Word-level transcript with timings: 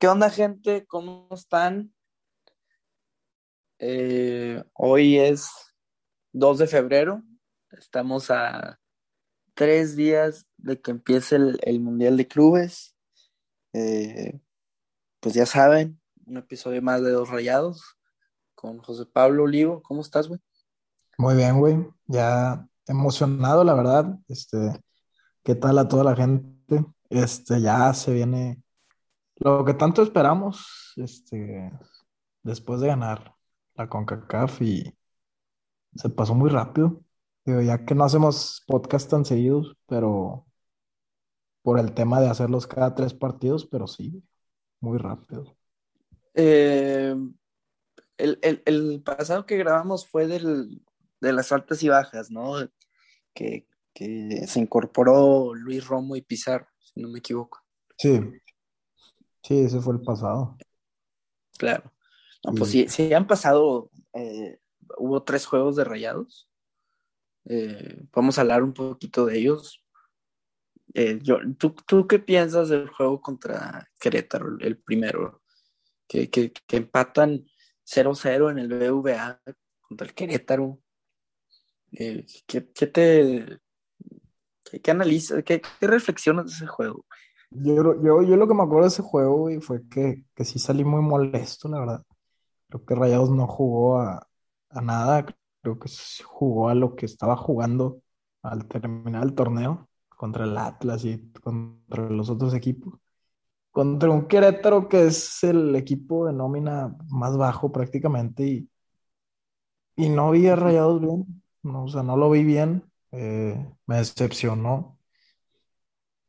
¿Qué 0.00 0.08
onda, 0.08 0.30
gente? 0.30 0.86
¿Cómo 0.86 1.28
están? 1.30 1.92
Eh, 3.78 4.64
hoy 4.72 5.18
es 5.18 5.50
2 6.32 6.56
de 6.56 6.66
febrero. 6.66 7.22
Estamos 7.70 8.30
a 8.30 8.80
tres 9.52 9.96
días 9.96 10.46
de 10.56 10.80
que 10.80 10.92
empiece 10.92 11.36
el, 11.36 11.80
Mundial 11.80 12.16
de 12.16 12.26
Clubes. 12.26 12.96
Eh, 13.74 14.40
pues 15.20 15.34
ya 15.34 15.44
saben, 15.44 16.00
un 16.24 16.38
episodio 16.38 16.80
más 16.80 17.02
de 17.02 17.10
Dos 17.10 17.28
Rayados 17.28 17.98
con 18.54 18.78
José 18.78 19.04
Pablo 19.04 19.42
Olivo. 19.42 19.82
¿Cómo 19.82 20.00
estás, 20.00 20.28
güey? 20.28 20.40
Muy 21.18 21.36
bien, 21.36 21.58
güey. 21.58 21.76
Ya 22.06 22.66
emocionado, 22.86 23.64
la 23.64 23.74
verdad. 23.74 24.18
Este, 24.28 24.56
¿qué 25.42 25.54
tal 25.54 25.78
a 25.78 25.88
toda 25.88 26.04
la 26.04 26.16
gente? 26.16 26.86
Este, 27.10 27.60
ya 27.60 27.92
se 27.92 28.14
viene 28.14 28.62
lo 29.40 29.64
que 29.64 29.74
tanto 29.74 30.02
esperamos, 30.02 30.92
este, 30.96 31.72
después 32.42 32.80
de 32.80 32.88
ganar 32.88 33.34
la 33.74 33.88
CONCACAF 33.88 34.60
y 34.62 34.94
se 35.94 36.10
pasó 36.10 36.34
muy 36.34 36.50
rápido. 36.50 37.02
Digo, 37.44 37.62
ya 37.62 37.84
que 37.84 37.94
no 37.94 38.04
hacemos 38.04 38.62
podcast 38.66 39.10
tan 39.10 39.24
seguidos, 39.24 39.76
pero 39.86 40.46
por 41.62 41.78
el 41.78 41.94
tema 41.94 42.20
de 42.20 42.28
hacerlos 42.28 42.66
cada 42.66 42.94
tres 42.94 43.14
partidos, 43.14 43.66
pero 43.66 43.86
sí, 43.86 44.22
muy 44.80 44.98
rápido. 44.98 45.56
Eh, 46.34 47.16
el, 48.18 49.02
pasado 49.02 49.46
que 49.46 49.56
grabamos 49.56 50.06
fue 50.06 50.26
del, 50.26 50.82
de 51.20 51.32
las 51.32 51.50
altas 51.50 51.82
y 51.82 51.88
bajas, 51.88 52.30
¿no? 52.30 52.56
Que, 53.32 53.66
que 53.94 54.46
se 54.46 54.60
incorporó 54.60 55.54
Luis 55.54 55.86
Romo 55.86 56.14
y 56.14 56.20
Pizarro, 56.20 56.68
si 56.78 57.00
no 57.00 57.08
me 57.08 57.20
equivoco. 57.20 57.62
Sí, 57.96 58.20
Sí, 59.42 59.60
ese 59.60 59.80
fue 59.80 59.94
el 59.94 60.02
pasado. 60.02 60.56
Claro. 61.58 61.92
No, 62.44 62.54
pues 62.54 62.70
sí, 62.70 62.88
sí 62.88 63.12
han 63.12 63.26
pasado, 63.26 63.90
eh, 64.14 64.58
hubo 64.96 65.22
tres 65.22 65.46
juegos 65.46 65.76
de 65.76 65.84
rayados. 65.84 66.48
Eh, 67.44 68.06
vamos 68.12 68.38
a 68.38 68.40
hablar 68.42 68.62
un 68.62 68.72
poquito 68.72 69.26
de 69.26 69.38
ellos. 69.38 69.84
Eh, 70.94 71.18
yo, 71.22 71.38
¿tú, 71.58 71.74
¿tú, 71.86 72.06
qué 72.06 72.18
piensas 72.18 72.68
del 72.70 72.88
juego 72.88 73.20
contra 73.20 73.88
Querétaro, 73.98 74.58
el 74.58 74.78
primero? 74.78 75.42
Que, 76.08 76.30
que, 76.30 76.52
que 76.52 76.76
empatan 76.76 77.46
0-0 77.86 78.50
en 78.50 78.58
el 78.58 78.68
BVA 78.68 79.40
contra 79.80 80.06
el 80.06 80.14
Querétaro. 80.14 80.80
¿qué, 81.92 82.24
qué, 82.46 82.86
te 82.86 83.60
qué, 84.64 84.80
qué 84.80 84.90
analizas, 84.90 85.42
qué, 85.44 85.60
qué 85.60 85.86
reflexionas 85.86 86.46
de 86.46 86.52
ese 86.52 86.66
juego? 86.66 87.04
Yo, 87.50 88.00
yo, 88.02 88.22
yo 88.22 88.36
lo 88.36 88.46
que 88.46 88.54
me 88.54 88.62
acuerdo 88.62 88.82
de 88.82 88.88
ese 88.88 89.02
juego, 89.02 89.48
fue 89.60 89.86
que, 89.88 90.24
que 90.34 90.44
sí 90.44 90.58
salí 90.58 90.84
muy 90.84 91.02
molesto, 91.02 91.68
la 91.68 91.80
verdad. 91.80 92.04
Creo 92.68 92.84
que 92.86 92.94
Rayados 92.94 93.30
no 93.30 93.46
jugó 93.48 94.00
a, 94.00 94.28
nada, 94.82 95.26
creo 95.62 95.78
que 95.78 95.90
jugó 96.24 96.68
a 96.70 96.74
lo 96.76 96.96
que 96.96 97.06
estaba 97.06 97.36
jugando 97.36 98.02
al 98.42 98.66
terminar 98.68 99.24
el 99.24 99.34
torneo 99.34 99.88
contra 100.10 100.44
el 100.44 100.56
Atlas 100.58 101.04
y 101.04 101.32
contra 101.32 102.08
los 102.10 102.30
otros 102.30 102.54
equipos. 102.54 102.94
Contra 103.72 104.10
un 104.10 104.28
Querétaro 104.28 104.88
que 104.88 105.06
es 105.08 105.44
el 105.44 105.76
equipo 105.76 106.26
de 106.26 106.34
nómina 106.34 106.96
más 107.10 107.36
bajo 107.38 107.72
prácticamente 107.72 108.44
y, 108.44 108.70
y 109.96 110.08
no 110.08 110.30
vi 110.32 110.48
a 110.48 110.56
Rayados 110.56 111.00
bien, 111.00 111.42
no, 111.62 111.84
o 111.84 111.88
sea, 111.88 112.02
no 112.02 112.16
lo 112.16 112.30
vi 112.30 112.44
bien, 112.44 112.84
eh, 113.12 113.72
me 113.86 113.96
decepcionó. 113.96 114.99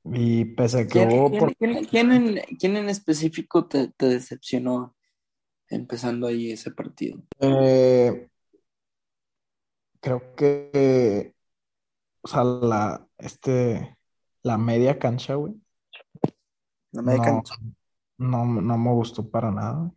Y 0.04 0.46
pese 0.46 0.82
a 0.82 0.88
que 0.88 1.56
¿Quién, 1.90 2.76
en, 2.76 2.90
específico 2.90 3.68
te, 3.68 3.94
decepcionó 3.98 4.96
empezando 5.68 6.28
ahí 6.28 6.52
ese 6.52 6.72
partido? 6.72 7.22
Eh, 7.40 8.28
creo 10.00 10.36
que, 10.36 11.36
o 12.22 12.28
sea, 12.28 12.44
la, 12.44 13.08
este, 13.18 13.98
la 14.42 14.58
media 14.58 14.98
cancha, 14.98 15.36
güey. 15.36 15.54
La 16.92 17.02
media 17.04 17.22
cancha. 17.22 17.56
No, 18.18 18.46
no 18.46 18.78
me 18.78 18.92
gustó 18.92 19.30
para 19.30 19.52
nada. 19.52 19.92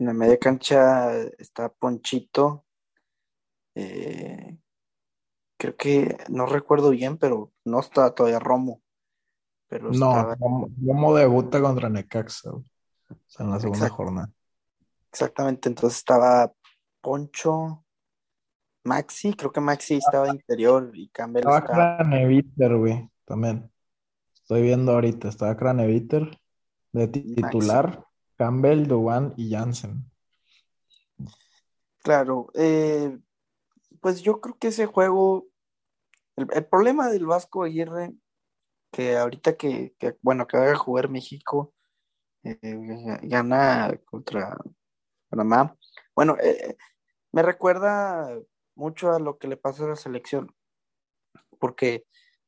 En 0.00 0.06
la 0.06 0.14
media 0.14 0.38
cancha 0.38 1.12
está 1.38 1.68
Ponchito, 1.68 2.64
eh, 3.74 4.56
creo 5.60 5.76
que 5.76 6.16
no 6.28 6.46
recuerdo 6.46 6.88
bien, 6.90 7.18
pero 7.18 7.52
no 7.64 7.80
está 7.80 8.14
todavía 8.14 8.38
Romo. 8.38 8.80
Pero 9.68 9.90
no, 9.92 10.34
Romo, 10.34 11.14
debuta 11.14 11.60
contra 11.60 11.90
Necaxa, 11.90 12.50
o 12.50 12.64
sea, 13.26 13.44
en 13.44 13.52
la 13.52 13.60
segunda 13.60 13.88
jornada. 13.90 14.30
Exactamente, 15.12 15.68
entonces 15.68 15.98
estaba 15.98 16.50
Poncho, 17.02 17.84
Maxi, 18.84 19.34
creo 19.34 19.52
que 19.52 19.60
Maxi 19.60 19.96
estaba 19.96 20.28
interior 20.28 20.90
y 20.94 21.08
Campbell 21.08 21.40
estaba. 21.40 21.58
Estaba 21.58 21.96
Craneviter, 21.98 22.76
güey, 22.76 23.10
también. 23.26 23.70
Estoy 24.34 24.62
viendo 24.62 24.92
ahorita, 24.92 25.28
estaba 25.28 25.56
Craneviter 25.56 26.40
de 26.92 27.06
titular, 27.06 28.06
Campbell, 28.36 28.86
Duan 28.88 29.34
y 29.36 29.50
Jansen. 29.50 30.10
Claro, 32.02 32.48
eh, 32.54 33.18
pues 34.00 34.22
yo 34.22 34.40
creo 34.40 34.56
que 34.58 34.68
ese 34.68 34.86
juego 34.86 35.49
el, 36.52 36.66
problema 36.66 37.08
del 37.08 37.26
Vasco 37.26 37.64
Aguirre, 37.64 38.14
que 38.92 39.16
ahorita 39.16 39.56
que, 39.56 39.94
bueno, 40.22 40.46
que 40.46 40.58
va 40.58 40.70
a 40.70 40.76
jugar 40.76 41.08
México, 41.08 41.74
eh, 42.42 42.58
gana 43.22 43.98
contra 44.04 44.56
Panamá. 45.28 45.76
Bueno, 46.14 46.36
eh, 46.42 46.76
me 47.32 47.42
recuerda 47.42 48.38
mucho 48.74 49.12
a 49.12 49.20
lo 49.20 49.38
que 49.38 49.48
le 49.48 49.56
pasa 49.56 49.84
a 49.84 49.88
la 49.88 49.96
selección, 49.96 50.54
porque 51.58 52.06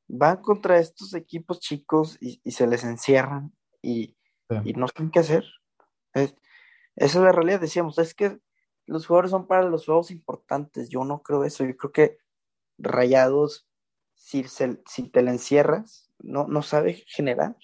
van 0.08 0.38
contra 0.38 0.78
estos 0.78 1.14
equipos 1.14 1.60
chicos 1.60 2.18
y, 2.20 2.40
se 2.50 2.66
les 2.66 2.84
encierran 2.84 3.52
y, 3.82 4.16
no 4.76 4.88
saben 4.88 5.10
qué 5.10 5.20
hacer. 5.20 5.44
esa 6.14 6.34
es 6.96 7.14
la 7.14 7.32
realidad, 7.32 7.60
decíamos, 7.60 7.98
es 7.98 8.14
que 8.14 8.38
los 8.86 9.06
jugadores 9.06 9.30
son 9.30 9.46
para 9.46 9.64
los 9.64 9.86
juegos 9.86 10.10
importantes, 10.10 10.88
yo 10.88 11.04
no 11.04 11.22
creo 11.22 11.44
eso, 11.44 11.64
yo 11.64 11.76
creo 11.76 11.92
que 11.92 12.18
Rayados 12.78 13.68
si, 14.22 14.44
si 14.44 15.08
te 15.08 15.20
la 15.20 15.32
encierras, 15.32 16.08
no, 16.20 16.46
no 16.46 16.62
sabe 16.62 17.04
generar. 17.08 17.56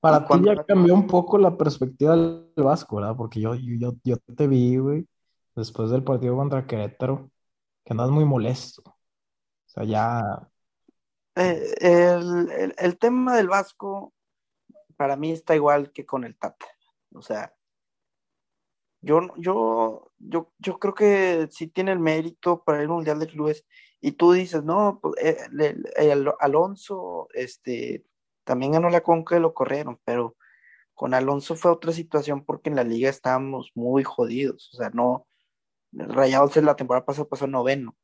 Para 0.00 0.26
ti 0.26 0.34
ya 0.44 0.64
cambió 0.64 0.92
un 0.92 1.06
poco 1.06 1.38
la 1.38 1.56
perspectiva 1.56 2.16
del 2.16 2.50
Vasco, 2.56 2.96
¿verdad? 2.96 3.16
Porque 3.16 3.40
yo, 3.40 3.54
yo, 3.54 3.94
yo 4.02 4.16
te 4.36 4.48
vi, 4.48 4.76
güey, 4.76 5.08
después 5.54 5.90
del 5.90 6.02
partido 6.02 6.36
contra 6.36 6.66
Querétaro, 6.66 7.30
que 7.84 7.92
andas 7.92 8.10
muy 8.10 8.24
molesto. 8.24 8.82
O 8.86 9.68
sea, 9.68 9.84
ya... 9.84 10.20
Eh, 11.36 11.74
el, 11.80 12.74
el, 12.76 12.98
tema 12.98 13.36
del 13.36 13.48
Vasco, 13.48 14.12
para 14.96 15.16
mí 15.16 15.30
está 15.30 15.54
igual 15.54 15.92
que 15.92 16.04
con 16.04 16.24
el 16.24 16.36
Tata. 16.36 16.66
O 17.14 17.22
sea, 17.22 17.54
yo, 19.00 19.20
yo, 19.36 20.10
yo, 20.18 20.52
yo 20.58 20.78
creo 20.78 20.94
que 20.94 21.48
sí 21.52 21.68
tiene 21.68 21.92
el 21.92 22.00
mérito 22.00 22.64
para 22.64 22.80
al 22.80 22.88
Mundial 22.88 23.20
de 23.20 23.28
Clubes 23.28 23.64
y 24.00 24.12
tú 24.12 24.32
dices, 24.32 24.62
no, 24.62 25.00
pues, 25.02 25.14
eh, 25.22 26.24
Alonso 26.40 27.28
este, 27.34 28.04
también 28.44 28.72
ganó 28.72 28.90
la 28.90 29.02
conca 29.02 29.36
y 29.36 29.40
lo 29.40 29.54
corrieron, 29.54 29.98
pero 30.04 30.36
con 30.94 31.14
Alonso 31.14 31.56
fue 31.56 31.70
otra 31.70 31.92
situación 31.92 32.44
porque 32.44 32.70
en 32.70 32.76
la 32.76 32.84
liga 32.84 33.10
estábamos 33.10 33.70
muy 33.74 34.04
jodidos, 34.04 34.70
o 34.74 34.76
sea, 34.76 34.90
no, 34.90 35.26
Rayados 35.92 36.56
en 36.56 36.66
la 36.66 36.76
temporada 36.76 37.06
pasada 37.06 37.28
pasó 37.28 37.46
noveno, 37.46 37.96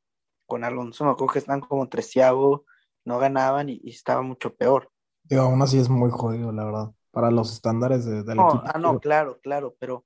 con 0.46 0.64
Alonso 0.64 1.04
me 1.04 1.10
acuerdo 1.10 1.34
que 1.34 1.38
están 1.40 1.60
como 1.60 1.88
treceavo, 1.88 2.64
no 3.04 3.18
ganaban 3.18 3.68
y, 3.68 3.80
estaba 3.84 4.22
mucho 4.22 4.54
peor. 4.54 4.90
Digo, 5.24 5.42
aún 5.42 5.60
así 5.62 5.78
es 5.78 5.88
muy 5.88 6.10
jodido, 6.10 6.52
la 6.52 6.64
verdad, 6.64 6.92
para 7.10 7.30
los 7.30 7.52
estándares 7.52 8.04
de, 8.04 8.22
del 8.22 8.40
equipo. 8.40 8.62
Ah, 8.64 8.78
no, 8.78 8.98
claro, 8.98 9.40
claro, 9.42 9.76
pero 9.78 10.04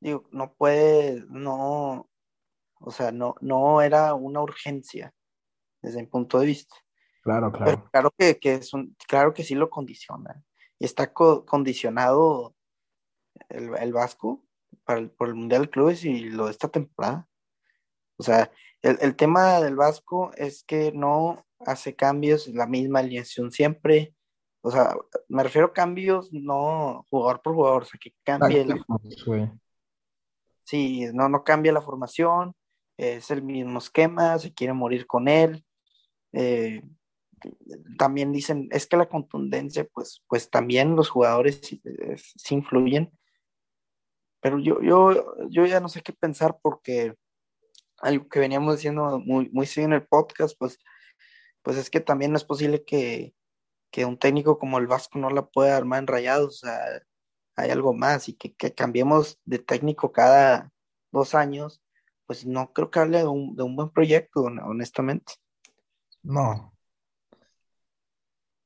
digo, 0.00 0.24
no 0.30 0.52
puede, 0.52 1.24
no, 1.28 2.08
o 2.80 2.90
sea, 2.90 3.12
no, 3.12 3.34
no 3.40 3.82
era 3.82 4.14
una 4.14 4.40
urgencia 4.42 5.12
desde 5.82 6.00
mi 6.00 6.06
punto 6.06 6.38
de 6.38 6.46
vista. 6.46 6.74
Claro, 7.22 7.50
claro. 7.50 7.88
claro 7.90 8.14
que, 8.16 8.38
es 8.42 8.72
un, 8.72 8.96
claro 9.08 9.34
que 9.34 9.42
sí 9.42 9.54
lo 9.54 9.68
condiciona. 9.68 10.42
Y 10.78 10.84
está 10.84 11.12
condicionado 11.12 12.54
el, 13.48 13.92
Vasco 13.92 14.44
para 14.84 15.00
el, 15.00 15.10
por 15.10 15.28
el 15.28 15.34
Mundial 15.34 15.62
de 15.62 15.70
Clubes 15.70 16.04
y 16.04 16.20
lo 16.30 16.46
de 16.46 16.52
esta 16.52 16.68
temporada. 16.68 17.26
O 18.18 18.22
sea, 18.22 18.50
el, 18.82 19.16
tema 19.16 19.60
del 19.60 19.76
Vasco 19.76 20.30
es 20.36 20.64
que 20.64 20.92
no 20.92 21.44
hace 21.60 21.96
cambios, 21.96 22.46
la 22.48 22.66
misma 22.66 23.00
alineación 23.00 23.50
siempre. 23.50 24.14
O 24.60 24.70
sea, 24.70 24.96
me 25.28 25.42
refiero 25.42 25.68
a 25.68 25.72
cambios, 25.72 26.32
no 26.32 27.04
jugador 27.10 27.42
por 27.42 27.54
jugador, 27.54 27.82
o 27.82 27.86
sea, 27.86 27.98
que 28.00 28.14
cambie 28.22 28.64
la 28.64 28.76
Sí, 30.64 31.06
no, 31.12 31.28
no 31.28 31.44
cambia 31.44 31.72
la 31.72 31.80
formación, 31.80 32.55
es 32.96 33.30
el 33.30 33.42
mismo 33.42 33.78
esquema, 33.78 34.38
se 34.38 34.52
quiere 34.52 34.72
morir 34.72 35.06
con 35.06 35.28
él. 35.28 35.64
Eh, 36.32 36.82
también 37.98 38.32
dicen, 38.32 38.68
es 38.70 38.86
que 38.86 38.96
la 38.96 39.08
contundencia, 39.08 39.86
pues, 39.92 40.22
pues 40.28 40.50
también 40.50 40.96
los 40.96 41.08
jugadores 41.08 41.60
sí, 41.60 41.80
influyen. 42.50 43.10
Pero 44.40 44.58
yo, 44.58 44.80
yo, 44.82 45.34
yo 45.48 45.66
ya 45.66 45.80
no 45.80 45.88
sé 45.88 46.02
qué 46.02 46.12
pensar 46.12 46.58
porque 46.62 47.14
algo 47.98 48.28
que 48.28 48.40
veníamos 48.40 48.76
diciendo 48.76 49.18
muy, 49.18 49.48
muy 49.50 49.68
en 49.76 49.92
el 49.92 50.06
podcast, 50.06 50.56
pues, 50.58 50.78
pues 51.62 51.76
es 51.76 51.90
que 51.90 52.00
también 52.00 52.34
es 52.36 52.44
posible 52.44 52.84
que, 52.84 53.34
que 53.90 54.04
un 54.04 54.18
técnico 54.18 54.58
como 54.58 54.78
el 54.78 54.86
Vasco 54.86 55.18
no 55.18 55.30
la 55.30 55.46
pueda 55.46 55.76
armar 55.76 56.00
en 56.00 56.06
rayados. 56.06 56.62
Hay 57.56 57.70
algo 57.70 57.94
más 57.94 58.28
y 58.28 58.34
que, 58.34 58.54
que 58.54 58.74
cambiemos 58.74 59.40
de 59.44 59.58
técnico 59.58 60.12
cada 60.12 60.72
dos 61.12 61.34
años, 61.34 61.82
pues 62.26 62.46
no 62.46 62.72
creo 62.72 62.90
que 62.90 62.98
hable 62.98 63.18
de 63.18 63.26
un, 63.26 63.56
de 63.56 63.62
un 63.62 63.76
buen 63.76 63.90
proyecto, 63.90 64.42
honestamente. 64.42 65.34
No. 66.22 66.72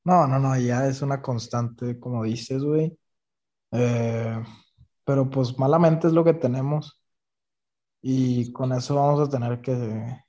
No, 0.03 0.27
no, 0.27 0.39
no, 0.39 0.57
ya 0.59 0.87
es 0.87 1.01
una 1.01 1.21
constante, 1.21 1.99
como 1.99 2.23
dices, 2.23 2.63
güey. 2.63 2.97
Eh, 3.71 4.43
pero 5.03 5.29
pues 5.29 5.57
malamente 5.57 6.07
es 6.07 6.13
lo 6.13 6.23
que 6.23 6.33
tenemos. 6.33 6.99
Y 8.01 8.51
con 8.51 8.71
eso 8.73 8.95
vamos 8.95 9.27
a 9.27 9.29
tener 9.29 9.61
que... 9.61 10.23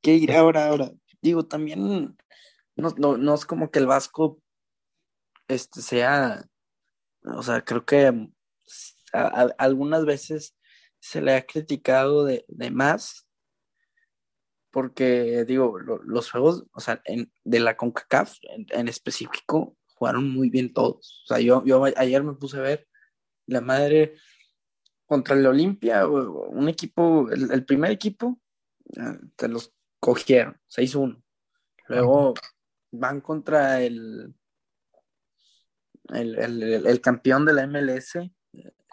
Que 0.00 0.14
ir 0.14 0.32
ahora, 0.32 0.68
ahora. 0.68 0.90
Digo, 1.20 1.44
también 1.46 2.16
no, 2.76 3.16
no, 3.16 3.34
es 3.34 3.44
como 3.44 3.70
que 3.70 3.78
el 3.78 3.86
Vasco 3.86 4.40
este, 5.48 5.82
sea, 5.82 6.44
o 7.24 7.42
sea, 7.42 7.62
creo 7.62 7.84
que 7.84 8.28
algunas 9.58 10.04
veces 10.04 10.56
se 11.02 11.20
le 11.20 11.34
ha 11.34 11.44
criticado 11.44 12.24
de, 12.24 12.44
más, 12.70 13.26
porque 14.70 15.44
digo, 15.44 15.76
los 15.80 16.30
juegos, 16.30 16.64
o 16.72 16.80
sea, 16.80 17.02
de 17.44 17.60
la 17.60 17.76
CONCACAF 17.76 18.38
en, 18.44 18.86
específico, 18.86 19.76
jugaron 19.96 20.30
muy 20.30 20.48
bien 20.48 20.72
todos. 20.72 21.24
O 21.24 21.26
sea, 21.26 21.40
yo, 21.40 21.64
yo 21.64 21.84
ayer 21.96 22.22
me 22.22 22.34
puse 22.34 22.56
a 22.56 22.60
ver 22.62 22.88
la 23.46 23.60
madre 23.60 24.14
contra 25.04 25.34
el 25.34 25.44
Olimpia, 25.44 26.06
un 26.06 26.68
equipo, 26.68 27.28
el, 27.30 27.64
primer 27.64 27.90
equipo, 27.90 28.40
ah, 28.96 29.18
te 29.34 29.48
los 29.48 29.74
cogieron, 29.98 30.56
6-1. 30.68 31.20
Luego 31.88 32.34
van 32.92 33.20
contra 33.20 33.82
el, 33.82 34.32
el, 36.10 37.00
campeón 37.00 37.44
de 37.44 37.54
la 37.54 37.66
MLS, 37.66 38.18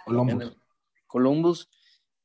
Columbus. 0.05 0.57
Columbus. 1.05 1.69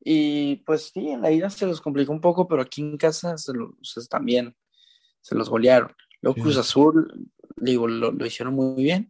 Y 0.04 0.56
pues 0.66 0.90
sí, 0.92 1.08
en 1.08 1.22
la 1.22 1.32
ida 1.32 1.48
se 1.48 1.66
los 1.66 1.80
complicó 1.80 2.12
un 2.12 2.20
poco, 2.20 2.46
pero 2.46 2.60
aquí 2.60 2.82
en 2.82 2.98
casa 2.98 3.38
se 3.38 3.54
los, 3.54 4.08
también 4.10 4.54
se 5.22 5.34
los 5.34 5.48
golearon. 5.48 5.90
Luego 6.20 6.42
Cruz 6.42 6.58
Azul, 6.58 7.30
digo, 7.56 7.88
lo, 7.88 8.26
hicieron 8.26 8.54
muy 8.54 8.82
bien. 8.82 9.08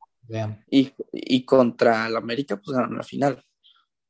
Y, 0.70 1.44
contra 1.44 2.06
el 2.06 2.16
América, 2.16 2.56
pues 2.56 2.76
ganaron 2.76 2.96
la 2.96 3.02
final. 3.02 3.44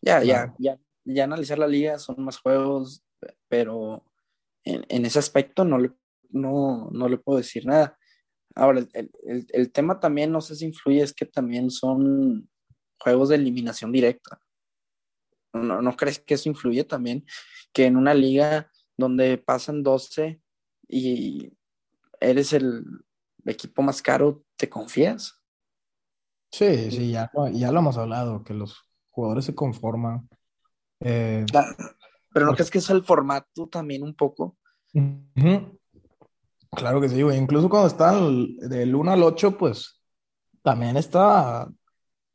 Ya, 0.02 0.22
ya, 0.22 0.54
ya, 0.58 0.78
ya 1.04 1.24
analizar 1.24 1.58
la 1.58 1.66
liga 1.66 1.98
son 1.98 2.22
más 2.22 2.38
juegos, 2.38 3.02
pero 3.48 4.04
en, 4.64 5.06
ese 5.06 5.18
aspecto 5.18 5.64
no 5.64 5.78
le, 5.78 5.92
no, 6.30 6.90
no 6.92 7.08
le 7.08 7.16
puedo 7.16 7.38
decir 7.38 7.66
nada. 7.66 7.98
Ahora, 8.54 8.86
el, 8.92 9.72
tema 9.72 9.98
también, 9.98 10.30
no 10.30 10.40
sé 10.40 10.54
si 10.54 10.66
influye, 10.66 11.02
es 11.02 11.12
que 11.12 11.26
también 11.26 11.70
son 11.70 12.48
juegos 12.98 13.30
de 13.30 13.36
eliminación 13.36 13.90
directa. 13.90 14.40
¿No, 15.54 15.80
¿No 15.80 15.96
crees 15.96 16.18
que 16.18 16.34
eso 16.34 16.48
influye 16.48 16.84
también? 16.84 17.24
Que 17.72 17.86
en 17.86 17.96
una 17.96 18.12
liga 18.12 18.70
donde 18.96 19.38
pasan 19.38 19.82
12 19.82 20.40
y 20.88 21.52
eres 22.20 22.52
el 22.52 22.84
equipo 23.46 23.82
más 23.82 24.02
caro, 24.02 24.42
¿te 24.56 24.68
confías? 24.68 25.40
Sí, 26.50 26.90
sí, 26.90 27.10
ya, 27.10 27.30
ya 27.52 27.72
lo 27.72 27.80
hemos 27.80 27.96
hablado, 27.96 28.44
que 28.44 28.54
los 28.54 28.82
jugadores 29.10 29.44
se 29.44 29.54
conforman. 29.54 30.28
Eh, 31.00 31.44
pero 32.32 32.46
¿no 32.46 32.54
crees 32.54 32.70
que 32.70 32.78
es 32.78 32.90
el 32.90 33.02
formato 33.02 33.68
también 33.68 34.02
un 34.02 34.14
poco? 34.14 34.56
Claro 36.70 37.00
que 37.00 37.08
sí, 37.08 37.22
güey. 37.22 37.38
Incluso 37.38 37.68
cuando 37.68 37.88
están 37.88 38.56
del 38.56 38.94
1 38.94 39.12
al 39.12 39.22
8, 39.22 39.56
pues 39.58 40.00
también 40.62 40.96
está, 40.96 41.68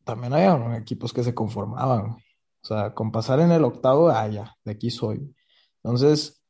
también 0.04 0.34
hay 0.34 0.48
equipos 0.78 1.14
que 1.14 1.24
se 1.24 1.34
conformaban. 1.34 2.18
O 2.62 2.68
sea, 2.68 2.94
con 2.94 3.12
pasar 3.12 3.40
en 3.40 3.52
el 3.52 3.64
octavo, 3.64 4.10
ah, 4.10 4.28
ya, 4.28 4.56
de 4.64 4.72
aquí 4.72 4.90
soy. 4.90 5.36
Entonces, 5.84 6.42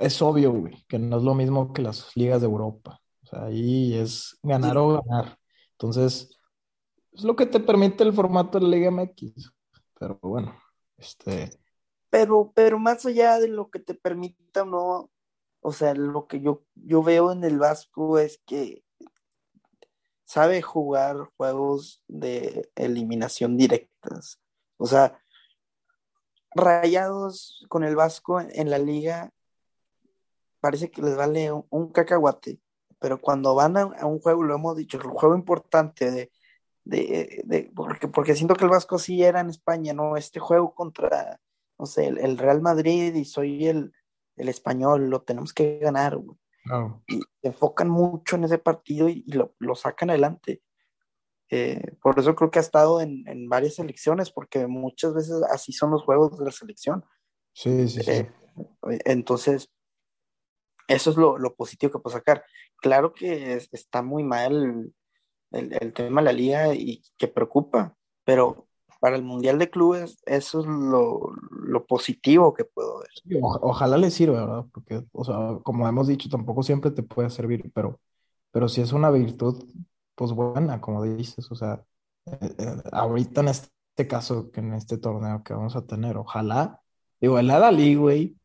es 0.00 0.22
obvio, 0.22 0.52
güey, 0.52 0.84
que 0.88 0.98
no 0.98 1.18
es 1.18 1.22
lo 1.22 1.34
mismo 1.34 1.72
que 1.72 1.82
las 1.82 2.16
ligas 2.16 2.40
de 2.40 2.46
Europa. 2.46 3.00
O 3.24 3.26
sea, 3.26 3.44
ahí 3.44 3.94
es 3.94 4.38
ganar 4.42 4.78
o 4.78 5.02
ganar. 5.02 5.38
Entonces, 5.72 6.38
es 7.12 7.24
lo 7.24 7.36
que 7.36 7.46
te 7.46 7.60
permite 7.60 8.04
el 8.04 8.12
formato 8.12 8.58
de 8.58 8.64
la 8.64 8.70
Liga 8.70 8.90
MX. 8.90 9.52
Pero 9.98 10.18
bueno, 10.22 10.56
este. 10.96 11.50
Pero, 12.10 12.52
pero 12.54 12.78
más 12.78 13.04
allá 13.04 13.38
de 13.38 13.48
lo 13.48 13.70
que 13.70 13.80
te 13.80 13.94
permita 13.94 14.62
o 14.62 14.66
no, 14.66 15.10
o 15.60 15.72
sea, 15.72 15.94
lo 15.94 16.26
que 16.26 16.40
yo, 16.40 16.64
yo 16.74 17.02
veo 17.02 17.32
en 17.32 17.44
el 17.44 17.58
Vasco 17.58 18.18
es 18.18 18.40
que 18.46 18.84
sabe 20.24 20.62
jugar 20.62 21.30
juegos 21.36 22.02
de 22.06 22.70
eliminación 22.76 23.56
directas. 23.56 24.40
O 24.78 24.86
sea, 24.86 25.20
rayados 26.54 27.66
con 27.68 27.84
el 27.84 27.94
Vasco 27.94 28.40
en 28.40 28.70
la 28.70 28.78
liga, 28.78 29.30
parece 30.60 30.90
que 30.90 31.02
les 31.02 31.16
vale 31.16 31.52
un, 31.52 31.92
cacahuate. 31.92 32.58
Pero 32.98 33.20
cuando 33.20 33.54
van 33.54 33.76
a, 33.76 34.06
un 34.06 34.20
juego, 34.20 34.42
lo 34.42 34.54
hemos 34.54 34.76
dicho, 34.76 34.96
el 34.96 35.04
juego 35.04 35.34
importante 35.34 36.10
de, 36.10 36.32
de, 36.84 37.42
de 37.44 37.70
porque, 37.74 38.08
porque, 38.08 38.34
siento 38.34 38.54
que 38.54 38.64
el 38.64 38.70
Vasco 38.70 38.98
sí 38.98 39.22
era 39.22 39.40
en 39.40 39.50
España, 39.50 39.92
¿no? 39.92 40.16
Este 40.16 40.40
juego 40.40 40.74
contra, 40.74 41.38
no 41.78 41.86
sé, 41.86 42.06
el 42.08 42.38
Real 42.38 42.60
Madrid 42.60 43.14
y 43.14 43.24
soy 43.24 43.68
el, 43.68 43.92
el 44.38 44.48
español, 44.48 45.10
lo 45.10 45.22
tenemos 45.22 45.52
que 45.52 45.78
ganar, 45.78 46.16
güey. 46.16 46.38
Y 47.06 47.20
se 47.40 47.48
enfocan 47.48 47.88
mucho 47.88 48.36
en 48.36 48.44
ese 48.44 48.58
partido 48.58 49.08
y, 49.08 49.24
lo, 49.26 49.74
sacan 49.74 50.10
adelante. 50.10 50.62
Eh, 51.50 51.96
por 52.02 52.18
eso 52.18 52.34
creo 52.34 52.50
que 52.50 52.58
ha 52.58 52.62
estado 52.62 53.00
en, 53.00 53.48
varias 53.48 53.76
selecciones, 53.76 54.30
porque 54.30 54.66
muchas 54.66 55.14
veces 55.14 55.42
así 55.50 55.72
son 55.72 55.90
los 55.90 56.02
juegos 56.02 56.38
de 56.38 56.44
la 56.44 56.52
selección. 56.52 57.04
Sí, 57.52 57.88
sí, 57.88 58.02
sí. 58.02 58.10
Eh, 58.10 58.30
entonces, 59.04 59.70
eso 60.86 61.10
es 61.10 61.16
lo, 61.16 61.54
positivo 61.54 61.92
que 61.92 61.98
puedo 61.98 62.16
sacar. 62.16 62.44
Claro 62.76 63.12
que 63.12 63.54
está 63.72 64.02
muy 64.02 64.24
mal 64.24 64.92
el, 65.52 65.72
el, 65.80 65.92
tema 65.92 66.20
de 66.20 66.24
la 66.26 66.32
liga 66.32 66.74
y 66.74 67.02
que 67.16 67.28
preocupa, 67.28 67.96
pero 68.24 68.68
para 69.00 69.16
el 69.16 69.22
Mundial 69.22 69.58
de 69.58 69.70
Clubes, 69.70 70.20
eso 70.26 70.60
es 70.60 70.66
lo, 70.66 71.86
positivo 71.86 72.52
que 72.52 72.64
puedo 72.64 73.00
ver. 73.00 73.40
ojalá 73.42 73.96
le 73.96 74.10
sirva, 74.10 74.40
¿verdad? 74.40 74.66
Porque, 74.72 75.04
o 75.12 75.24
sea, 75.24 75.58
como 75.62 75.86
hemos 75.86 76.08
dicho, 76.08 76.28
tampoco 76.28 76.62
siempre 76.62 76.90
te 76.90 77.02
puede 77.02 77.30
servir, 77.30 77.70
pero, 77.72 78.00
pero 78.50 78.68
si 78.68 78.80
es 78.80 78.92
una 78.92 79.10
virtud, 79.10 79.64
pues 80.18 80.32
buena, 80.32 80.80
como 80.80 81.04
dices, 81.04 81.48
o 81.48 81.54
sea, 81.54 81.84
eh, 82.26 82.54
eh, 82.58 82.76
ahorita 82.90 83.40
en 83.42 83.48
este 83.48 84.08
caso, 84.08 84.50
que 84.50 84.58
en 84.58 84.74
este 84.74 84.98
torneo 84.98 85.44
que 85.44 85.54
vamos 85.54 85.76
a 85.76 85.86
tener, 85.86 86.16
ojalá, 86.16 86.80
digo, 87.20 87.38
el 87.38 87.48
Adalí, 87.48 87.94
güey, 87.94 88.36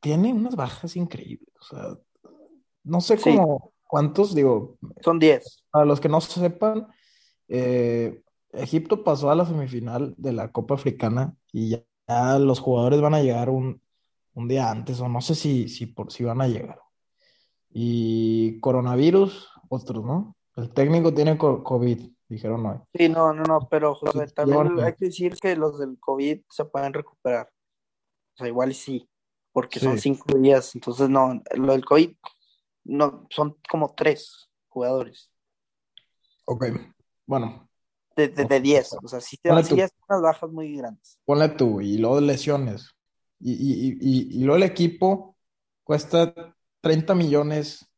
tiene 0.00 0.32
unas 0.32 0.56
bajas 0.56 0.96
increíbles, 0.96 1.54
o 1.60 1.62
sea, 1.62 1.98
no 2.82 3.00
sé 3.00 3.16
cómo, 3.16 3.72
cuántos, 3.86 4.34
digo. 4.34 4.76
Son 5.02 5.20
10. 5.20 5.66
Para 5.70 5.84
los 5.84 6.00
que 6.00 6.08
no 6.08 6.20
sepan, 6.20 6.88
eh, 7.46 8.20
Egipto 8.52 9.04
pasó 9.04 9.30
a 9.30 9.36
la 9.36 9.46
semifinal 9.46 10.16
de 10.18 10.32
la 10.32 10.50
Copa 10.50 10.74
Africana 10.74 11.36
y 11.52 11.76
ya, 12.08 12.38
los 12.40 12.58
jugadores 12.58 13.00
van 13.00 13.14
a 13.14 13.22
llegar 13.22 13.50
un, 13.50 13.80
día 14.34 14.68
antes, 14.68 14.98
o 14.98 15.08
no 15.08 15.20
sé 15.20 15.36
si, 15.36 15.68
si, 15.68 15.86
por, 15.86 16.10
si 16.10 16.24
van 16.24 16.40
a 16.40 16.48
llegar. 16.48 16.80
Y 17.70 18.58
coronavirus, 18.58 19.48
otros, 19.68 20.04
¿no? 20.04 20.34
El 20.56 20.72
técnico 20.72 21.12
tiene 21.14 21.38
COVID, 21.38 22.10
dijeron 22.28 22.66
hoy. 22.66 22.78
Sí, 22.94 23.08
no, 23.08 23.32
no, 23.32 23.42
no, 23.44 23.68
pero 23.70 23.94
José, 23.94 24.26
también 24.28 24.78
hay 24.80 24.94
que 24.94 25.06
decir 25.06 25.36
que 25.36 25.56
los 25.56 25.78
del 25.78 25.98
COVID 25.98 26.42
se 26.48 26.64
pueden 26.66 26.92
recuperar. 26.92 27.50
O 28.34 28.36
sea, 28.36 28.48
igual 28.48 28.74
sí, 28.74 29.08
porque 29.52 29.80
son 29.80 29.98
cinco 29.98 30.38
días, 30.38 30.74
entonces 30.74 31.08
no, 31.08 31.42
lo 31.54 31.72
del 31.72 31.84
COVID 31.84 32.14
no, 32.84 33.26
son 33.30 33.56
como 33.68 33.94
tres 33.94 34.50
jugadores. 34.68 35.30
Ok, 36.44 36.66
bueno, 37.26 37.68
de, 38.16 38.60
10. 38.60 38.98
O 39.02 39.08
sea, 39.08 39.20
si 39.20 39.36
te 39.36 39.50
vas 39.50 39.70
unas 39.70 40.22
bajas 40.22 40.50
muy 40.50 40.76
grandes. 40.76 41.18
Ponle 41.24 41.48
tú, 41.50 41.80
y 41.80 41.98
luego 41.98 42.20
lesiones. 42.20 42.90
Y, 43.40 43.52
y, 43.52 43.98
y, 44.00 44.38
y, 44.38 44.44
luego 44.44 44.56
el 44.56 44.62
equipo 44.62 45.36
cuesta 45.82 46.32
30 46.80 47.14
millones 47.14 47.88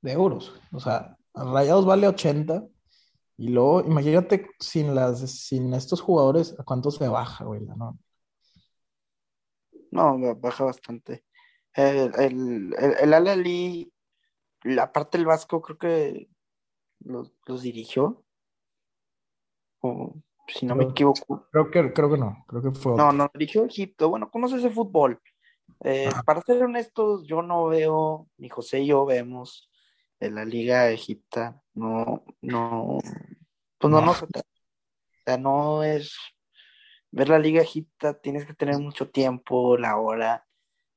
de 0.00 0.12
euros. 0.12 0.58
O 0.72 0.80
sea, 0.80 1.17
Rayados 1.44 1.86
vale 1.86 2.08
80. 2.08 2.66
Y 3.38 3.48
luego, 3.48 3.82
imagínate 3.82 4.50
sin 4.58 4.94
las, 4.94 5.20
sin 5.30 5.72
estos 5.72 6.00
jugadores, 6.00 6.56
¿a 6.58 6.64
cuánto 6.64 6.90
se 6.90 7.06
baja, 7.06 7.44
güey? 7.44 7.60
No, 7.60 7.96
no 9.90 10.34
baja 10.36 10.64
bastante. 10.64 11.24
El, 11.72 12.12
el, 12.18 12.74
el, 12.76 12.94
el 13.00 13.14
Alali, 13.14 13.92
la 14.64 14.92
parte 14.92 15.18
del 15.18 15.26
Vasco 15.26 15.62
creo 15.62 15.78
que 15.78 16.28
los, 17.00 17.32
los 17.46 17.62
dirigió. 17.62 18.24
O 19.80 20.14
si 20.48 20.66
no 20.66 20.74
me 20.74 20.84
equivoco. 20.84 21.46
Creo 21.52 21.70
que, 21.70 21.92
creo 21.92 22.10
que 22.10 22.18
no, 22.18 22.44
creo 22.48 22.62
que 22.62 22.72
fue. 22.72 22.96
No, 22.96 23.12
no, 23.12 23.30
dirigió 23.32 23.64
Egipto. 23.64 24.08
Bueno, 24.08 24.30
conoce 24.30 24.56
ese 24.56 24.70
fútbol. 24.70 25.20
Eh, 25.84 26.10
para 26.24 26.42
ser 26.42 26.62
honestos, 26.64 27.24
yo 27.24 27.42
no 27.42 27.66
veo, 27.66 28.28
ni 28.38 28.48
José 28.48 28.80
y 28.80 28.86
yo 28.86 29.04
vemos 29.04 29.70
en 30.20 30.34
la 30.34 30.44
Liga 30.44 30.90
Egipta. 30.90 31.62
No, 31.74 32.24
no, 32.40 32.98
pues 33.78 33.90
no, 33.90 34.00
no. 34.00 34.12
O 34.12 34.16
sea, 35.24 35.38
no 35.38 35.82
es 35.82 36.16
ver 37.10 37.28
la 37.28 37.38
Liga 37.38 37.62
Egipta, 37.62 38.14
tienes 38.14 38.46
que 38.46 38.54
tener 38.54 38.78
mucho 38.78 39.10
tiempo, 39.10 39.76
la 39.76 39.96
hora. 39.96 40.44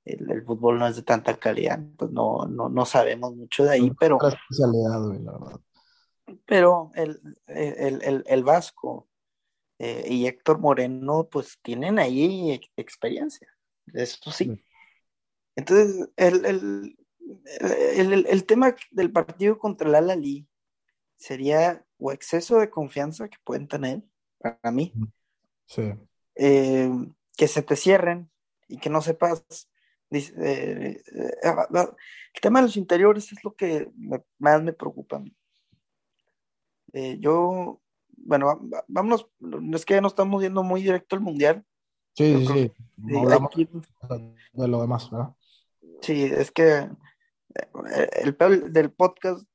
El, 0.03 0.43
fútbol 0.45 0.79
no 0.79 0.87
es 0.87 0.95
de 0.95 1.03
tanta 1.03 1.37
calidad, 1.37 1.79
pues 1.95 2.09
no, 2.11 2.47
no, 2.47 2.69
no 2.69 2.85
sabemos 2.85 3.35
mucho 3.35 3.63
de 3.63 3.71
ahí, 3.71 3.91
pero. 3.99 4.17
Pero 6.45 6.91
el, 6.95 7.21
el, 7.47 8.01
el, 8.01 8.23
el 8.25 8.43
Vasco 8.43 9.09
eh, 9.77 10.05
y 10.09 10.25
Héctor 10.27 10.59
Moreno, 10.59 11.27
pues 11.29 11.59
tienen 11.61 11.99
ahí 11.99 12.59
experiencia, 12.77 13.47
eso 13.93 14.31
sí. 14.31 14.63
Entonces, 15.55 16.09
el, 16.15 16.45
el, 16.45 16.95
el, 17.95 18.25
el, 18.27 18.45
tema 18.45 18.75
del 18.91 19.11
partido 19.11 19.57
contra 19.57 19.87
el 19.87 19.95
Alali 19.95 20.47
sería 21.21 21.85
o 21.99 22.11
exceso 22.11 22.59
de 22.59 22.69
confianza 22.69 23.29
que 23.29 23.37
pueden 23.43 23.67
tener, 23.67 24.01
para 24.39 24.71
mí. 24.71 24.91
Sí. 25.67 25.93
Eh, 26.35 26.89
que 27.37 27.47
se 27.47 27.61
te 27.61 27.75
cierren 27.75 28.29
y 28.67 28.77
que 28.77 28.89
no 28.89 29.01
sepas. 29.01 29.69
Dice, 30.09 30.33
eh, 30.37 31.01
eh, 31.13 31.31
ah, 31.43 31.67
el 32.33 32.41
tema 32.41 32.59
de 32.59 32.65
los 32.65 32.75
interiores 32.75 33.31
es 33.31 33.43
lo 33.43 33.53
que 33.53 33.89
más 34.39 34.61
me 34.63 34.73
preocupa. 34.73 35.23
yo, 37.19 37.81
bueno, 38.17 38.59
vámonos, 38.87 39.29
es 39.73 39.85
que 39.85 39.93
ya 39.93 40.01
nos 40.01 40.13
estamos 40.13 40.41
viendo 40.41 40.63
muy 40.63 40.81
directo 40.81 41.15
al 41.15 41.21
mundial. 41.21 41.63
Sí, 42.13 42.45
sí, 42.45 42.47
sí. 42.47 42.71
de 44.53 44.67
lo 44.67 44.81
demás, 44.81 45.09
¿verdad? 45.09 45.33
Sí, 46.01 46.23
es 46.23 46.51
que 46.51 46.89
el 48.13 48.35
peor 48.35 48.71
del 48.71 48.91
podcast, 48.91 49.45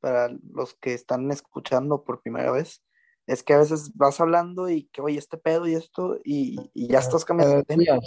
para 0.00 0.28
los 0.52 0.74
que 0.74 0.94
están 0.94 1.30
escuchando 1.30 2.04
por 2.04 2.20
primera 2.20 2.52
vez, 2.52 2.82
es 3.26 3.42
que 3.42 3.54
a 3.54 3.58
veces 3.58 3.94
vas 3.94 4.20
hablando 4.20 4.68
y 4.68 4.84
que, 4.92 5.00
oye, 5.00 5.18
este 5.18 5.38
pedo 5.38 5.66
y 5.66 5.74
esto, 5.74 6.18
y, 6.24 6.58
ya 6.74 6.98
estás 6.98 7.24
cambiando 7.24 7.56
de 7.56 7.64
tema. 7.64 7.98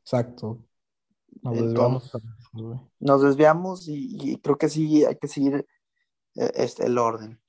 Exacto. 0.00 0.64
Nos 1.42 1.54
desviamos. 1.56 2.12
Nos 2.98 3.22
desviamos 3.22 3.84
y, 3.88 4.38
creo 4.42 4.58
que 4.58 4.68
sí 4.68 5.04
hay 5.04 5.16
que 5.16 5.28
seguir 5.28 5.66
eh, 6.34 6.50
este, 6.54 6.86
el 6.86 6.98
orden. 6.98 7.40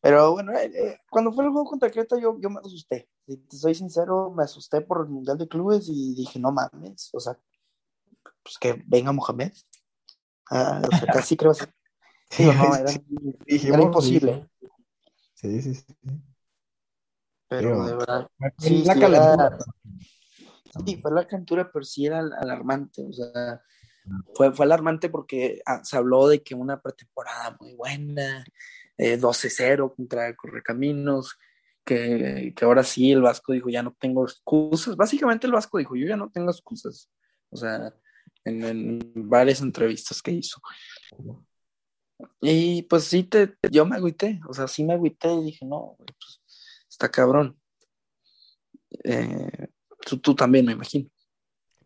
Pero 0.00 0.32
bueno, 0.32 0.52
eh, 0.52 0.70
eh, 0.74 0.98
cuando 1.10 1.32
fue 1.32 1.44
el 1.44 1.50
juego 1.50 1.68
contra 1.68 1.90
Creta, 1.90 2.18
yo, 2.18 2.38
yo 2.40 2.50
me 2.50 2.60
asusté. 2.60 3.08
Si 3.26 3.36
te 3.36 3.56
soy 3.56 3.74
sincero, 3.74 4.30
me 4.30 4.44
asusté 4.44 4.80
por 4.80 5.02
el 5.02 5.08
Mundial 5.08 5.36
de 5.36 5.48
Clubes 5.48 5.88
y 5.88 6.14
dije, 6.14 6.38
no 6.38 6.52
mames, 6.52 7.10
o 7.12 7.20
sea, 7.20 7.38
pues 8.42 8.58
que 8.58 8.82
venga 8.86 9.12
Mohamed. 9.12 9.52
Ah, 10.50 10.82
o 10.84 10.96
sea, 10.96 11.12
casi 11.12 11.36
creo 11.36 11.52
que 11.52 11.66
sí, 12.30 12.44
no, 12.46 12.74
era, 12.76 12.90
era 13.46 13.82
imposible. 13.82 14.48
Sí, 15.34 15.62
sí, 15.62 15.74
sí. 15.74 15.96
Pero 17.48 17.84
de 17.84 17.94
verdad. 17.94 18.28
Sí, 18.58 18.84
la 18.84 18.94
calentura. 18.94 19.58
sí, 20.84 20.96
fue 20.96 21.12
la 21.12 21.26
calentura, 21.26 21.70
pero 21.72 21.84
sí 21.84 22.06
era 22.06 22.18
alarmante. 22.18 23.02
O 23.02 23.12
sea, 23.12 23.62
fue, 24.34 24.52
fue 24.52 24.66
alarmante 24.66 25.08
porque 25.08 25.60
ah, 25.64 25.82
se 25.84 25.96
habló 25.96 26.28
de 26.28 26.42
que 26.42 26.54
una 26.54 26.80
pretemporada 26.80 27.56
muy 27.60 27.74
buena, 27.74 28.44
eh, 28.96 29.18
12-0 29.18 29.94
contra 29.94 30.34
Correcaminos, 30.36 31.38
que, 31.84 32.52
que 32.54 32.64
ahora 32.64 32.84
sí 32.84 33.12
el 33.12 33.22
Vasco 33.22 33.52
dijo, 33.52 33.70
ya 33.70 33.82
no 33.82 33.96
tengo 33.98 34.24
excusas. 34.24 34.96
Básicamente 34.96 35.46
el 35.46 35.52
Vasco 35.52 35.78
dijo, 35.78 35.96
yo 35.96 36.06
ya 36.06 36.16
no 36.16 36.30
tengo 36.30 36.50
excusas. 36.50 37.10
O 37.50 37.56
sea, 37.56 37.94
en, 38.44 38.64
en 38.64 39.12
varias 39.14 39.60
entrevistas 39.60 40.22
que 40.22 40.32
hizo. 40.32 40.60
Y 42.40 42.82
pues 42.82 43.04
sí, 43.04 43.24
te, 43.24 43.54
yo 43.70 43.86
me 43.86 43.96
agüité, 43.96 44.40
o 44.48 44.52
sea, 44.52 44.66
sí 44.66 44.84
me 44.84 44.94
agüité 44.94 45.32
y 45.32 45.44
dije, 45.44 45.64
no, 45.64 45.96
pues 45.98 46.40
está 46.88 47.10
cabrón. 47.10 47.56
Eh, 49.04 49.68
tú, 50.22 50.34
también, 50.34 50.66
me 50.66 50.72
imagino. 50.72 51.08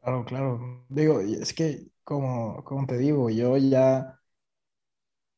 Claro, 0.00 0.24
claro. 0.24 0.86
Digo, 0.88 1.20
es 1.20 1.52
que, 1.52 1.88
como, 2.04 2.64
como 2.64 2.86
te 2.86 2.98
digo, 2.98 3.30
yo 3.30 3.56
ya, 3.58 4.18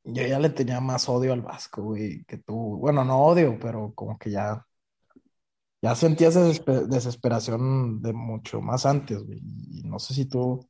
yo 0.04 0.26
ya 0.26 0.38
le 0.38 0.50
tenía 0.50 0.80
más 0.80 1.08
odio 1.08 1.32
al 1.32 1.42
Vasco, 1.42 1.82
güey, 1.82 2.24
que 2.24 2.38
tú. 2.38 2.78
Bueno, 2.78 3.04
no 3.04 3.24
odio, 3.24 3.58
pero 3.60 3.92
como 3.94 4.18
que 4.18 4.30
ya, 4.30 4.66
ya 5.82 5.94
sentías 5.94 6.34
desesperación 6.88 8.00
de 8.00 8.12
mucho 8.12 8.60
más 8.60 8.86
antes, 8.86 9.22
güey. 9.24 9.40
Y 9.42 9.82
no 9.84 9.98
sé 9.98 10.14
si 10.14 10.26
tú, 10.26 10.68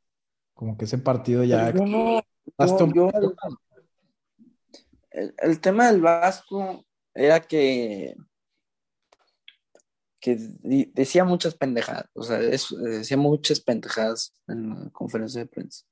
como 0.55 0.77
que 0.77 0.87
ese 0.87 0.99
partido 0.99 1.45
ya... 1.45 1.69
el, 5.11 5.61
tema 5.61 5.91
del 5.91 6.01
Vasco 6.01 6.85
era 7.15 7.41
que 7.41 8.17
que 10.25 10.39
decía 10.95 11.23
muchas 11.23 11.55
pendejadas, 11.55 12.09
o 12.15 12.23
sea, 12.23 12.39
decía 12.39 13.19
muchas 13.19 13.61
pendejadas 13.61 14.33
en 14.49 14.71
la 14.71 14.91
conferencia 14.91 15.43
de 15.43 15.47
prensa. 15.47 15.85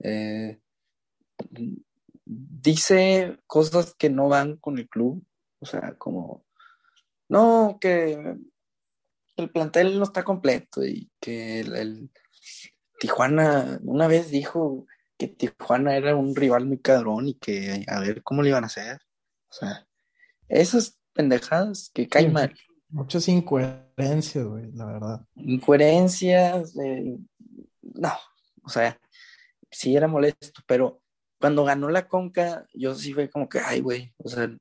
Eh, 0.00 0.60
dice 2.22 3.38
cosas 3.46 3.94
que 3.94 4.10
no 4.10 4.28
van 4.28 4.58
con 4.58 4.76
el 4.76 4.86
club, 4.90 5.24
o 5.58 5.64
sea, 5.64 5.94
como, 5.96 6.44
no, 7.30 7.78
que 7.80 8.36
el 9.36 9.50
plantel 9.50 9.98
no 9.98 10.04
está 10.04 10.22
completo 10.22 10.84
y 10.84 11.10
que 11.18 11.60
el, 11.60 12.10
Tijuana, 12.98 13.78
una 13.82 14.06
vez 14.06 14.30
dijo 14.30 14.86
que 15.18 15.28
Tijuana 15.28 15.96
era 15.96 16.14
un 16.14 16.34
rival 16.34 16.66
muy 16.66 16.78
cadrón 16.78 17.28
y 17.28 17.34
que 17.34 17.84
a 17.88 18.00
ver 18.00 18.22
cómo 18.22 18.42
le 18.42 18.50
iban 18.50 18.64
a 18.64 18.68
hacer. 18.68 19.00
O 19.48 19.54
sea, 19.54 19.86
esas 20.48 20.98
pendejadas 21.12 21.90
que 21.92 22.08
caen 22.08 22.32
mal. 22.32 22.54
Muchas 22.88 23.28
incoherencias, 23.28 24.44
güey, 24.44 24.70
la 24.72 24.86
verdad. 24.86 25.26
Incoherencias, 25.34 26.76
eh, 26.76 27.16
no, 27.82 28.12
o 28.62 28.68
sea, 28.68 28.98
sí 29.70 29.96
era 29.96 30.06
molesto, 30.06 30.62
pero 30.66 31.02
cuando 31.40 31.64
ganó 31.64 31.88
la 31.88 32.08
Conca, 32.08 32.66
yo 32.72 32.94
sí 32.94 33.12
fue 33.12 33.28
como 33.28 33.48
que, 33.48 33.58
ay, 33.58 33.80
güey, 33.80 34.14
o 34.18 34.28
sea, 34.28 34.54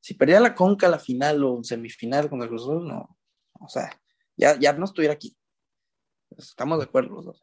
si 0.00 0.14
perdía 0.14 0.40
la 0.40 0.54
Conca 0.54 0.88
la 0.88 0.98
final 0.98 1.42
o 1.44 1.62
semifinal 1.62 2.28
con 2.28 2.42
el 2.42 2.48
Cruz 2.48 2.66
no, 2.66 3.16
o 3.60 3.68
sea, 3.68 3.90
ya, 4.36 4.58
ya 4.58 4.72
no 4.72 4.84
estuviera 4.84 5.14
aquí. 5.14 5.36
Estamos 6.36 6.78
de 6.78 6.84
acuerdo 6.84 7.14
los 7.14 7.24
dos. 7.26 7.42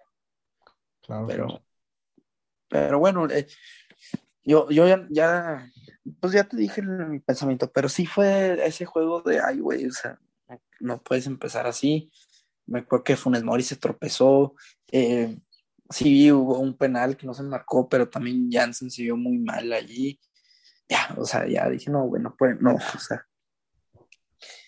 Claro. 1.02 1.28
Pero, 1.28 1.66
pero 2.68 3.00
bueno, 3.00 3.28
eh, 3.30 3.48
yo, 4.44 4.70
yo 4.70 4.86
ya, 5.10 5.70
pues 6.20 6.34
ya 6.34 6.44
te 6.44 6.58
dije 6.58 6.82
mi 6.82 7.20
pensamiento, 7.20 7.72
pero 7.72 7.90
sí 7.90 8.06
fue 8.06 8.66
ese 8.66 8.86
juego 8.86 9.22
de, 9.22 9.40
ay, 9.40 9.60
güey, 9.60 9.86
o 9.86 9.92
sea, 9.92 10.20
no 10.80 11.02
puedes 11.02 11.28
empezar 11.28 11.66
así. 11.66 12.12
Me 12.66 12.80
acuerdo 12.80 13.04
que 13.04 13.18
Funes 13.18 13.44
Mori 13.44 13.64
se 13.64 13.76
tropezó. 13.76 14.56
Eh, 14.92 15.40
sí 15.90 16.32
hubo 16.32 16.60
un 16.60 16.78
penal 16.78 17.18
que 17.18 17.26
no 17.26 17.34
se 17.34 17.44
marcó, 17.44 17.88
pero 17.88 18.10
también 18.10 18.50
Jansen 18.52 18.92
se 18.92 19.04
vio 19.04 19.18
muy 19.18 19.38
mal 19.38 19.72
allí. 19.74 20.20
Ya, 20.88 21.16
o 21.18 21.26
sea, 21.26 21.48
ya 21.48 21.70
dije, 21.70 21.90
no, 21.90 22.08
bueno, 22.08 22.36
pues 22.38 22.60
no, 22.60 22.76
o 22.76 23.00
sea. 23.00 23.26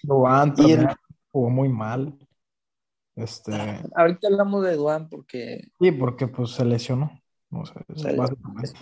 Duan 0.04 0.54
también 0.54 0.88
jugó 1.32 1.50
muy 1.50 1.70
mal. 1.70 2.18
Este... 3.16 3.52
Ahorita 3.96 4.28
hablamos 4.28 4.64
de 4.64 4.76
Duan 4.76 5.10
porque. 5.10 5.72
Sí, 5.80 5.92
porque 5.92 6.28
pues 6.28 6.52
se 6.52 6.66
lesionó. 6.66 7.22
O 7.52 7.66
sea, 7.66 7.86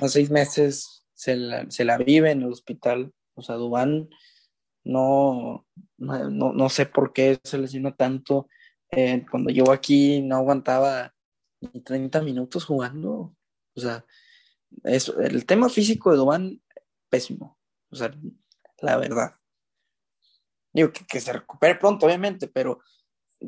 seis 0.07 0.31
meses 0.31 1.05
se 1.13 1.35
la, 1.35 1.69
se 1.69 1.85
la, 1.85 1.97
vive 1.97 2.31
en 2.31 2.41
el 2.41 2.51
hospital. 2.51 3.13
O 3.35 3.41
sea, 3.41 3.55
Dubán 3.55 4.09
no, 4.83 5.65
no, 5.97 6.53
no 6.53 6.69
sé 6.69 6.85
por 6.85 7.13
qué 7.13 7.39
se 7.43 7.57
lesionó 7.57 7.93
tanto. 7.93 8.47
Eh, 8.89 9.25
cuando 9.29 9.49
llegó 9.49 9.71
aquí 9.71 10.21
no 10.21 10.37
aguantaba 10.37 11.13
ni 11.61 11.81
30 11.81 12.21
minutos 12.21 12.65
jugando. 12.65 13.35
O 13.75 13.79
sea, 13.79 14.05
eso, 14.83 15.19
el 15.19 15.45
tema 15.45 15.69
físico 15.69 16.11
de 16.11 16.17
Dubán, 16.17 16.61
pésimo. 17.09 17.57
O 17.89 17.95
sea, 17.95 18.13
la 18.79 18.97
verdad. 18.97 19.35
Digo, 20.73 20.91
que, 20.91 21.05
que 21.05 21.19
se 21.19 21.33
recupere 21.33 21.75
pronto, 21.75 22.05
obviamente, 22.05 22.47
pero, 22.47 22.79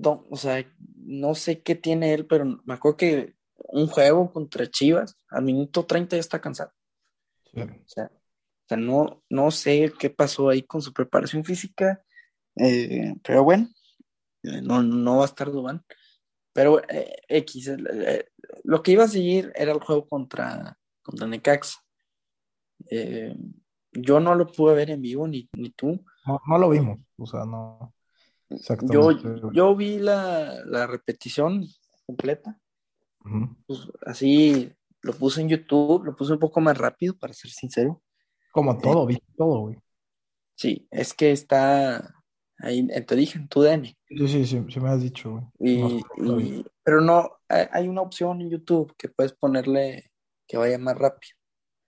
o 0.03 0.37
sea, 0.37 0.65
no 0.97 1.35
sé 1.35 1.61
qué 1.61 1.75
tiene 1.75 2.13
él, 2.13 2.25
pero 2.25 2.45
me 2.65 2.73
acuerdo 2.73 2.97
que 2.97 3.35
un 3.57 3.87
juego 3.87 4.31
contra 4.31 4.69
Chivas, 4.69 5.17
al 5.29 5.43
minuto 5.43 5.85
30 5.85 6.15
ya 6.15 6.19
está 6.19 6.41
cansado. 6.41 6.71
O, 7.53 7.87
sea, 7.87 8.09
no, 8.77 9.23
no 9.29 9.51
sé 9.51 9.93
qué 9.97 10.09
pasó 10.09 10.49
ahí 10.49 10.63
con 10.63 10.81
su 10.81 10.91
preparación 10.91 11.45
física, 11.45 12.03
eh, 12.57 13.15
pero 13.23 13.43
bueno, 13.43 13.69
eh, 14.43 14.61
no, 14.61 14.83
no 14.83 15.17
va 15.17 15.23
a 15.23 15.27
estar 15.27 15.51
Dubán. 15.51 15.83
Pero 16.53 16.81
eh, 16.89 17.15
X, 17.27 17.71
lo 18.63 18.81
que 18.81 18.91
iba 18.91 19.03
a 19.03 19.09
seguir 19.09 19.51
era 19.55 19.73
el 19.73 19.79
juego 19.79 20.07
contra, 20.07 20.77
contra 21.03 21.27
Necaxa. 21.27 21.79
Eh, 22.89 23.35
yo 23.91 24.19
no 24.19 24.35
lo 24.35 24.47
pude 24.47 24.75
ver 24.75 24.89
en 24.91 25.01
vivo, 25.01 25.27
ni, 25.27 25.49
ni 25.53 25.71
tú. 25.71 26.03
No, 26.25 26.41
no 26.47 26.57
lo 26.57 26.69
vimos, 26.69 26.99
o 27.17 27.25
sea, 27.25 27.45
no. 27.45 27.93
Yo, 28.83 29.11
yo 29.51 29.75
vi 29.75 29.97
la, 29.99 30.63
la 30.65 30.87
repetición 30.87 31.65
completa. 32.05 32.59
Pues, 33.65 33.79
así 34.05 34.71
lo 35.01 35.13
puse 35.13 35.41
en 35.41 35.49
YouTube, 35.49 36.05
lo 36.05 36.15
puse 36.15 36.33
un 36.33 36.39
poco 36.39 36.61
más 36.61 36.77
rápido, 36.77 37.17
para 37.17 37.33
ser 37.33 37.51
sincero. 37.51 38.01
Como 38.51 38.77
todo, 38.77 39.05
viste 39.05 39.25
todo, 39.35 39.61
güey. 39.61 39.77
Sí, 40.55 40.87
es 40.91 41.13
que 41.13 41.31
está 41.31 42.15
ahí, 42.59 42.87
eh, 42.91 43.01
te 43.01 43.15
dije, 43.15 43.37
en 43.37 43.47
tu 43.47 43.61
DN. 43.61 43.87
Sí, 44.07 44.27
sí, 44.27 44.45
sí, 44.45 44.63
sí 44.69 44.79
me 44.79 44.89
has 44.89 45.01
dicho, 45.01 45.31
güey. 45.31 45.43
Y, 45.59 46.01
No, 46.17 46.35
vi. 46.37 46.43
y- 46.59 46.65
pero 46.83 47.01
no, 47.01 47.31
hay 47.49 47.65
hay 47.71 47.87
una 47.87 48.01
opción 48.01 48.41
en 48.41 48.49
YouTube 48.51 48.93
que 48.97 49.09
puedes 49.09 49.33
ponerle 49.33 50.11
que 50.47 50.57
vaya 50.57 50.77
más 50.77 50.95
rápido. 50.97 51.35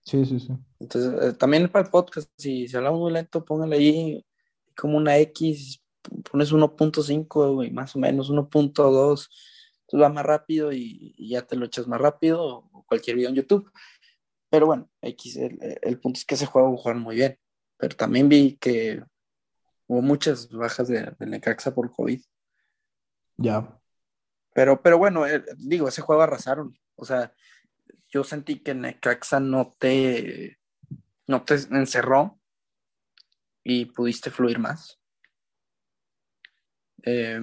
Sí, 0.04 0.24
sí, 0.24 0.40
sí. 0.40 0.52
Entonces, 0.80 1.22
eh, 1.22 1.32
también 1.34 1.68
para 1.68 1.84
el 1.84 1.90
podcast, 1.90 2.28
si, 2.36 2.66
si 2.66 2.76
hablamos 2.76 3.00
muy 3.00 3.12
lento, 3.12 3.44
póngale 3.44 3.76
ahí 3.76 4.26
como 4.76 4.96
una 4.96 5.16
X, 5.18 5.80
pones 6.30 6.52
1.5, 6.52 7.54
güey, 7.54 7.70
más 7.70 7.94
o 7.96 7.98
menos 7.98 8.30
1.2, 8.30 9.28
entonces 9.80 10.02
va 10.02 10.08
más 10.08 10.24
rápido 10.24 10.72
y, 10.72 11.14
y 11.16 11.30
ya 11.30 11.42
te 11.46 11.56
lo 11.56 11.66
echas 11.66 11.86
más 11.86 12.00
rápido, 12.00 12.68
o 12.72 12.84
cualquier 12.86 13.16
video 13.16 13.30
en 13.30 13.36
YouTube. 13.36 13.70
Pero 14.50 14.66
bueno, 14.66 14.90
X, 15.02 15.36
el, 15.36 15.78
el 15.82 16.00
punto 16.00 16.18
es 16.18 16.24
que 16.24 16.34
ese 16.34 16.46
juego 16.46 16.76
jugaron 16.76 17.02
muy 17.02 17.16
bien. 17.16 17.38
Pero 17.76 17.96
también 17.96 18.28
vi 18.28 18.56
que 18.56 19.02
hubo 19.86 20.02
muchas 20.02 20.50
bajas 20.50 20.88
de, 20.88 21.14
de 21.18 21.26
Necaxa 21.26 21.74
por 21.74 21.92
COVID. 21.92 22.20
Ya. 23.36 23.80
Pero, 24.54 24.82
pero 24.82 24.98
bueno, 24.98 25.26
eh, 25.26 25.44
digo, 25.56 25.88
ese 25.88 26.02
juego 26.02 26.22
arrasaron. 26.22 26.76
O 26.96 27.04
sea, 27.04 27.32
yo 28.08 28.24
sentí 28.24 28.60
que 28.60 28.74
Necaxa 28.74 29.38
no 29.38 29.74
te, 29.78 30.58
no 31.26 31.44
te 31.44 31.54
encerró 31.54 32.40
y 33.62 33.86
pudiste 33.86 34.30
fluir 34.30 34.58
más. 34.58 34.97
Eh, 37.02 37.40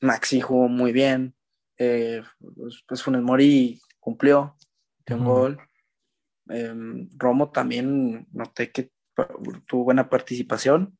Maxi 0.00 0.40
jugó 0.40 0.68
muy 0.68 0.92
bien. 0.92 1.34
Eh, 1.78 2.22
pues, 2.56 2.84
pues 2.86 3.02
Funes 3.02 3.22
Mori 3.22 3.80
cumplió, 4.00 4.56
dio 5.06 5.16
un 5.16 5.22
Ujú. 5.22 5.30
gol. 5.32 5.58
Eh, 6.50 6.74
Romo 7.16 7.50
también 7.50 8.26
noté 8.32 8.70
que 8.72 8.90
tuvo 9.68 9.84
buena 9.84 10.08
participación. 10.08 10.98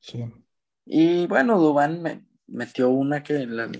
Sí. 0.00 0.24
Y 0.84 1.26
bueno, 1.26 1.58
Dubán 1.58 2.02
me 2.02 2.26
metió 2.46 2.90
una 2.90 3.22
que, 3.22 3.46
la- 3.46 3.70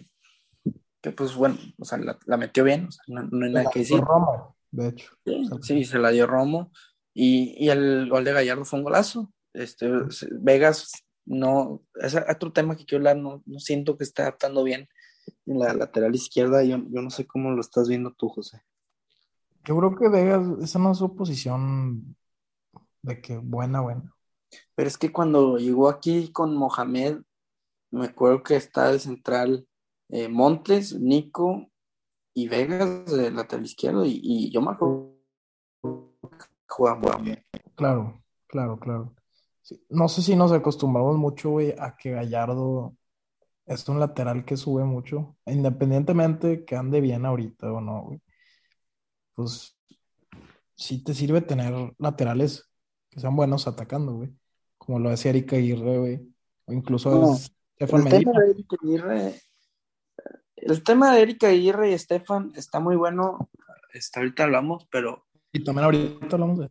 que 1.01 1.13
pues 1.13 1.35
bueno, 1.35 1.57
o 1.79 1.85
sea, 1.85 1.99
la, 1.99 2.19
la 2.27 2.37
metió 2.37 2.65
bien, 2.65 2.87
o 2.87 2.91
sea, 2.91 3.05
no, 3.09 3.23
no 3.31 3.47
hay 3.47 3.53
nada 3.53 3.71
que 3.71 3.81
decir. 3.81 4.01
Romo, 4.01 4.57
de 4.73 4.89
hecho. 4.89 5.13
Sí, 5.25 5.49
sí, 5.63 5.85
se 5.85 5.99
la 5.99 6.11
dio 6.11 6.27
Romo. 6.27 6.73
Y, 7.15 7.55
y 7.65 7.71
el 7.71 8.09
gol 8.11 8.25
de 8.25 8.33
Gallardo 8.33 8.65
fue 8.65 8.79
un 8.81 8.85
golazo. 8.85 9.33
Este, 9.55 9.89
Vegas 10.33 10.91
no, 11.27 11.83
es 11.97 12.15
otro 12.15 12.53
tema 12.53 12.77
que 12.77 12.87
quiero 12.87 13.01
hablar, 13.01 13.17
no, 13.17 13.43
no 13.45 13.59
siento 13.59 13.99
que 13.99 14.05
esté 14.05 14.23
adaptando 14.23 14.63
bien 14.63 14.89
en 15.45 15.59
la 15.59 15.75
lateral 15.75 16.15
izquierda. 16.15 16.63
Yo, 16.63 16.79
yo 16.89 17.03
no 17.03 17.11
sé 17.11 17.27
cómo 17.27 17.51
lo 17.51 17.61
estás 17.61 17.89
viendo 17.89 18.13
tú, 18.13 18.29
José. 18.29 18.63
Yo 19.65 19.77
creo 19.77 19.97
que 19.97 20.09
Vegas, 20.09 20.47
esa 20.63 20.79
no 20.79 20.93
es 20.93 20.99
su 20.99 21.15
posición 21.17 22.17
de 23.03 23.21
que 23.21 23.37
buena, 23.37 23.81
buena. 23.81 24.15
Pero 24.77 24.89
es 24.89 24.97
que 24.97 25.13
cuando 25.13 25.59
llegó 25.59 25.89
aquí 25.89 26.31
con 26.31 26.57
Mohamed, 26.57 27.19
me 27.91 28.07
acuerdo 28.07 28.43
que 28.43 28.57
está 28.57 28.93
de 28.93 29.01
central 29.01 29.67
eh, 30.09 30.29
Montes, 30.29 30.95
Nico 30.95 31.69
y 32.33 32.49
Vegas 32.49 33.07
de 33.07 33.33
lateral 33.33 33.65
izquierdo. 33.65 34.05
Y, 34.05 34.21
y 34.23 34.51
yo 34.53 34.61
me 34.61 34.71
acuerdo 34.71 35.17
que 35.83 36.47
jugaba 36.69 37.19
bien. 37.19 37.45
Claro, 37.75 38.23
claro, 38.47 38.79
claro. 38.79 39.17
Sí, 39.67 39.85
No 39.91 40.09
sé 40.09 40.23
si 40.23 40.37
nos 40.37 40.53
acostumbramos 40.53 41.17
mucho, 41.17 41.51
güey, 41.51 41.75
a 41.77 41.97
que 41.97 42.13
Gallardo 42.13 42.97
es 43.67 43.89
un 43.89 43.99
lateral 43.99 44.45
que 44.45 44.57
sube 44.57 44.85
mucho, 44.85 45.37
independientemente 45.45 46.65
que 46.65 46.77
ande 46.77 47.01
bien 47.01 47.27
ahorita 47.27 47.73
o 47.73 47.81
no, 47.81 48.03
güey. 48.03 48.23
Pues 49.35 49.77
sí 50.77 51.03
te 51.03 51.15
sirve 51.15 51.41
tener 51.41 51.75
laterales 51.99 52.71
que 53.11 53.19
sean 53.19 53.35
buenos 53.35 53.67
atacando, 53.67 54.15
güey. 54.15 54.33
Como 54.79 55.01
lo 55.01 55.11
decía 55.11 55.31
Erika 55.31 55.57
Aguirre, 55.57 55.99
güey. 55.99 56.35
O 56.67 56.73
incluso 56.73 57.11
No, 57.11 57.35
es 57.35 57.53
Stefan 57.75 58.07
El 58.07 58.25
tema 58.25 58.41
de 58.41 58.51
Erika 58.53 58.77
Aguirre, 58.81 59.35
el 60.55 60.85
tema 60.85 61.13
de 61.13 61.23
Erika 61.23 61.49
Aguirre 61.49 61.91
y 61.91 61.95
Estefan 61.95 62.53
está 62.55 62.79
muy 62.79 62.95
bueno. 62.95 63.51
Hasta 63.93 64.21
ahorita 64.21 64.45
hablamos, 64.45 64.87
pero 64.93 65.27
Y 65.53 65.65
también 65.65 65.87
ahorita 65.87 66.37
hablamos 66.37 66.59
de. 66.61 66.71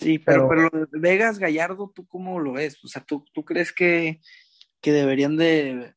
Sí, 0.00 0.18
pero, 0.18 0.48
Pero- 0.48 0.70
Vegas 0.92 1.38
Gallardo, 1.38 1.92
¿tú 1.94 2.06
cómo 2.06 2.40
lo 2.40 2.52
ves? 2.52 2.82
O 2.84 2.88
sea, 2.88 3.02
¿tú, 3.04 3.24
tú 3.32 3.44
crees 3.44 3.72
que, 3.72 4.20
que 4.80 4.92
deberían 4.92 5.36
de 5.36 5.94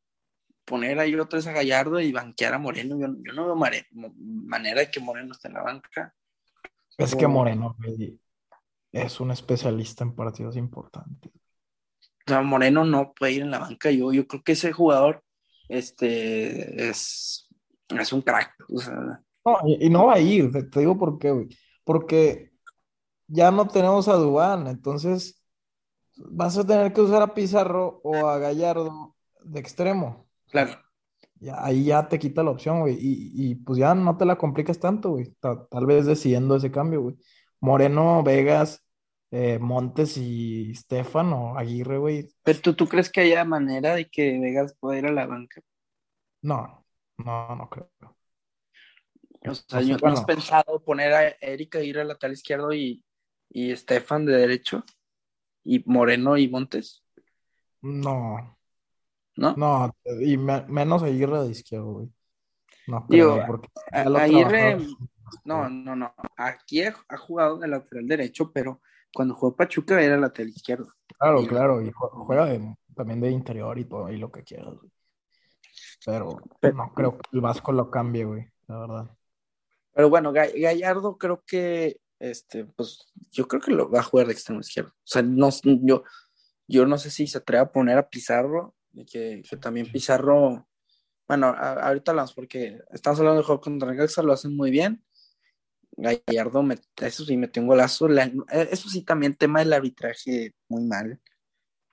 poner 0.65 0.99
ahí 0.99 1.15
otra 1.15 1.37
vez 1.37 1.47
a 1.47 1.51
Gallardo 1.53 1.99
y 1.99 2.11
banquear 2.11 2.53
a 2.53 2.59
Moreno? 2.59 2.97
Yo, 2.99 3.07
yo 3.23 3.33
no 3.33 3.45
veo 3.45 3.55
mare- 3.55 3.87
manera 3.91 4.81
de 4.81 4.91
que 4.91 4.99
Moreno 4.99 5.31
esté 5.33 5.47
en 5.47 5.55
la 5.55 5.63
banca. 5.63 6.13
Es 6.97 7.15
que 7.15 7.27
Moreno, 7.27 7.75
es 8.91 9.19
un 9.19 9.31
especialista 9.31 10.03
en 10.03 10.13
partidos 10.15 10.55
importantes. 10.55 11.31
O 12.25 12.29
sea, 12.29 12.41
Moreno 12.41 12.85
no 12.85 13.13
puede 13.13 13.33
ir 13.33 13.41
en 13.41 13.51
la 13.51 13.59
banca. 13.59 13.89
Yo, 13.91 14.13
yo 14.13 14.27
creo 14.27 14.43
que 14.43 14.51
ese 14.53 14.71
jugador 14.71 15.23
este, 15.67 16.89
es, 16.89 17.49
es 17.89 18.13
un 18.13 18.21
crack. 18.21 18.53
O 18.69 18.79
sea, 18.79 18.93
No, 19.43 19.57
y, 19.65 19.87
y 19.87 19.89
no 19.89 20.05
va 20.05 20.13
a 20.13 20.19
ir, 20.19 20.51
te, 20.51 20.63
te 20.63 20.79
digo 20.81 20.97
por 20.97 21.17
qué, 21.19 21.31
güey. 21.31 21.49
Porque 21.83 22.52
ya 23.33 23.51
no 23.51 23.67
tenemos 23.67 24.07
a 24.07 24.13
Dubán, 24.13 24.67
entonces 24.67 25.43
vas 26.15 26.57
a 26.57 26.65
tener 26.65 26.93
que 26.93 27.01
usar 27.01 27.21
a 27.23 27.33
Pizarro 27.33 27.99
o 28.03 28.27
a 28.27 28.37
Gallardo 28.37 29.15
de 29.43 29.59
extremo. 29.59 30.27
claro. 30.49 30.79
Ahí 31.57 31.83
ya 31.83 32.07
te 32.07 32.19
quita 32.19 32.41
la 32.41 32.51
opción, 32.51 32.79
güey. 32.79 32.93
Y, 32.97 33.31
y, 33.51 33.55
pues 33.55 33.77
ya 33.77 33.93
no 33.93 34.15
te 34.15 34.23
la 34.23 34.37
complicas 34.37 34.79
tanto, 34.79 35.09
güey. 35.09 35.33
Ta- 35.41 35.65
Tal, 35.67 35.85
vez 35.85 36.05
decidiendo 36.05 36.55
ese 36.55 36.71
cambio, 36.71 37.01
güey. 37.01 37.17
Moreno, 37.59 38.23
Vegas, 38.23 38.81
eh, 39.29 39.59
Montes 39.59 40.15
y 40.15 40.73
Stefan 40.73 41.33
o 41.33 41.57
Aguirre, 41.57 41.97
güey. 41.97 42.29
Pero 42.43 42.59
¿tú, 42.61 42.73
tú 42.75 42.87
crees 42.87 43.11
que 43.11 43.19
haya 43.19 43.43
manera 43.43 43.93
de 43.93 44.09
que 44.09 44.39
Vegas 44.39 44.73
pueda 44.79 44.99
ir 44.99 45.05
a 45.05 45.11
la 45.11 45.25
banca? 45.25 45.59
No, 46.43 46.85
no, 47.17 47.55
no 47.57 47.69
creo. 47.69 47.89
O 49.45 49.53
sea, 49.53 49.81
yo- 49.81 49.95
¿no 49.95 49.99
bueno. 49.99 50.17
has 50.17 50.23
pensado 50.23 50.81
poner 50.85 51.13
a 51.13 51.27
Erika 51.41 51.81
ir 51.81 51.99
al 51.99 52.07
lateral 52.07 52.31
izquierdo 52.31 52.73
y, 52.73 53.03
y 53.53 53.71
Estefan 53.71 54.25
de 54.25 54.33
derecho? 54.35 54.83
¿Y 55.63 55.83
Moreno 55.85 56.37
y 56.37 56.47
Montes? 56.49 57.03
No, 57.81 58.57
¿No? 59.35 59.55
no, 59.55 59.95
y 60.21 60.37
me- 60.37 60.65
menos 60.67 61.03
Aguirre 61.03 61.43
de 61.43 61.51
izquierdo, 61.51 61.93
güey. 61.93 62.09
No 62.87 63.05
Digo, 63.09 63.33
creo, 63.35 63.47
porque 63.47 63.69
Aguirre, 63.91 64.77
no, 65.45 65.69
no, 65.69 65.95
no. 65.95 66.13
Aquí 66.35 66.83
ha, 66.83 66.93
ha 67.07 67.17
jugado 67.17 67.57
de 67.57 67.67
lateral 67.67 68.07
derecho, 68.07 68.51
pero 68.51 68.81
cuando 69.13 69.35
jugó 69.35 69.55
Pachuca 69.55 70.01
era 70.01 70.17
lateral 70.17 70.49
izquierdo. 70.49 70.93
Claro, 71.17 71.41
y- 71.41 71.47
claro, 71.47 71.81
y 71.81 71.91
jue- 71.91 72.25
juega 72.25 72.45
de- 72.47 72.75
también 72.95 73.21
de 73.21 73.31
interior 73.31 73.77
y 73.79 73.85
todo, 73.85 74.11
y 74.11 74.17
lo 74.17 74.31
que 74.31 74.43
quieras, 74.43 74.75
güey. 74.75 74.91
Pero 76.05 76.37
Pero- 76.59 76.75
no 76.75 76.93
creo 76.93 77.17
que 77.17 77.29
el 77.33 77.41
Vasco 77.41 77.71
lo 77.71 77.89
cambie, 77.89 78.25
güey, 78.25 78.45
la 78.67 78.79
verdad. 78.79 79.17
Pero 79.93 80.09
bueno, 80.09 80.33
Ga- 80.33 80.51
Gallardo 80.59 81.17
creo 81.17 81.43
que, 81.47 81.99
este, 82.31 82.65
pues, 82.65 83.11
yo 83.31 83.47
creo 83.47 83.61
que 83.61 83.71
lo 83.71 83.89
va 83.89 83.99
a 83.99 84.03
jugar 84.03 84.27
de 84.27 84.33
extremo 84.33 84.61
izquierdo. 84.61 84.91
O 84.91 85.01
sea, 85.03 85.21
no, 85.21 85.49
yo, 85.63 86.03
yo 86.67 86.85
no 86.85 86.97
sé 86.97 87.09
si 87.11 87.27
se 87.27 87.37
atreve 87.39 87.63
a 87.63 87.71
poner 87.71 87.97
a 87.97 88.07
Pizarro, 88.09 88.75
y 88.93 89.05
que, 89.05 89.41
que 89.47 89.57
también 89.57 89.91
Pizarro, 89.91 90.67
bueno, 91.27 91.47
a- 91.47 91.87
ahorita 91.87 92.11
hablamos 92.11 92.33
porque 92.33 92.79
estamos 92.91 93.19
hablando 93.19 93.41
de 93.41 93.45
juego 93.45 93.61
contra 93.61 93.89
Necaxa, 93.91 94.21
lo 94.23 94.33
hacen 94.33 94.55
muy 94.55 94.71
bien. 94.71 95.03
Gallardo, 95.95 96.63
met- 96.63 96.83
eso 97.01 97.23
sí, 97.25 97.37
metió 97.37 97.61
un 97.61 97.67
golazo. 97.67 98.09
Eh, 98.09 98.69
eso 98.71 98.89
sí, 98.89 99.03
también 99.03 99.35
tema 99.35 99.59
del 99.59 99.73
arbitraje 99.73 100.55
muy 100.67 100.83
mal. 100.85 101.19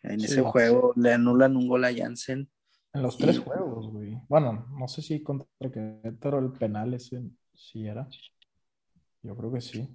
En 0.03 0.21
Sí. 0.21 0.27
ese 0.27 0.41
juego 0.43 0.93
le 0.97 1.13
anulan 1.13 1.57
un 1.57 1.69
gol 1.69 1.85
a 1.85 1.95
Jansen. 1.95 2.51
En 2.93 3.03
los 3.03 3.17
Y- 3.21 3.23
tres 3.25 3.39
juegos, 3.41 3.89
güey. 3.89 4.17
Bueno, 4.29 4.67
no 4.79 4.89
sé 4.89 5.03
si 5.03 5.23
contra 5.23 5.47
Querétaro 5.59 6.39
el 6.39 6.53
penal 6.53 6.95
ese 6.95 7.23
sí 7.55 7.87
era. 7.87 8.09
Yo 9.23 9.37
creo 9.37 9.53
que 9.53 9.61
sí. 9.61 9.87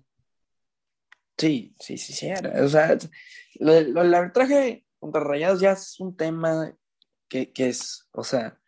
Sí, 1.38 1.76
sí, 1.80 1.98
sí, 1.98 2.14
sí. 2.14 2.28
era. 2.28 2.64
O 2.64 2.68
sea, 2.70 2.98
lo 3.60 3.74
del 3.74 4.14
arbitraje 4.14 4.86
contra 5.00 5.24
Rayados 5.24 5.60
ya 5.62 5.72
es 5.74 6.00
un 6.00 6.16
tema 6.16 6.74
que, 7.28 7.52
que 7.52 7.70
es, 7.70 8.08
o 8.12 8.24
sea, 8.24 8.60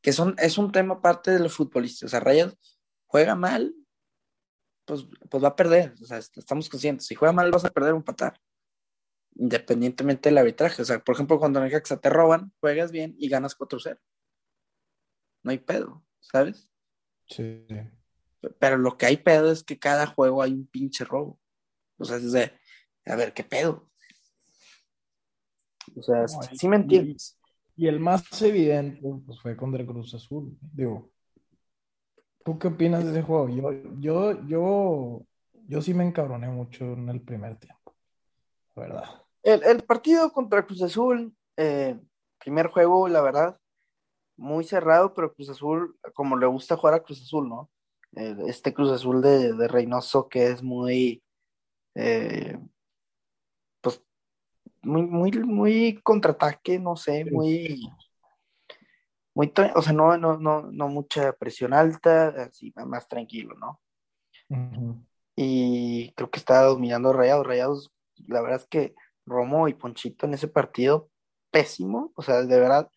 que 0.00 0.12
son, 0.12 0.34
es 0.38 0.58
un 0.58 0.70
tema 0.70 0.94
aparte 0.94 1.32
de 1.32 1.40
los 1.40 1.54
futbolistas. 1.56 2.06
O 2.06 2.10
sea, 2.10 2.20
Rayados 2.20 2.56
juega 3.06 3.34
mal, 3.34 3.74
pues, 4.84 5.06
pues 5.28 5.42
va 5.42 5.48
a 5.48 5.56
perder. 5.56 5.94
O 6.00 6.04
sea, 6.04 6.18
est- 6.18 6.38
estamos 6.38 6.68
conscientes. 6.68 7.06
Si 7.06 7.14
juega 7.16 7.32
mal, 7.32 7.50
vas 7.50 7.64
a 7.64 7.70
perder 7.70 7.92
o 7.92 7.96
empatar. 7.96 8.40
Independientemente 9.34 10.28
del 10.28 10.38
arbitraje. 10.38 10.80
O 10.82 10.84
sea, 10.84 11.00
por 11.02 11.14
ejemplo, 11.16 11.38
cuando 11.38 11.58
en 11.58 11.64
Necaxa 11.66 12.00
te 12.00 12.08
roban, 12.08 12.52
juegas 12.60 12.92
bien 12.92 13.14
y 13.18 13.28
ganas 13.28 13.56
4-0. 13.58 13.98
No 15.42 15.50
hay 15.50 15.58
pedo, 15.58 16.04
¿sabes? 16.20 16.70
Sí. 17.28 17.66
pero 18.60 18.78
lo 18.78 18.96
que 18.96 19.06
hay 19.06 19.16
pedo 19.16 19.50
es 19.50 19.64
que 19.64 19.78
cada 19.80 20.06
juego 20.06 20.42
hay 20.42 20.52
un 20.52 20.66
pinche 20.68 21.04
robo. 21.04 21.40
O 21.98 22.04
sea, 22.04 22.16
es 22.16 22.32
de, 22.32 22.52
a 23.06 23.16
ver, 23.16 23.32
¿qué 23.32 23.44
pedo? 23.44 23.88
O 25.96 26.02
sea, 26.02 26.22
No, 26.22 26.42
sí 26.42 26.68
me 26.68 26.76
entiendes. 26.76 27.38
Y 27.76 27.88
el 27.88 28.00
más 28.00 28.40
evidente 28.42 29.00
pues, 29.24 29.40
fue 29.40 29.56
contra 29.56 29.80
el 29.80 29.86
Cruz 29.86 30.14
Azul. 30.14 30.56
Digo, 30.60 31.10
¿tú 32.44 32.58
qué 32.58 32.68
opinas 32.68 33.04
de 33.04 33.10
ese 33.10 33.22
juego? 33.22 33.48
Yo, 33.48 33.72
yo, 33.98 34.46
yo, 34.46 35.26
yo 35.68 35.82
sí 35.82 35.94
me 35.94 36.06
encabroné 36.06 36.48
mucho 36.48 36.84
en 36.84 37.08
el 37.08 37.20
primer 37.20 37.58
tiempo, 37.58 37.94
la 38.74 38.82
verdad. 38.82 39.22
El, 39.42 39.62
el 39.62 39.84
partido 39.84 40.32
contra 40.32 40.66
Cruz 40.66 40.82
Azul, 40.82 41.34
eh, 41.56 42.00
primer 42.38 42.68
juego, 42.68 43.08
la 43.08 43.20
verdad, 43.20 43.58
muy 44.36 44.64
cerrado, 44.64 45.14
pero 45.14 45.32
Cruz 45.34 45.50
Azul, 45.50 45.98
como 46.14 46.36
le 46.36 46.46
gusta 46.46 46.76
jugar 46.76 46.94
a 46.94 47.02
Cruz 47.02 47.22
Azul, 47.22 47.48
¿no? 47.48 47.70
Eh, 48.16 48.36
este 48.46 48.72
Cruz 48.72 48.90
Azul 48.90 49.20
de, 49.20 49.52
de 49.52 49.68
Reynoso 49.68 50.28
que 50.28 50.48
es 50.48 50.62
muy, 50.62 51.22
eh, 51.96 52.58
pues, 53.80 54.02
muy, 54.82 55.02
muy, 55.02 55.32
muy 55.32 56.00
contraataque, 56.02 56.78
no 56.78 56.96
sé, 56.96 57.24
muy, 57.24 57.90
muy, 59.34 59.52
o 59.74 59.82
sea, 59.82 59.92
no, 59.92 60.16
no, 60.16 60.38
no, 60.38 60.70
no 60.70 60.88
mucha 60.88 61.32
presión 61.32 61.72
alta, 61.72 62.28
así, 62.28 62.72
más 62.86 63.08
tranquilo, 63.08 63.54
¿no? 63.56 63.80
Ujú. 64.48 65.04
y 65.34 66.12
creo 66.12 66.30
que 66.30 66.38
estaba 66.38 66.66
dominando 66.66 67.12
Rayados. 67.12 67.46
Rayados, 67.46 67.92
la 68.28 68.40
verdad 68.42 68.60
es 68.60 68.66
que 68.66 68.94
Romo 69.26 69.66
y 69.68 69.74
Ponchito 69.74 70.26
en 70.26 70.34
ese 70.34 70.46
partido, 70.46 71.10
pésimo, 71.50 72.12
o 72.14 72.22
sea, 72.22 72.42
de 72.42 72.60
verdad 72.60 72.90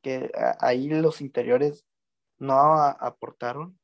que 0.00 0.30
ahí 0.60 0.88
los 0.88 1.20
interiores 1.20 1.84
no 2.38 2.54
aportaron. 2.54 3.78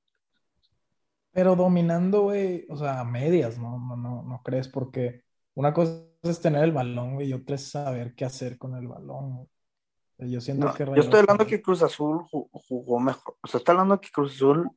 Pero 1.38 1.54
dominando, 1.54 2.22
güey, 2.22 2.66
o 2.68 2.76
sea, 2.76 2.98
a 2.98 3.04
medias, 3.04 3.58
¿no? 3.60 3.78
No, 3.78 3.96
no, 3.96 4.22
no 4.24 4.42
crees, 4.42 4.66
porque 4.66 5.22
una 5.54 5.72
cosa 5.72 6.02
es 6.24 6.40
tener 6.40 6.64
el 6.64 6.72
balón, 6.72 7.14
güey, 7.14 7.28
y 7.28 7.32
otra 7.32 7.54
es 7.54 7.68
saber 7.70 8.16
qué 8.16 8.24
hacer 8.24 8.58
con 8.58 8.74
el 8.74 8.88
balón. 8.88 9.34
güey. 9.36 9.46
O 9.46 10.16
sea, 10.16 10.26
Yo 10.26 10.40
siento 10.40 10.66
No, 10.66 10.74
que 10.74 10.84
yo 10.84 10.94
estoy 11.02 11.20
hablando 11.20 11.46
que 11.46 11.62
Cruz 11.62 11.80
Azul 11.84 12.24
ju- 12.24 12.48
jugó 12.50 12.98
mejor, 12.98 13.36
o 13.40 13.46
sea, 13.46 13.58
estoy 13.58 13.74
hablando 13.74 14.00
que 14.00 14.08
Cruz 14.10 14.34
Azul 14.34 14.68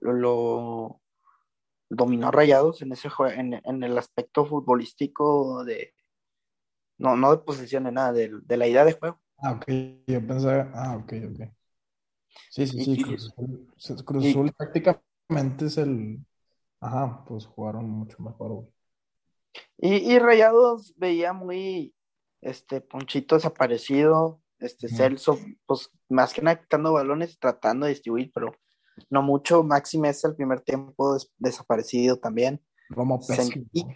lo, 0.00 0.12
lo 0.12 1.00
dominó 1.88 2.32
Rayados 2.32 2.82
en 2.82 2.90
ese 2.90 3.08
en, 3.36 3.54
en 3.64 3.82
el 3.84 3.96
aspecto 3.96 4.44
futbolístico 4.44 5.62
de, 5.64 5.94
no, 6.98 7.16
no 7.16 7.30
de 7.30 7.38
posesión 7.44 7.84
de 7.84 7.92
nada, 7.92 8.12
de, 8.12 8.32
de 8.42 8.56
la 8.56 8.66
idea 8.66 8.84
de 8.84 8.94
juego. 8.94 9.20
Ah, 9.38 9.52
ok, 9.52 9.64
yo 10.08 10.26
pensaba, 10.26 10.68
ah, 10.74 10.96
ok, 10.96 11.12
ok. 11.30 11.48
Sí, 12.50 12.66
sí, 12.66 12.82
sí, 12.84 12.98
Cruz 12.98 13.32
Azul, 13.32 14.04
Cruz 14.04 14.26
Azul 14.26 14.52
prácticamente 14.52 15.05
es 15.28 15.78
el, 15.78 16.24
ajá, 16.80 17.24
pues 17.26 17.46
jugaron 17.46 17.88
mucho 17.90 18.22
mejor, 18.22 18.52
güey. 18.52 18.66
Y, 19.78 20.12
y 20.12 20.18
Rayados 20.18 20.94
veía 20.96 21.32
muy, 21.32 21.94
este, 22.40 22.80
Ponchito 22.80 23.34
desaparecido, 23.34 24.40
este. 24.58 24.88
Celso, 24.88 25.38
pues 25.66 25.90
más 26.08 26.32
que 26.32 26.42
nada 26.42 26.60
quitando 26.60 26.92
balones, 26.92 27.38
tratando 27.38 27.86
de 27.86 27.92
distribuir, 27.92 28.30
pero 28.34 28.52
no 29.10 29.22
mucho. 29.22 29.62
Maxi 29.62 29.98
Mesa 29.98 30.28
el 30.28 30.36
primer 30.36 30.60
tiempo 30.60 31.14
des- 31.14 31.32
desaparecido 31.38 32.18
también. 32.18 32.64
Sentí, 33.20 33.86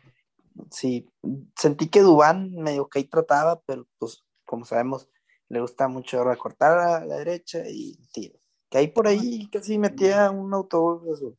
sí, 0.71 1.09
sentí 1.57 1.89
que 1.89 2.01
Dubán 2.01 2.53
medio 2.53 2.89
que 2.89 2.99
ahí 2.99 3.05
trataba, 3.05 3.61
pero 3.63 3.87
pues 3.99 4.25
como 4.45 4.65
sabemos, 4.65 5.09
le 5.49 5.61
gusta 5.61 5.89
mucho 5.89 6.25
recortar 6.25 6.79
a 6.79 7.05
la 7.07 7.17
derecha 7.17 7.61
y 7.69 7.97
tiro. 8.13 8.40
Que 8.71 8.79
ahí 8.79 8.89
por 8.89 9.09
ahí 9.09 9.49
casi 9.51 9.79
metía 9.79 10.31
un 10.31 10.53
autobús, 10.55 11.09
azul. 11.19 11.39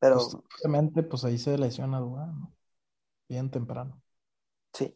pero 0.00 0.28
Pues, 0.28 0.36
Justamente, 0.50 1.02
pues 1.04 1.24
ahí 1.24 1.38
se 1.38 1.56
lesiona 1.58 2.00
¿no? 2.00 2.52
Bien 3.28 3.50
temprano. 3.50 4.02
Sí, 4.72 4.94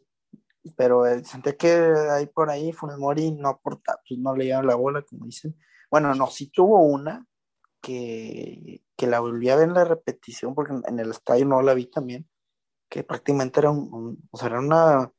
pero 0.76 1.06
eh, 1.06 1.24
sentí 1.24 1.54
que 1.56 1.68
ahí 2.12 2.26
por 2.26 2.50
ahí 2.50 2.72
Funes 2.72 2.98
Mori 2.98 3.32
no 3.32 3.48
aportaba, 3.50 4.00
pues 4.08 4.20
no 4.20 4.36
le 4.36 4.44
dieron 4.46 4.66
la 4.66 4.74
bola, 4.76 5.02
como 5.04 5.26
dicen. 5.26 5.56
Bueno, 5.90 6.14
no, 6.14 6.28
sí 6.28 6.48
tuvo 6.50 6.82
una 6.82 7.26
que, 7.82 8.82
que 8.96 9.06
la 9.08 9.20
volví 9.20 9.50
a 9.50 9.56
ver 9.56 9.68
en 9.68 9.74
la 9.74 9.84
repetición, 9.84 10.54
porque 10.54 10.74
en, 10.74 10.82
en 10.88 11.00
el 11.00 11.10
estadio 11.12 11.46
no 11.46 11.62
la 11.62 11.74
vi 11.74 11.86
también, 11.90 12.28
que 12.88 13.04
prácticamente 13.04 13.60
era 13.60 13.70
un, 13.70 13.92
un- 13.94 14.28
o 14.32 14.38
sea, 14.38 14.48
era 14.48 14.60
una, 14.60 15.12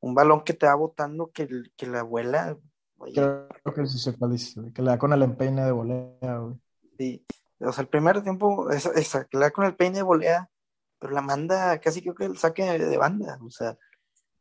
un 0.00 0.14
balón 0.14 0.44
que 0.44 0.54
te 0.54 0.66
va 0.66 0.74
botando 0.76 1.32
que, 1.32 1.48
que 1.76 1.86
la 1.86 2.00
abuela, 2.00 2.58
oye, 2.98 3.14
Creo 3.14 3.74
que 3.74 3.86
sí 3.86 3.98
sé 3.98 4.16
cuál 4.16 4.32
dice, 4.32 4.60
güey, 4.60 4.72
que 4.72 4.82
le 4.82 4.90
da 4.90 4.98
con 4.98 5.12
el 5.12 5.22
empeine 5.22 5.64
de 5.64 5.72
volea, 5.72 6.38
güey. 6.38 6.54
sí. 6.98 7.24
O 7.60 7.72
sea, 7.72 7.82
el 7.82 7.88
primer 7.88 8.22
tiempo, 8.22 8.70
esa, 8.70 8.90
esa, 8.92 9.24
que 9.24 9.38
le 9.38 9.44
da 9.44 9.50
con 9.50 9.64
el 9.64 9.74
peine 9.76 9.96
de 9.98 10.02
volea, 10.02 10.50
pero 10.98 11.12
la 11.12 11.22
manda 11.22 11.78
casi 11.80 12.02
creo 12.02 12.14
que 12.14 12.24
el 12.24 12.36
saque 12.36 12.64
de 12.78 12.96
banda, 12.98 13.38
o 13.42 13.48
sea, 13.50 13.78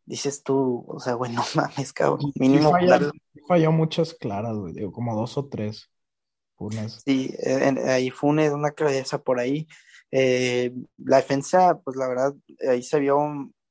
dices 0.06 0.44
tú, 0.44 0.84
o 0.88 1.00
sea, 1.00 1.16
bueno, 1.16 1.42
mames, 1.56 1.94
cabrón, 1.94 2.20
Sí, 2.22 2.32
sí 2.34 2.40
mínimo 2.40 2.72
darle- 2.72 3.12
falló 3.48 3.72
muchas 3.72 4.14
claras, 4.16 4.56
güey, 4.58 4.74
digo, 4.74 4.92
como 4.92 5.16
dos 5.16 5.38
o 5.38 5.48
tres. 5.48 5.90
Funes. 6.56 7.02
Sí, 7.06 7.34
en- 7.40 7.78
ahí 7.90 8.10
Funes, 8.12 8.52
una 8.52 8.72
cabeza 8.72 9.18
por 9.20 9.40
ahí. 9.40 9.68
Eh, 10.12 10.72
la 10.98 11.18
defensa, 11.18 11.80
pues 11.84 11.96
la 11.98 12.08
verdad, 12.08 12.34
ahí 12.70 12.84
se 12.84 13.00
vio 13.00 13.20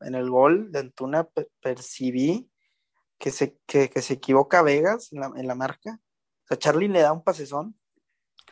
en 0.01 0.14
el 0.14 0.29
gol 0.31 0.73
de 0.73 0.81
Antuna, 0.81 1.25
pe- 1.25 1.49
percibí 1.61 2.51
que 3.23 3.31
se, 3.31 3.57
que, 3.67 3.89
que 3.89 4.03
se 4.03 4.15
equivoca 4.15 4.63
Vegas 4.63 5.13
en 5.13 5.21
la, 5.21 5.33
en 5.37 5.47
la 5.47 5.55
marca. 5.55 6.01
O 6.43 6.47
sea, 6.49 6.59
Charlie 6.59 6.89
le 6.89 7.03
da 7.03 7.13
un 7.13 7.23
pasezón 7.23 7.79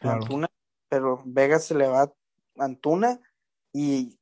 a. 0.00 0.12
Antuna, 0.12 0.48
pero 0.88 1.20
Vegas 1.26 1.64
se 1.64 1.74
le 1.74 1.88
va 1.88 2.02
a 2.02 2.12
Antuna 2.56 3.18
y 3.72 4.16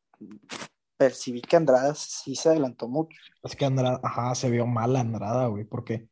percibí 0.97 1.43
que 1.43 1.57
Andrada 1.57 1.95
sí 1.95 2.35
se 2.35 2.49
adelantó 2.49 2.89
mucho. 2.89 3.15
Es 3.43 3.55
que 3.55 3.67
Andrada, 3.67 4.01
ajá, 4.03 4.35
se 4.35 4.49
vio 4.49 4.67
mal 4.67 4.97
Andrada, 4.97 5.49
güey, 5.49 5.65
porque 5.65 6.09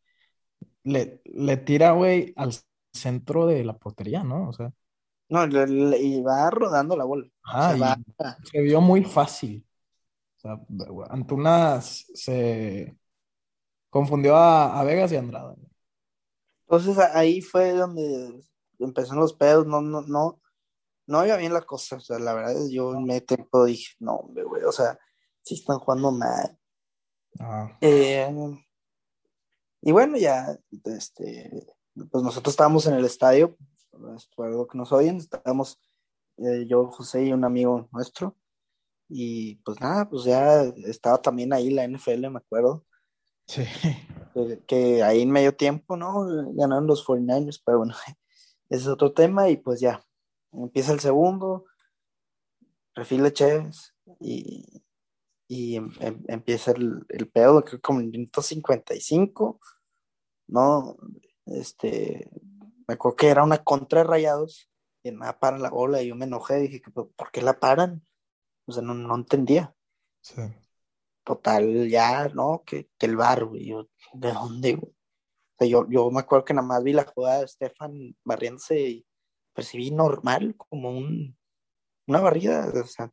le, 0.85 1.22
le 1.25 1.57
tira, 1.57 1.92
güey, 1.92 2.35
al 2.37 2.53
centro 2.92 3.46
de 3.46 3.64
la 3.64 3.79
portería, 3.79 4.22
¿no? 4.22 4.51
O 4.51 4.53
sea, 4.53 4.70
No, 5.31 5.46
le- 5.46 5.66
le- 5.66 5.99
y 5.99 6.20
va 6.20 6.51
rodando 6.51 6.94
la 6.94 7.05
bola. 7.05 7.27
Se 7.72 7.79
va- 7.81 7.99
se 8.44 8.61
vio 8.61 8.83
muy 8.83 9.03
fácil. 9.03 9.66
O 10.37 10.40
sea, 10.40 10.61
Antuna 11.09 11.81
se 11.81 12.99
confundió 13.96 14.37
a, 14.37 14.78
a 14.78 14.85
Vegas 14.85 15.11
y 15.11 15.16
a 15.16 15.20
Andrada. 15.20 15.54
güey. 15.54 15.70
Entonces 16.68 16.98
ahí 16.98 17.40
fue 17.40 17.72
donde 17.72 18.42
empezaron 18.78 19.20
los 19.20 19.32
pedos, 19.32 19.66
no, 19.66 19.80
no, 19.80 20.02
no, 20.02 20.38
no 21.06 21.24
iba 21.24 21.37
bien 21.37 21.54
la 21.54 21.62
cosa, 21.62 21.96
o 21.96 22.00
sea, 22.00 22.18
la 22.18 22.35
verdad 22.35 22.54
yo 22.68 22.92
en 22.94 23.04
medio 23.04 23.24
tiempo 23.24 23.64
dije, 23.64 23.94
no, 24.00 24.16
hombre, 24.16 24.44
güey, 24.44 24.64
o 24.64 24.72
sea, 24.72 24.98
sí 25.42 25.54
están 25.54 25.78
jugando 25.78 26.11
mal. 26.11 26.59
Eh, 27.80 28.28
y 29.80 29.92
bueno, 29.92 30.18
ya, 30.18 30.59
este, 30.85 31.66
pues 32.11 32.22
nosotros 32.22 32.52
estábamos 32.52 32.87
en 32.87 32.94
el 32.94 33.04
estadio, 33.04 33.56
espero 34.16 34.66
que 34.66 34.76
nos 34.76 34.92
oyen, 34.92 35.16
estábamos 35.16 35.80
eh, 36.37 36.66
yo, 36.68 36.88
José 36.88 37.24
y 37.24 37.32
un 37.32 37.44
amigo 37.44 37.88
nuestro, 37.92 38.37
y 39.09 39.56
pues 39.56 39.80
nada, 39.80 40.06
pues 40.06 40.24
ya 40.24 40.64
estaba 40.64 41.16
también 41.18 41.52
ahí 41.52 41.70
la 41.70 41.87
NFL, 41.87 42.28
me 42.28 42.38
acuerdo, 42.38 42.85
Sí. 43.46 43.64
que, 44.35 44.62
que 44.66 45.02
ahí 45.02 45.22
en 45.22 45.30
medio 45.30 45.54
tiempo, 45.56 45.96
¿no? 45.96 46.26
Ganaron 46.54 46.87
los 46.87 47.04
49ers, 47.06 47.62
pero 47.64 47.78
bueno, 47.78 47.94
ese 48.68 48.82
es 48.82 48.87
otro 48.88 49.12
tema 49.12 49.48
y 49.48 49.56
pues 49.56 49.80
ya, 49.80 50.04
empieza 50.52 50.92
el 50.92 51.00
segundo, 51.00 51.64
refil 52.94 53.22
de 53.22 53.32
Chévez 53.32 53.94
y, 54.20 54.82
y 55.48 55.76
em- 55.76 55.92
em- 56.00 56.24
empieza 56.28 56.72
el, 56.72 57.04
el 57.09 57.28
pedo, 57.28 57.64
creo 57.64 57.78
que 57.78 57.82
como 57.82 58.00
en 58.00 58.06
el 58.06 58.12
minuto 58.12 58.42
55, 58.42 59.61
¿no? 60.48 60.96
Este, 61.44 62.28
me 62.88 62.94
acuerdo 62.94 63.16
que 63.16 63.28
era 63.28 63.44
una 63.44 63.62
contra 63.62 64.00
de 64.00 64.09
Rayados 64.09 64.70
y 65.04 65.12
nada 65.12 65.38
paran 65.38 65.62
la 65.62 65.70
bola 65.70 66.02
y 66.02 66.09
yo 66.09 66.16
me 66.16 66.24
enojé, 66.24 66.56
dije, 66.56 66.82
"¿Pero 66.92 67.11
¿por 67.16 67.30
qué 67.30 67.42
la 67.42 67.61
paran? 67.61 68.04
O 68.66 68.72
sea, 68.72 68.82
no, 68.82 68.94
no 68.94 69.14
entendía. 69.14 69.74
Sí. 70.20 70.42
Total, 71.26 71.88
ya, 71.88 72.28
¿no? 72.28 72.62
Que, 72.64 72.88
que 72.96 73.06
el 73.06 73.16
bar, 73.16 73.46
güey. 73.46 73.66
Yo, 73.66 73.88
¿de 74.12 74.32
dónde, 74.32 74.74
güey? 74.74 74.92
O 74.92 75.56
sea, 75.58 75.66
yo, 75.66 75.84
yo 75.88 76.08
me 76.12 76.20
acuerdo 76.20 76.44
que 76.44 76.54
nada 76.54 76.68
más 76.68 76.84
vi 76.84 76.92
la 76.92 77.04
jugada 77.04 77.40
de 77.40 77.48
Stefan 77.48 78.16
barriéndose 78.22 78.80
y 78.80 79.06
percibí 79.52 79.90
normal, 79.90 80.54
como 80.56 80.90
un, 80.90 81.36
una 82.06 82.20
barrida, 82.20 82.70
o 82.72 82.86
sea, 82.86 83.12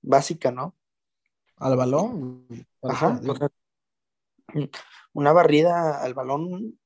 básica, 0.00 0.50
¿no? 0.50 0.76
Al 1.58 1.76
balón. 1.76 2.44
güey. 2.48 2.66
Ajá, 2.82 3.20
o 3.24 3.36
sea, 3.36 3.48
una 5.12 5.32
barrida 5.32 6.02
al 6.02 6.14
balón 6.14 6.80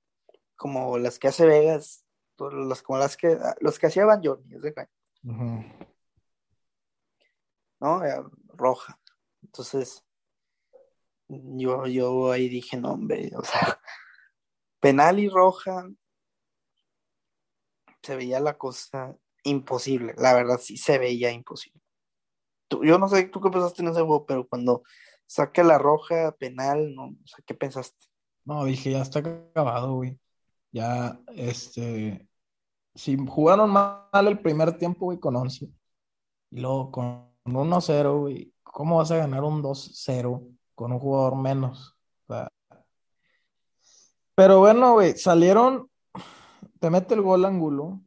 como 0.54 0.98
las 0.98 1.18
que 1.18 1.28
hace 1.28 1.46
Vegas, 1.46 2.04
pues, 2.36 2.52
las, 2.52 2.82
como 2.82 2.98
las 2.98 3.16
que, 3.16 3.38
los 3.60 3.78
que 3.78 3.86
hacía 3.86 4.04
Van 4.04 4.22
Johnny, 4.22 4.60
cuenta, 4.60 4.90
Ujú. 5.24 5.64
¿no? 7.80 8.04
Eh, 8.04 8.22
roja. 8.48 9.00
Entonces, 9.42 10.05
yo, 11.28 11.86
yo 11.86 12.30
ahí 12.30 12.48
dije, 12.48 12.76
no, 12.76 12.92
hombre, 12.92 13.30
o 13.36 13.42
sea, 13.42 13.80
penal 14.80 15.18
y 15.18 15.28
roja, 15.28 15.88
se 18.02 18.16
veía 18.16 18.40
la 18.40 18.56
cosa 18.56 19.16
imposible, 19.42 20.14
la 20.16 20.34
verdad 20.34 20.58
sí 20.60 20.76
se 20.76 20.98
veía 20.98 21.32
imposible. 21.32 21.80
yo 22.70 22.98
no 22.98 23.08
sé 23.08 23.24
tú 23.24 23.40
qué 23.40 23.50
pensaste 23.50 23.82
en 23.82 23.88
ese 23.88 24.00
juego, 24.00 24.26
pero 24.26 24.48
cuando 24.48 24.82
saque 25.26 25.64
la 25.64 25.78
roja 25.78 26.32
penal, 26.32 26.94
no, 26.94 27.06
o 27.06 27.26
sea, 27.26 27.44
¿qué 27.44 27.54
pensaste? 27.54 28.06
No, 28.44 28.64
dije, 28.64 28.92
ya 28.92 29.02
está 29.02 29.18
acabado, 29.18 29.94
güey. 29.94 30.20
Ya, 30.70 31.20
este, 31.34 32.28
si 32.94 33.16
jugaron 33.26 33.70
mal 33.70 34.28
el 34.28 34.38
primer 34.38 34.76
tiempo, 34.78 35.06
güey, 35.06 35.18
con 35.18 35.34
11, 35.34 35.68
y 36.50 36.60
luego 36.60 36.92
con 36.92 37.32
1-0, 37.44 38.20
güey, 38.20 38.52
¿cómo 38.62 38.98
vas 38.98 39.10
a 39.10 39.16
ganar 39.16 39.42
un 39.42 39.62
2-0 39.62 40.55
con 40.76 40.92
un 40.92 41.00
jugador 41.00 41.34
menos? 41.36 41.94
pero 44.36 44.58
bueno, 44.60 44.92
güey, 44.92 45.16
salieron, 45.16 45.90
te 46.78 46.90
mete 46.90 47.14
el 47.14 47.22
gol 47.22 47.46
ángulo 47.46 48.02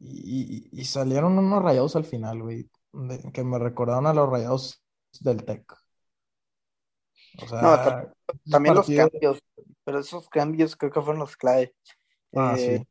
y, 0.00 0.84
salieron 0.84 1.38
unos 1.38 1.62
rayados 1.62 1.96
al 1.96 2.04
final, 2.04 2.42
güey, 2.42 2.70
que 3.32 3.44
me 3.44 3.58
recordaron 3.58 4.06
a 4.06 4.14
los 4.14 4.28
rayados 4.28 4.82
del 5.20 5.44
TEC. 5.44 5.72
O 7.42 7.46
sea, 7.46 8.10
también 8.50 8.74
los 8.74 8.86
cambios, 8.86 9.38
pero 9.84 9.98
esos 9.98 10.28
cambios 10.28 10.76
creo 10.76 10.90
que 10.90 11.02
fueron 11.02 11.20
los 11.20 11.36
clave. 11.36 11.74
Ah, 12.34 12.54
sí. 12.56 12.62
Eh, 12.62 12.86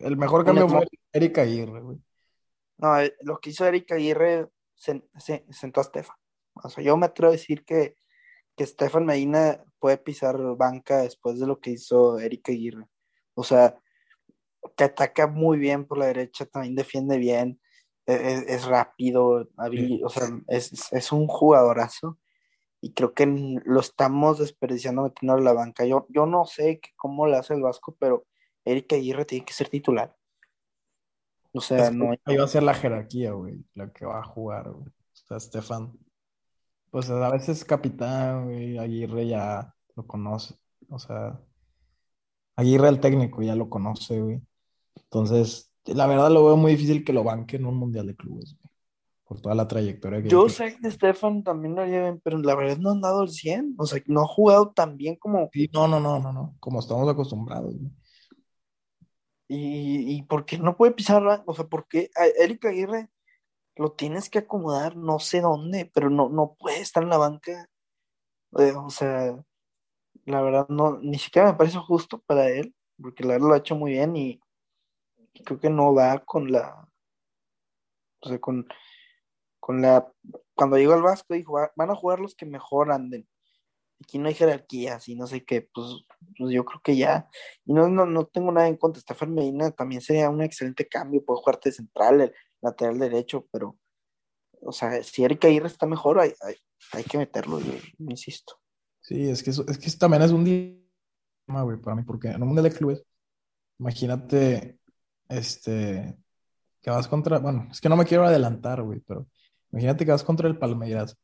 el 0.00 0.16
mejor 0.16 0.44
cambio 0.44 0.68
fue 0.68 0.86
Erika 1.12 1.42
Aguirre, 1.42 1.80
güey. 1.80 1.98
No, 2.78 3.00
eh, 3.00 3.14
lo 3.22 3.38
que 3.38 3.50
hizo 3.50 3.66
Erika 3.66 3.96
Aguirre 3.96 4.48
sentó 4.76 5.80
a 5.80 5.84
Stefan. 5.84 6.16
O 6.54 6.68
sea, 6.68 6.84
yo 6.84 6.96
me 6.96 7.06
atrevo 7.06 7.30
a 7.30 7.36
decir 7.36 7.64
que, 7.64 7.96
que 8.56 8.66
Stefan 8.66 9.06
Medina 9.06 9.62
puede 9.78 9.98
pisar 9.98 10.38
banca 10.56 10.98
después 10.98 11.38
de 11.38 11.46
lo 11.46 11.60
que 11.60 11.70
hizo 11.70 12.18
Erika 12.18 12.52
Aguirre. 12.52 12.88
O 13.34 13.44
sea, 13.44 13.78
que 14.76 14.84
ataca 14.84 15.26
muy 15.26 15.58
bien 15.58 15.84
por 15.84 15.98
la 15.98 16.06
derecha, 16.06 16.46
también 16.46 16.74
defiende 16.74 17.18
bien, 17.18 17.60
e, 18.06 18.14
e, 18.14 18.54
es, 18.54 18.64
rápido, 18.64 19.48
o 20.04 20.08
sea, 20.08 20.28
es, 20.48 20.92
es, 20.92 21.12
un 21.12 21.26
jugadorazo 21.26 22.18
y 22.80 22.92
creo 22.92 23.14
que 23.14 23.26
lo 23.64 23.80
estamos 23.80 24.38
desperdiciando 24.38 25.02
metiendo 25.02 25.34
a 25.34 25.40
la 25.40 25.52
banca. 25.52 25.84
Yo, 25.84 26.06
yo 26.08 26.26
no 26.26 26.44
sé 26.46 26.80
cómo 26.96 27.26
le 27.26 27.36
hace 27.36 27.54
el 27.54 27.62
Vasco, 27.62 27.96
pero 27.98 28.26
Erika 28.64 28.96
Aguirre 28.96 29.24
tiene 29.24 29.44
que 29.44 29.52
ser 29.52 29.68
titular. 29.68 30.16
O 31.52 31.60
sea, 31.60 31.90
no 31.90 32.12
Ahí 32.24 32.36
va 32.36 32.44
a 32.44 32.48
ser 32.48 32.62
la 32.62 32.74
jerarquía, 32.74 33.32
güey, 33.32 33.64
la 33.74 33.90
que 33.92 34.04
va 34.04 34.20
a 34.20 34.24
jugar, 34.24 34.70
güey. 34.70 34.86
O 34.88 35.26
sea, 35.26 35.38
Estefan, 35.38 35.98
pues 36.90 37.10
a 37.10 37.30
veces 37.30 37.64
capitán, 37.64 38.46
güey, 38.46 38.78
Aguirre 38.78 39.26
ya 39.26 39.74
lo 39.94 40.06
conoce. 40.06 40.54
O 40.88 40.98
sea, 40.98 41.40
Aguirre 42.56 42.88
el 42.88 43.00
técnico 43.00 43.42
ya 43.42 43.54
lo 43.54 43.68
conoce, 43.68 44.20
güey. 44.20 44.40
Entonces, 44.94 45.72
la 45.84 46.06
verdad 46.06 46.30
lo 46.30 46.44
veo 46.44 46.56
muy 46.56 46.72
difícil 46.72 47.04
que 47.04 47.12
lo 47.12 47.24
banque 47.24 47.56
en 47.56 47.66
un 47.66 47.76
mundial 47.76 48.06
de 48.06 48.16
clubes, 48.16 48.56
güey. 48.58 48.72
Por 49.24 49.40
toda 49.40 49.56
la 49.56 49.66
trayectoria 49.66 50.22
que 50.22 50.28
Yo 50.28 50.48
sé 50.48 50.76
que 50.76 50.88
Stefan 50.88 51.42
también 51.42 51.74
lo 51.74 51.84
lleven, 51.84 52.20
pero 52.22 52.38
la 52.38 52.54
verdad 52.54 52.78
no 52.78 52.92
han 52.92 53.00
dado 53.00 53.24
el 53.24 53.30
100. 53.30 53.74
O 53.76 53.84
sea, 53.84 54.00
no 54.06 54.22
ha 54.22 54.26
jugado 54.26 54.70
tan 54.70 54.96
bien 54.96 55.16
como. 55.16 55.50
Sí, 55.52 55.68
no, 55.72 55.88
no, 55.88 55.98
no, 55.98 56.20
no, 56.20 56.32
no. 56.32 56.54
Como 56.60 56.78
estamos 56.78 57.08
acostumbrados, 57.08 57.76
güey. 57.76 57.90
Y, 59.48 60.16
y 60.16 60.22
por 60.22 60.44
qué 60.44 60.58
no 60.58 60.76
puede 60.76 60.92
pisar, 60.92 61.44
o 61.44 61.54
sea, 61.54 61.66
¿por 61.66 61.86
qué 61.88 62.10
Erika 62.38 62.68
Aguirre 62.68 63.08
lo 63.76 63.92
tienes 63.92 64.30
que 64.30 64.40
acomodar 64.40 64.96
no 64.96 65.18
sé 65.18 65.40
dónde, 65.40 65.90
pero 65.92 66.10
no, 66.10 66.28
no 66.28 66.56
puede 66.58 66.80
estar 66.80 67.02
en 67.02 67.10
la 67.10 67.18
banca? 67.18 67.68
Eh, 68.58 68.72
o 68.72 68.90
sea, 68.90 69.36
la 70.24 70.42
verdad 70.42 70.66
no, 70.68 70.98
ni 70.98 71.18
siquiera 71.18 71.52
me 71.52 71.58
parece 71.58 71.78
justo 71.78 72.20
para 72.26 72.48
él, 72.48 72.74
porque 73.00 73.22
la 73.24 73.34
verdad 73.34 73.48
lo 73.48 73.54
ha 73.54 73.58
hecho 73.58 73.76
muy 73.76 73.92
bien 73.92 74.16
y, 74.16 74.40
creo 75.44 75.60
que 75.60 75.68
no 75.68 75.94
va 75.94 76.18
con 76.24 76.50
la, 76.50 76.88
o 78.20 78.28
sea, 78.28 78.40
con, 78.40 78.66
con 79.60 79.82
la, 79.82 80.10
cuando 80.54 80.78
llegó 80.78 80.94
al 80.94 81.02
Vasco 81.02 81.34
dijo, 81.34 81.58
van 81.76 81.90
a 81.90 81.94
jugar 81.94 82.20
los 82.20 82.34
que 82.34 82.46
mejor 82.46 82.90
anden, 82.90 83.28
aquí 84.02 84.18
no 84.18 84.28
hay 84.28 84.34
jerarquías 84.34 85.08
y 85.08 85.14
no 85.14 85.26
sé 85.26 85.44
qué, 85.44 85.68
pues, 85.74 86.06
pues 86.38 86.54
yo 86.54 86.64
creo 86.64 86.80
que 86.82 86.96
ya, 86.96 87.28
y 87.66 87.74
no, 87.74 87.88
no, 87.88 88.06
no 88.06 88.26
tengo 88.26 88.50
nada 88.50 88.68
en 88.68 88.76
contra, 88.76 88.98
Estefan 88.98 89.34
Medina 89.34 89.70
también 89.70 90.00
sería 90.00 90.30
un 90.30 90.42
excelente 90.42 90.88
cambio, 90.88 91.22
puede 91.22 91.40
jugarte 91.40 91.70
central, 91.70 92.22
el 92.22 92.34
lateral 92.66 92.98
derecho, 92.98 93.46
pero, 93.50 93.76
o 94.60 94.72
sea, 94.72 95.02
si 95.02 95.24
Erika 95.24 95.48
Aguirre 95.48 95.68
está 95.68 95.86
mejor, 95.86 96.20
hay, 96.20 96.32
hay, 96.92 97.04
que 97.04 97.18
meterlo, 97.18 97.60
yo, 97.60 97.72
insisto. 97.98 98.54
Sí, 99.00 99.28
es 99.28 99.42
que, 99.42 99.50
eso, 99.50 99.64
es 99.68 99.78
que 99.78 99.90
también 99.92 100.22
es 100.22 100.32
un 100.32 100.44
dilema, 100.44 101.62
güey, 101.62 101.80
para 101.80 101.96
mí, 101.96 102.02
porque 102.02 102.28
en 102.28 102.42
un 102.42 102.48
mundial 102.48 102.64
de 102.64 102.76
clubes, 102.76 103.04
imagínate, 103.78 104.78
este, 105.28 106.16
que 106.82 106.90
vas 106.90 107.08
contra, 107.08 107.38
bueno, 107.38 107.68
es 107.70 107.80
que 107.80 107.88
no 107.88 107.96
me 107.96 108.04
quiero 108.04 108.26
adelantar, 108.26 108.82
güey, 108.82 109.00
pero 109.00 109.26
imagínate 109.70 110.04
que 110.04 110.12
vas 110.12 110.24
contra 110.24 110.48
el 110.48 110.58
Palmeiras 110.58 111.16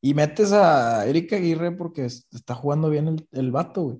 y 0.00 0.14
metes 0.14 0.52
a 0.52 1.06
Erika 1.06 1.36
Aguirre 1.36 1.72
porque 1.72 2.06
está 2.06 2.54
jugando 2.54 2.88
bien 2.88 3.08
el, 3.08 3.28
el 3.32 3.50
vato, 3.50 3.82
güey. 3.82 3.98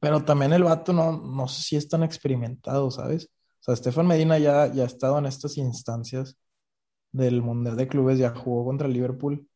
Pero 0.00 0.24
también 0.24 0.52
el 0.52 0.64
vato 0.64 0.92
no, 0.92 1.12
no 1.12 1.48
sé 1.48 1.62
si 1.62 1.76
es 1.76 1.88
tan 1.88 2.02
experimentado, 2.02 2.90
¿sabes? 2.90 3.30
O 3.64 3.72
sea, 3.72 3.74
Estefan 3.74 4.06
Medina 4.06 4.38
ya, 4.38 4.66
ya 4.66 4.82
ha 4.82 4.86
estado 4.86 5.18
en 5.18 5.24
estas 5.24 5.56
instancias 5.56 6.36
del 7.12 7.40
Mundial 7.40 7.76
de 7.76 7.88
Clubes, 7.88 8.18
ya 8.18 8.34
jugó 8.34 8.66
contra 8.66 8.86
el 8.86 8.92
Liverpool. 8.92 9.48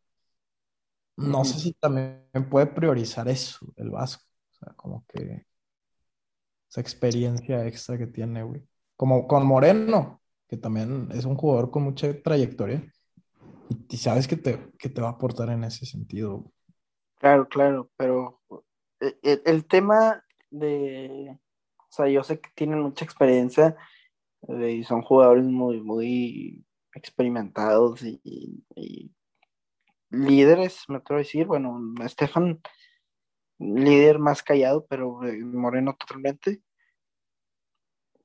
No 1.19 1.45
sé 1.45 1.59
si 1.59 1.75
también 1.75 2.25
puede 2.49 2.69
priorizar 2.69 3.29
eso, 3.29 3.59
el 3.77 3.91
Vasco. 3.91 4.25
O 4.53 4.55
sea, 4.55 4.73
como 4.77 5.05
que 5.09 5.45
esa 6.71 6.81
experiencia 6.81 7.67
extra 7.67 7.99
que 7.99 8.07
tiene, 8.07 8.45
güey. 8.45 8.67
Como 8.97 9.29
con 9.29 9.45
Moreno, 9.45 10.23
que 10.49 10.57
también 10.57 11.11
es 11.13 11.27
un 11.27 11.37
jugador 11.37 11.71
con 11.71 11.83
mucha 11.83 12.11
trayectoria 12.23 12.91
y, 13.91 13.97
sabes 13.99 14.27
que 14.27 14.37
te, 14.37 14.57
te 14.57 15.01
va 15.03 15.09
a 15.09 15.13
aportar 15.13 15.51
en 15.51 15.65
ese 15.65 15.85
sentido. 15.85 16.51
Claro, 17.17 17.47
claro, 17.47 17.91
pero 17.99 18.41
eh, 19.01 19.19
eh, 19.23 19.43
el, 19.45 19.67
tema 19.67 20.25
de, 20.49 21.39
o 21.77 21.87
sea, 21.91 22.09
yo 22.09 22.25
sé 22.25 22.41
que 22.41 22.49
tienen 22.55 22.81
mucha 22.81 23.05
experiencia 23.05 23.77
y 24.47 24.85
son 24.85 25.03
jugadores 25.03 25.45
muy, 25.45 25.81
muy 25.81 26.65
experimentados 26.95 28.03
y, 28.03 28.63
líderes, 30.11 30.85
me 30.89 30.97
atrevo 30.97 31.19
a 31.19 31.23
decir, 31.23 31.47
bueno, 31.47 31.79
Estefan, 32.05 32.61
líder 33.59 34.19
más 34.19 34.43
callado, 34.43 34.87
pero 34.87 35.21
Moreno 35.23 35.97
totalmente. 35.99 36.63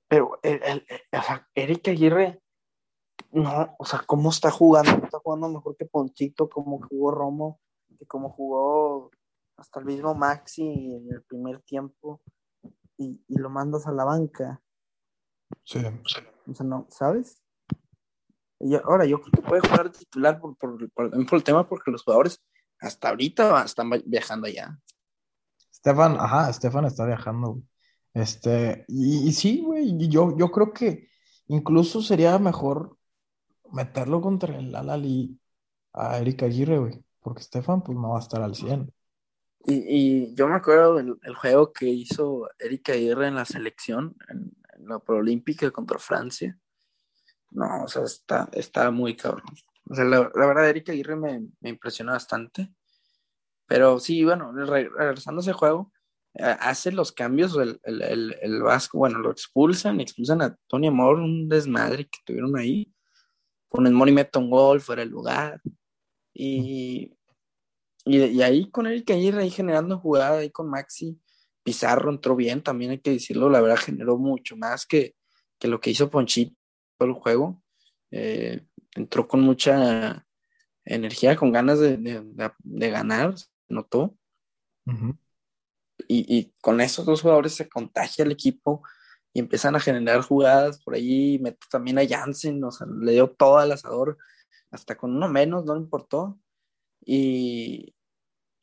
Pero 0.07 0.39
el, 0.43 0.61
el, 0.63 0.85
o 1.11 1.21
sea, 1.23 1.47
Eric 1.55 1.87
Aguirre 1.89 2.43
no, 3.33 3.75
o 3.79 3.85
sea, 3.85 4.03
cómo 4.05 4.29
está 4.29 4.51
jugando, 4.51 4.91
está 5.03 5.19
jugando 5.19 5.49
mejor 5.49 5.75
que 5.75 5.85
Ponchito, 5.85 6.49
como 6.49 6.79
jugó 6.87 7.11
Romo, 7.11 7.59
que 7.97 8.05
como 8.05 8.29
jugó 8.29 9.09
hasta 9.57 9.79
el 9.79 9.87
mismo 9.87 10.13
Maxi 10.13 10.63
en 10.63 11.11
el 11.11 11.23
primer 11.23 11.61
tiempo, 11.61 12.21
y, 12.97 13.19
lo 13.27 13.49
mandas 13.49 13.87
a 13.87 13.91
la 13.91 14.05
banca. 14.05 14.61
Sí. 15.63 15.79
O 16.47 16.53
sea, 16.53 16.65
no, 16.65 16.87
¿sabes? 16.89 17.43
Y 18.59 18.75
ahora, 18.75 19.05
yo 19.05 19.19
creo 19.19 19.31
que 19.31 19.41
puede 19.41 19.61
jugar 19.61 19.91
titular 19.91 20.39
por, 20.39 20.55
por, 20.57 20.89
por, 20.91 21.13
el 21.13 21.43
tema, 21.43 21.67
porque 21.67 21.91
los 21.91 22.03
jugadores 22.03 22.41
hasta 22.79 23.09
ahorita 23.09 23.63
están 23.63 23.89
viajando 24.05 24.47
allá. 24.47 24.79
Estefan, 25.71 26.17
ajá, 26.17 26.49
Estefan 26.49 26.85
está 26.85 27.05
viajando. 27.05 27.61
Este, 28.13 28.85
y, 28.87 29.27
y 29.27 29.31
sí, 29.33 29.61
güey, 29.61 29.97
yo, 30.07 30.37
yo 30.37 30.49
creo 30.49 30.71
que 30.71 31.09
incluso 31.47 32.01
sería 32.01 32.39
mejor 32.39 32.97
meterlo 33.71 34.21
contra 34.21 34.55
el 34.55 34.73
Alali 34.73 35.37
a 35.93 36.19
Erika 36.19 36.45
Aguirre, 36.45 36.79
güey, 36.79 37.03
porque 37.19 37.41
Estefan 37.41 37.83
pues 37.83 37.97
no 37.97 38.11
va 38.11 38.17
a 38.17 38.21
estar 38.21 38.41
al 38.41 38.55
100. 38.55 38.93
Y, 39.65 39.73
y 39.73 40.35
yo 40.35 40.47
me 40.47 40.55
acuerdo 40.55 40.95
del 40.95 41.35
juego 41.35 41.73
que 41.73 41.87
hizo 41.87 42.49
Erika 42.59 42.93
Aguirre 42.93 43.27
en 43.27 43.35
la 43.35 43.45
selección, 43.45 44.15
en, 44.29 44.53
la 44.87 44.99
Proolímpica 44.99 45.71
contra 45.71 45.99
Francia. 45.99 46.57
No, 47.51 47.83
o 47.83 47.87
sea, 47.87 48.03
está, 48.03 48.49
está 48.53 48.91
muy 48.91 49.15
cabrón. 49.15 49.43
O 49.89 49.95
sea, 49.95 50.05
la, 50.05 50.21
verdad, 50.21 50.69
Erika 50.69 50.91
Aguirre 50.91 51.15
me, 51.15 51.47
me 51.59 51.69
impresionó 51.69 52.13
bastante. 52.13 52.73
Pero 53.67 53.99
sí, 53.99 54.23
bueno, 54.23 54.51
regresando 54.51 55.39
a 55.39 55.43
ese 55.43 55.53
juego, 55.53 55.91
eh, 56.35 56.57
hace 56.59 56.91
los 56.91 57.11
cambios, 57.11 57.55
el, 57.57 57.79
el, 57.83 58.01
el, 58.01 58.35
el, 58.41 58.61
Vasco, 58.61 58.97
bueno, 58.97 59.19
lo 59.19 59.31
expulsan, 59.31 60.01
expulsan 60.01 60.41
a 60.41 60.57
Tony 60.67 60.87
Amor, 60.87 61.19
un 61.19 61.47
desmadre 61.47 62.05
que 62.05 62.19
tuvieron 62.25 62.57
ahí 62.57 62.93
con 63.73 63.87
el 63.87 63.93
Mori 63.93 64.11
mete 64.11 64.37
un 64.37 64.51
gol 64.51 64.81
fuera 64.81 64.99
del 64.99 65.09
lugar. 65.09 65.59
Y, 66.31 67.11
y, 68.05 68.41
ahí 68.43 68.69
con 68.69 68.85
Eric 68.85 69.09
Aguirre 69.09 69.41
ahí 69.41 69.49
generando 69.49 69.97
jugada 69.97 70.37
ahí 70.37 70.51
con 70.51 70.69
Maxi. 70.69 71.19
Pizarro 71.63 72.11
entró 72.11 72.35
bien, 72.35 72.61
también 72.61 72.91
hay 72.91 72.99
que 72.99 73.11
decirlo, 73.11 73.49
la 73.49 73.61
verdad 73.61 73.77
generó 73.77 74.17
mucho 74.17 74.57
más 74.57 74.85
que, 74.85 75.15
que 75.59 75.67
lo 75.67 75.79
que 75.79 75.91
hizo 75.91 76.09
Ponchito 76.09 76.55
el 76.99 77.13
juego. 77.13 77.61
Eh, 78.11 78.65
entró 78.95 79.27
con 79.27 79.41
mucha 79.41 80.25
energía, 80.85 81.35
con 81.35 81.51
ganas 81.51 81.79
de, 81.79 81.97
de, 81.97 82.89
ganar, 82.89 83.35
notó. 83.67 84.15
y, 86.07 86.37
y, 86.37 86.53
con 86.61 86.81
esos 86.81 87.05
dos 87.05 87.21
jugadores 87.21 87.53
se 87.53 87.69
contagia 87.69 88.25
el 88.25 88.31
equipo 88.31 88.83
y 89.33 89.39
empiezan 89.39 89.75
a 89.75 89.79
generar 89.79 90.21
jugadas 90.21 90.81
por 90.83 90.93
ahí, 90.93 91.39
meto 91.39 91.65
también 91.71 91.97
a 91.97 92.07
Jansen, 92.07 92.63
o 92.63 92.71
sea, 92.71 92.85
le 92.87 93.13
dio 93.13 93.31
todo 93.31 93.57
al 93.57 93.71
asador, 93.71 94.17
hasta 94.69 94.95
con 94.95 95.15
uno 95.15 95.27
menos, 95.27 95.65
no 95.65 95.73
le 95.75 95.81
importó. 95.81 96.39
Y, 97.05 97.95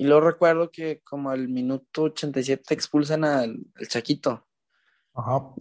y 0.01 0.05
luego 0.05 0.23
recuerdo 0.23 0.71
que 0.71 1.01
como 1.01 1.31
al 1.31 1.49
minuto 1.49 2.05
87 2.05 2.73
expulsan 2.73 3.25
al, 3.25 3.67
Chaquito. 3.87 4.47
Ajá. 5.13 5.53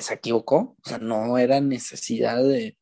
se 0.00 0.14
equivocó, 0.14 0.76
o 0.78 0.88
sea, 0.88 0.98
no 0.98 1.38
era 1.38 1.60
necesidad 1.60 2.42
de, 2.42 2.76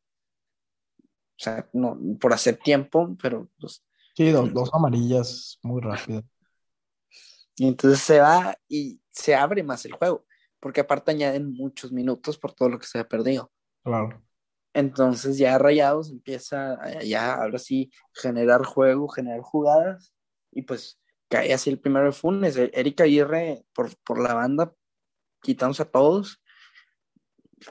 o 0.99 1.37
sea, 1.37 1.69
no, 1.73 1.97
por 2.21 2.33
hacer 2.33 2.57
tiempo, 2.57 3.17
pero 3.23 3.49
pues... 3.61 3.85
Sí, 4.17 4.31
dos, 4.31 4.53
dos 4.53 4.71
amarillas 4.73 5.59
muy 5.63 5.81
rápido. 5.81 6.25
Y 7.57 7.69
entonces 7.69 8.01
se 8.01 8.19
va 8.19 8.57
y 8.67 9.01
se 9.11 9.35
abre 9.37 9.63
más 9.63 9.85
el 9.85 9.93
juego 9.93 10.25
porque 10.59 10.81
aparte 10.81 11.11
añaden 11.13 11.53
muchos 11.53 11.93
minutos 11.93 12.37
por 12.37 12.53
todo 12.53 12.69
lo 12.69 12.79
que 12.79 12.87
se 12.87 12.99
ha 12.99 13.09
perdido. 13.09 13.51
Claro. 13.85 14.23
Entonces 14.73 15.39
ya 15.39 15.59
Rayados 15.59 16.11
empieza 16.11 16.79
ya 17.01 17.35
ahora 17.35 17.59
sí 17.59 17.91
generar 18.15 18.65
juego, 18.65 19.09
generar 19.09 19.41
jugadas 19.41 20.15
y 20.53 20.63
pues 20.63 21.01
cae 21.29 21.53
así 21.53 21.71
el 21.71 21.81
primero 21.81 22.07
de 22.07 22.13
Funes. 22.13 22.57
E, 22.57 22.71
Erika 22.75 23.05
Aguirre 23.05 23.65
por, 23.75 23.91
por 24.05 24.21
la 24.21 24.35
banda 24.35 24.73
quitándose 25.43 25.83
a 25.83 25.91
todos. 25.91 26.43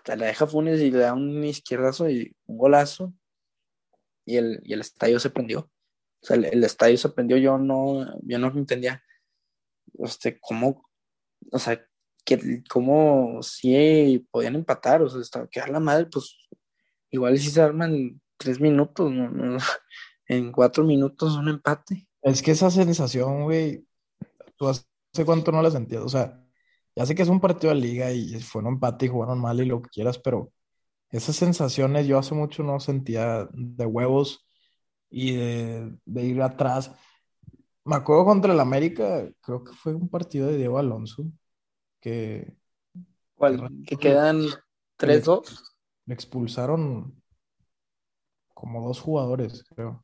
La 0.05 0.15
deja 0.15 0.45
Funes 0.45 0.81
y 0.81 0.91
le 0.91 0.99
da 0.99 1.13
un 1.13 1.43
izquierdazo 1.43 2.09
y 2.09 2.35
un 2.45 2.57
golazo 2.57 3.13
y 4.25 4.37
el, 4.37 4.59
y 4.63 4.73
el 4.73 4.81
estadio 4.81 5.19
se 5.19 5.29
prendió. 5.29 5.71
O 6.21 6.25
sea, 6.25 6.35
el, 6.35 6.63
estadio 6.63 6.97
se 6.97 7.09
prendió, 7.09 7.37
yo 7.37 7.57
no, 7.57 8.05
yo 8.21 8.39
no 8.39 8.47
entendía 8.49 9.01
este, 9.99 10.39
cómo, 10.39 10.87
o 11.51 11.59
sea, 11.59 11.83
que 12.25 12.61
como 12.69 13.41
si 13.41 14.27
podían 14.29 14.55
empatar, 14.55 15.01
o 15.01 15.09
sea, 15.09 15.21
estaba 15.21 15.47
quedar 15.47 15.69
la 15.69 15.79
madre, 15.79 16.07
pues 16.11 16.48
igual 17.11 17.37
si 17.37 17.49
se 17.49 17.61
arman 17.61 18.21
tres 18.37 18.59
minutos, 18.59 19.11
en 20.27 20.51
cuatro 20.51 20.83
minutos 20.83 21.35
un 21.35 21.49
empate. 21.49 22.07
Es 22.21 22.41
que 22.41 22.51
esa 22.51 22.69
sensación, 22.69 23.43
güey, 23.43 23.85
tú 24.55 24.67
hace 24.67 24.85
cuánto 25.25 25.51
no 25.51 25.61
la 25.61 25.71
sentías, 25.71 26.03
o 26.03 26.09
sea, 26.09 26.43
ya 26.95 27.05
sé 27.05 27.15
que 27.15 27.21
es 27.21 27.29
un 27.29 27.39
partido 27.39 27.73
de 27.73 27.79
liga 27.79 28.11
y 28.11 28.39
fue 28.41 28.61
un 28.61 28.67
empate 28.67 29.05
y 29.05 29.09
jugaron 29.09 29.39
mal 29.39 29.59
y 29.61 29.65
lo 29.65 29.81
que 29.81 29.89
quieras, 29.89 30.17
pero 30.19 30.51
esas 31.11 31.35
sensaciones 31.35 32.07
yo 32.07 32.19
hace 32.19 32.35
mucho 32.35 32.63
no 32.63 32.79
sentía 32.79 33.47
de 33.51 33.85
huevos 33.85 34.45
y 35.09 35.35
de, 35.35 35.97
de 36.05 36.23
ir 36.23 36.41
atrás. 36.41 36.91
Me 37.85 37.95
acuerdo 37.95 38.25
contra 38.25 38.53
el 38.53 38.59
América, 38.59 39.27
creo 39.41 39.63
que 39.63 39.73
fue 39.73 39.95
un 39.95 40.09
partido 40.09 40.47
de 40.47 40.57
Diego 40.57 40.77
Alonso, 40.77 41.25
que... 41.99 42.55
Que 43.87 43.95
quedan 43.95 44.41
3-2. 44.97 45.68
Le 46.09 46.15
expulsaron 46.15 47.21
como 48.55 48.87
dos 48.87 48.99
jugadores, 48.99 49.63
creo. 49.63 50.03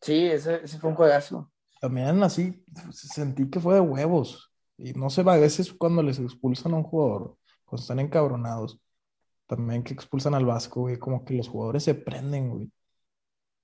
Sí, 0.00 0.24
ese, 0.24 0.66
fue 0.66 0.88
un 0.88 0.96
juegazo. 0.96 1.52
También 1.78 2.22
así 2.22 2.64
sentí 2.90 3.50
que 3.50 3.60
fue 3.60 3.74
de 3.74 3.80
huevos. 3.80 4.50
Y 4.78 4.94
no 4.94 5.10
sé, 5.10 5.20
a 5.20 5.36
veces 5.36 5.70
cuando 5.74 6.02
les 6.02 6.18
expulsan 6.18 6.72
a 6.72 6.78
un 6.78 6.84
jugador, 6.84 7.36
cuando 7.66 7.82
están 7.82 8.00
encabronados, 8.00 8.80
también 9.46 9.82
que 9.82 9.92
expulsan 9.92 10.34
al 10.34 10.46
Vasco, 10.46 10.80
güey, 10.80 10.98
como 10.98 11.22
que 11.22 11.34
los 11.34 11.48
jugadores 11.48 11.84
se 11.84 11.94
prenden, 11.94 12.48
güey. 12.48 12.72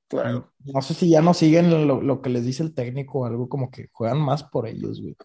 Claro. 0.09 0.53
no 0.59 0.83
sé 0.83 0.92
si 0.92 1.09
ya 1.09 1.22
no 1.22 1.33
siguen 1.33 1.70
lo, 1.88 2.03
lo, 2.03 2.20
que 2.20 2.29
les 2.29 2.44
dice 2.44 2.62
el 2.62 2.74
técnico 2.74 3.20
o 3.20 3.24
algo 3.24 3.48
como 3.48 3.70
que 3.70 3.88
juegan 3.92 4.20
más 4.20 4.44
por 4.44 4.66
ellos, 4.68 5.01
güey. 5.01 5.16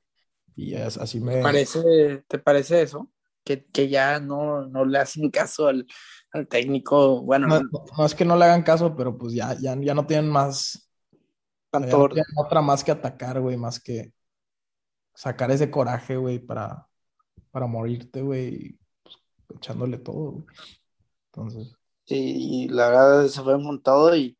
Y 0.56 0.76
así 0.76 1.20
me... 1.20 1.36
¿Te 1.36 1.42
parece, 1.42 2.24
¿te 2.26 2.40
parece 2.40 2.84
eso? 2.84 3.12
Que, 3.44 3.66
que 3.66 3.90
ya 3.90 4.22
no, 4.22 4.66
no, 4.68 4.86
le 4.86 5.00
hacen 5.00 5.30
caso 5.30 5.68
al, 5.68 5.86
al 6.34 6.48
técnico. 6.48 7.22
Bueno, 7.22 7.48
no, 7.48 8.06
es 8.06 8.16
que 8.16 8.26
no 8.26 8.36
le 8.36 8.46
hagan 8.46 8.64
caso, 8.64 8.96
pero 8.96 9.18
pues 9.18 9.34
ya, 9.34 9.56
ya, 9.60 9.76
ya 9.80 9.94
no 9.94 10.06
tienen 10.06 10.30
más. 10.30 10.90
Tanto 11.70 12.08
otra 12.36 12.62
más 12.62 12.84
que 12.84 12.92
atacar, 12.92 13.40
güey, 13.40 13.58
más 13.58 13.80
que 13.80 14.14
sacar 15.16 15.50
ese 15.50 15.72
coraje, 15.72 16.18
güey, 16.18 16.40
para, 16.40 16.88
para 17.50 17.66
morirte, 17.66 18.22
güey, 18.22 18.78
pues, 19.02 19.18
echándole 19.56 19.98
todo, 19.98 20.32
güey. 20.32 20.46
Entonces. 21.32 21.76
Sí, 22.06 22.36
y 22.38 22.68
la 22.68 22.90
verdad 22.90 23.28
se 23.28 23.42
fue 23.42 23.58
montado 23.58 24.16
y 24.16 24.38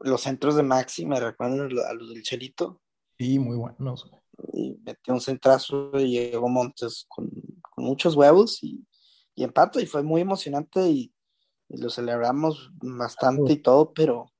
los 0.00 0.22
centros 0.22 0.56
de 0.56 0.62
Maxi 0.62 1.04
me 1.04 1.20
recuerdan 1.20 1.70
a 1.86 1.92
los 1.92 2.08
del 2.08 2.22
Chelito. 2.22 2.80
Sí, 3.18 3.38
muy 3.38 3.56
buenos, 3.56 4.08
güey 4.08 4.22
y 4.52 4.78
metió 4.84 5.14
un 5.14 5.20
centrazo 5.20 5.90
y 5.94 6.10
llegó 6.10 6.48
Montes 6.48 7.06
con, 7.08 7.30
muchos 7.76 8.16
huevos 8.16 8.62
y, 8.62 8.84
y 9.38 9.44
empato 9.44 9.78
y 9.78 9.86
fue 9.86 10.02
muy 10.02 10.20
emocionante 10.20 10.80
y, 10.88 11.14
lo 11.68 11.90
celebramos 11.90 12.72
bastante 12.80 13.52
y 13.52 13.58
todo, 13.58 13.92
pero 13.92 14.32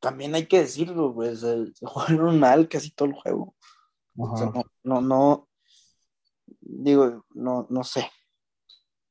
también 0.00 0.34
hay 0.34 0.46
que 0.46 0.60
decirlo, 0.60 1.14
pues 1.14 1.40
se, 1.40 1.72
jugaron 1.82 2.38
mal 2.38 2.68
casi 2.68 2.90
todo 2.90 3.08
el 3.08 3.14
juego. 3.14 3.56
no, 4.84 5.00
no, 5.00 5.48
digo, 6.60 7.24
no, 7.34 7.66
no 7.68 7.82
sé. 7.82 8.08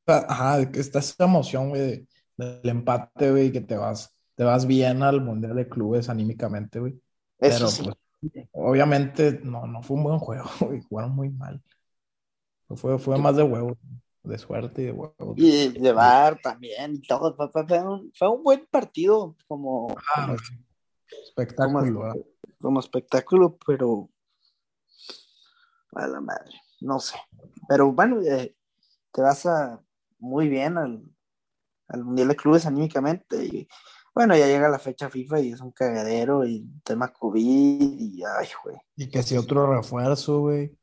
Ajá, 0.06 0.62
está 0.62 1.00
esa 1.00 1.26
emoción, 1.26 1.70
güey, 1.70 2.08
del 2.38 2.70
empate, 2.70 3.32
güey, 3.32 3.52
que 3.52 3.62
te 3.62 3.76
vas, 3.76 4.15
te 4.36 4.44
vas 4.44 4.65
bien 4.65 5.04
al 5.04 5.20
Mundial 5.20 5.56
de 5.56 5.67
Clubes 5.67 6.10
anímicamente, 6.10 6.80
güey. 6.80 7.02
Pero, 7.38 7.65
pues, 7.65 7.98
Obviamente 8.52 9.41
no, 9.44 9.65
no 9.65 9.82
fue 9.82 9.98
un 9.98 10.04
buen 10.04 10.20
juego, 10.20 10.46
jugaron 10.89 11.15
muy 11.15 11.32
mal. 11.32 11.62
Fue, 12.76 12.98
fue 12.98 13.17
más 13.17 13.36
de 13.36 13.44
huevo, 13.44 13.76
de 14.24 14.38
suerte 14.38 14.82
y 14.82 14.86
de 14.86 14.92
huevo. 14.92 15.34
Y 15.36 15.70
de 15.70 15.92
bar 15.92 16.40
también, 16.42 17.02
todo. 17.02 17.36
Fue, 18.14 18.30
un, 18.30 18.44
buen 18.44 18.68
partido 18.70 19.36
como, 19.48 19.96
ah, 20.16 20.36
espectáculo. 21.28 22.14
Como, 22.60 22.80
espectáculo, 22.80 23.58
pero 23.66 24.10
a 25.94 26.08
la 26.08 26.22
madre, 26.22 26.62
no 26.80 27.00
sé. 27.00 27.18
Pero 27.68 27.92
bueno, 27.92 28.22
eh, 28.22 28.56
te 29.12 29.22
vas 29.22 29.46
a 29.46 29.82
muy 30.20 30.48
bien 30.48 30.78
al, 30.78 31.04
al 31.88 32.04
Mundial 32.04 32.30
de 32.30 32.36
Clubes 32.36 32.66
anímicamente 32.66 33.44
y 33.44 33.68
bueno, 34.14 34.36
ya 34.36 34.46
llega 34.46 34.68
la 34.68 34.80
fecha 34.80 35.10
FIFA 35.10 35.40
y 35.40 35.52
es 35.54 35.62
un 35.62 35.72
cagadero 35.72 36.46
y 36.46 36.68
tema 36.84 37.14
COVID 37.14 38.00
y 38.00 38.24
ay, 38.24 38.48
güey. 38.64 38.78
Y 38.98 39.10
que 39.10 39.24
si 39.24 39.38
otro 39.38 39.74
refuerzo, 39.74 40.42
güey. 40.42 40.78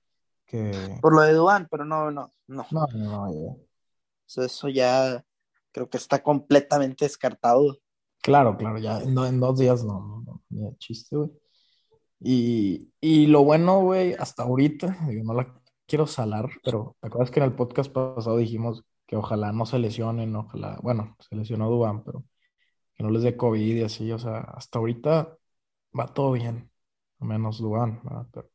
Que... 0.48 0.98
Por 1.02 1.14
lo 1.14 1.20
de 1.20 1.34
Duan, 1.34 1.68
pero 1.70 1.84
no, 1.84 2.10
no, 2.10 2.32
no. 2.46 2.66
No, 2.70 2.86
no, 2.94 3.58
Eso, 4.26 4.68
ya 4.68 5.22
creo 5.70 5.88
que 5.88 5.98
está 5.98 6.22
completamente 6.22 7.04
descartado. 7.04 7.78
Claro, 8.22 8.56
claro, 8.56 8.78
ya 8.78 8.98
en, 9.00 9.16
en 9.16 9.38
dos 9.38 9.58
días 9.58 9.84
no, 9.84 10.24
no, 10.26 10.42
no, 10.48 10.74
chiste, 10.78 11.16
güey. 11.16 11.30
Y, 12.20 12.90
y 13.00 13.26
lo 13.26 13.44
bueno, 13.44 13.82
güey, 13.82 14.14
hasta 14.14 14.42
ahorita, 14.42 14.98
digo, 15.08 15.22
no 15.22 15.34
la 15.34 15.54
quiero 15.86 16.06
salar, 16.06 16.48
pero 16.64 16.96
¿te 17.00 17.06
acuerdas 17.06 17.30
que 17.30 17.40
en 17.40 17.46
el 17.46 17.54
podcast 17.54 17.92
pasado 17.92 18.38
dijimos 18.38 18.84
que 19.06 19.16
ojalá 19.16 19.52
no 19.52 19.66
se 19.66 19.78
lesionen, 19.78 20.34
ojalá, 20.34 20.78
bueno, 20.82 21.16
se 21.20 21.36
lesionó 21.36 21.70
Duan, 21.70 22.02
pero 22.02 22.24
que 22.94 23.04
no 23.04 23.10
les 23.10 23.22
dé 23.22 23.36
COVID 23.36 23.76
y 23.76 23.82
así, 23.82 24.10
o 24.10 24.18
sea, 24.18 24.38
hasta 24.40 24.78
ahorita 24.78 25.36
va 25.98 26.06
todo 26.08 26.32
bien, 26.32 26.70
al 27.20 27.28
menos 27.28 27.60
Luan, 27.60 28.00
Pero... 28.32 28.48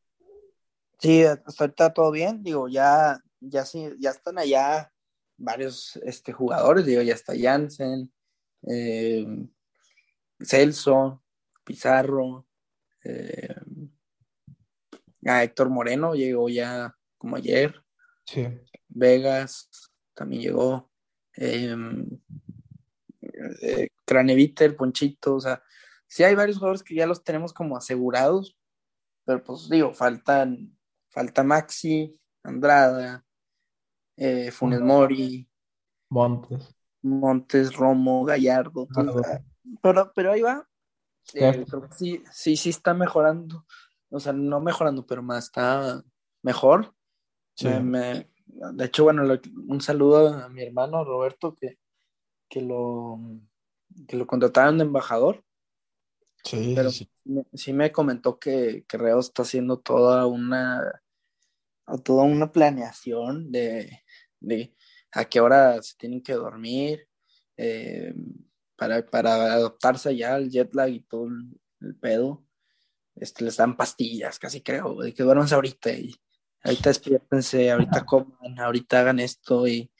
Sí, 1.04 1.22
hasta 1.22 1.64
ahorita 1.64 1.92
todo 1.92 2.10
bien, 2.10 2.42
digo, 2.42 2.66
ya, 2.66 3.20
ya 3.38 3.66
sí, 3.66 3.90
ya 3.98 4.08
están 4.08 4.38
allá 4.38 4.90
varios 5.36 5.96
este, 5.96 6.32
jugadores, 6.32 6.86
digo, 6.86 7.02
ya 7.02 7.12
está 7.12 7.34
Jansen, 7.38 8.10
eh, 8.62 9.26
Celso, 10.40 11.22
Pizarro, 11.62 12.46
eh, 13.04 13.54
a 15.26 15.44
Héctor 15.44 15.68
Moreno 15.68 16.14
llegó 16.14 16.48
ya 16.48 16.96
como 17.18 17.36
ayer, 17.36 17.84
sí. 18.24 18.46
Vegas 18.88 19.68
también 20.14 20.40
llegó, 20.40 20.90
eh, 21.36 21.76
eh, 23.60 23.88
Craneviter, 24.06 24.74
Ponchito, 24.74 25.34
o 25.34 25.40
sea, 25.40 25.62
sí 26.06 26.24
hay 26.24 26.34
varios 26.34 26.56
jugadores 26.56 26.82
que 26.82 26.94
ya 26.94 27.06
los 27.06 27.22
tenemos 27.22 27.52
como 27.52 27.76
asegurados, 27.76 28.56
pero 29.26 29.44
pues 29.44 29.68
digo, 29.68 29.92
faltan, 29.92 30.73
falta 31.14 31.44
Maxi, 31.44 32.18
Andrada, 32.42 33.24
eh, 34.16 34.50
Funes 34.50 34.80
Mori, 34.80 35.48
Montes, 36.10 36.74
Montes, 37.02 37.74
Romo, 37.74 38.24
Gallardo, 38.24 38.88
pero, 39.80 40.12
pero 40.14 40.32
ahí 40.32 40.42
va. 40.42 40.68
Eh, 41.32 41.64
sí, 41.96 42.22
sí, 42.30 42.56
sí 42.56 42.70
está 42.70 42.92
mejorando. 42.92 43.64
O 44.10 44.20
sea, 44.20 44.32
no 44.32 44.60
mejorando, 44.60 45.06
pero 45.06 45.22
más 45.22 45.44
está 45.44 46.02
mejor. 46.42 46.94
de 47.56 48.84
hecho, 48.84 49.04
bueno, 49.04 49.22
un 49.66 49.80
saludo 49.80 50.34
a 50.34 50.48
mi 50.48 50.62
hermano 50.62 51.04
Roberto, 51.04 51.54
que 51.54 51.78
que 52.54 52.60
lo, 52.60 53.18
que 54.06 54.16
lo 54.16 54.26
contrataron 54.28 54.78
de 54.78 54.84
embajador. 54.84 55.44
Sí, 56.44 56.72
pero 56.76 56.90
sí. 56.90 57.10
Me, 57.24 57.44
sí 57.54 57.72
me 57.72 57.90
comentó 57.90 58.38
que, 58.38 58.84
que 58.86 58.96
Reo 58.96 59.18
está 59.18 59.42
haciendo 59.42 59.80
toda 59.80 60.26
una 60.26 61.02
toda 62.04 62.24
una 62.24 62.50
planeación 62.50 63.50
de, 63.50 64.02
a 65.12 65.24
qué 65.26 65.40
hora 65.40 65.80
se 65.82 65.94
tienen 65.96 66.22
que 66.22 66.34
dormir, 66.34 67.06
eh, 67.56 68.14
para, 68.76 69.04
para 69.04 69.54
adaptarse 69.54 70.16
ya 70.16 70.34
al 70.34 70.50
jet 70.50 70.74
lag 70.74 70.90
y 70.90 71.00
todo 71.00 71.28
el, 71.80 71.96
pedo. 72.00 72.44
Este, 73.14 73.44
les 73.44 73.56
dan 73.56 73.76
pastillas, 73.76 74.38
casi 74.38 74.60
creo, 74.60 75.00
de 75.00 75.14
que 75.14 75.22
duerman 75.22 75.52
ahorita 75.52 75.92
y 75.92 76.14
ahorita 76.62 76.90
despiértense, 76.90 77.70
ahorita 77.70 78.04
coman, 78.04 78.58
ahorita 78.58 79.00
hagan 79.00 79.20
esto 79.20 79.68
y, 79.68 79.90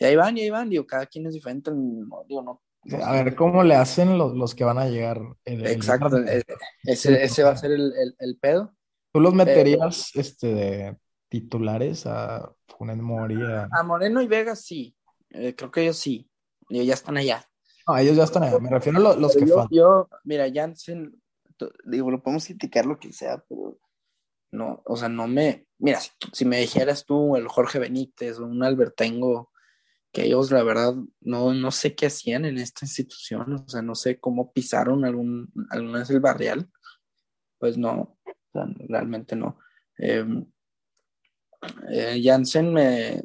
ahí 0.00 0.16
van 0.16 0.36
y 0.36 0.42
ahí 0.42 0.50
van, 0.50 0.68
digo, 0.68 0.86
cada 0.86 1.06
quien 1.06 1.26
es 1.26 1.32
diferente, 1.32 1.70
digo, 1.72 2.42
no. 2.42 2.62
A 3.02 3.12
ver, 3.12 3.34
¿cómo 3.34 3.62
le 3.62 3.74
hacen 3.74 4.18
los, 4.18 4.34
los 4.34 4.54
que 4.54 4.64
van 4.64 4.78
a 4.78 4.88
llegar? 4.88 5.20
Exacto, 5.44 6.18
e, 6.18 6.42
ese, 6.84 7.22
ese, 7.22 7.42
va 7.42 7.50
a 7.50 7.56
ser 7.56 7.72
el, 7.72 7.92
el, 7.96 8.16
el 8.18 8.38
pedo. 8.38 8.74
¿Tú 9.12 9.20
los 9.20 9.34
meterías 9.34 10.14
este, 10.14 10.54
de 10.54 10.96
titulares 11.28 12.06
a 12.06 12.52
Funes 12.66 12.98
Mori? 12.98 13.36
A... 13.42 13.82
Moreno 13.82 14.20
y 14.22 14.26
Vega 14.26 14.56
sí, 14.56 14.96
eh, 15.30 15.54
creo 15.54 15.70
que 15.70 15.82
ellos 15.82 15.98
sí, 15.98 16.30
ellos 16.68 16.86
ya 16.86 16.94
están 16.94 17.16
allá. 17.16 17.44
No, 17.86 17.96
ellos 17.96 18.16
ya 18.16 18.24
están 18.24 18.42
allá, 18.42 18.58
me 18.58 18.70
refiero 18.70 18.98
a 18.98 19.16
los, 19.16 19.34
que 19.34 19.46
yo, 19.46 19.66
Yo, 19.70 20.08
mira, 20.24 20.46
Jansen, 20.52 21.20
digo, 21.84 22.10
lo 22.10 22.22
podemos 22.22 22.44
criticar 22.44 22.86
lo 22.86 22.98
que 22.98 23.12
sea, 23.12 23.42
pero 23.48 23.78
no, 24.52 24.82
o 24.84 24.96
sea, 24.96 25.08
no 25.08 25.26
me, 25.26 25.66
mira, 25.78 26.00
si, 26.32 26.44
me 26.44 26.60
dijeras 26.60 27.04
tú 27.04 27.36
el 27.36 27.48
Jorge 27.48 27.78
Benítez 27.78 28.38
o 28.38 28.46
un 28.46 28.62
Albertengo, 28.62 29.50
que 30.12 30.24
ellos 30.24 30.50
la 30.50 30.62
verdad 30.62 30.94
no, 31.20 31.52
no 31.52 31.70
sé 31.70 31.94
qué 31.94 32.06
hacían 32.06 32.44
en 32.46 32.58
esta 32.58 32.84
institución, 32.86 33.52
o 33.52 33.68
sea, 33.68 33.82
no 33.82 33.94
sé 33.94 34.18
cómo 34.18 34.52
pisaron 34.52 35.04
algún, 35.04 35.52
alguna 35.70 36.00
vez 36.00 36.10
el 36.10 36.20
barrial, 36.20 36.70
pues 37.58 37.76
no, 37.76 38.18
realmente 38.54 39.36
no. 39.36 39.58
Em, 39.98 40.46
eh, 41.90 42.20
Jansen 42.22 42.72
me, 42.72 43.22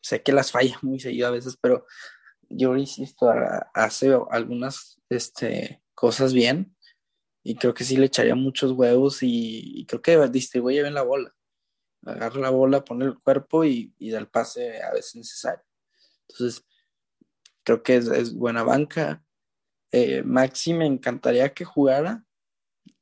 sé 0.00 0.22
que 0.22 0.32
las 0.32 0.52
falla 0.52 0.78
muy 0.82 1.00
seguido 1.00 1.28
a 1.28 1.32
veces, 1.32 1.56
pero 1.60 1.86
yo 2.48 2.76
insisto, 2.76 3.32
hace 3.72 4.14
algunas 4.30 5.00
este, 5.08 5.82
cosas 5.94 6.32
bien 6.32 6.76
y 7.42 7.56
creo 7.56 7.74
que 7.74 7.84
sí 7.84 7.96
le 7.96 8.06
echaría 8.06 8.34
muchos 8.34 8.72
huevos 8.72 9.18
y, 9.22 9.86
creo 9.88 10.02
que 10.02 10.28
distribuye 10.28 10.82
bien 10.82 10.94
la 10.94 11.02
bola. 11.02 11.34
Agarra 12.04 12.40
la 12.40 12.50
bola, 12.50 12.84
pone 12.84 13.04
el 13.04 13.18
cuerpo 13.20 13.64
y, 13.64 13.94
da 13.98 14.18
el 14.18 14.28
pase 14.28 14.82
a 14.82 14.92
veces 14.92 15.16
necesario. 15.16 15.64
Entonces, 16.28 16.64
creo 17.64 17.82
que 17.82 17.96
es, 17.96 18.34
buena 18.34 18.62
banca. 18.62 19.24
Eh, 19.90 20.22
Maxi 20.22 20.72
me 20.72 20.86
encantaría 20.86 21.52
que 21.52 21.64
jugara, 21.64 22.24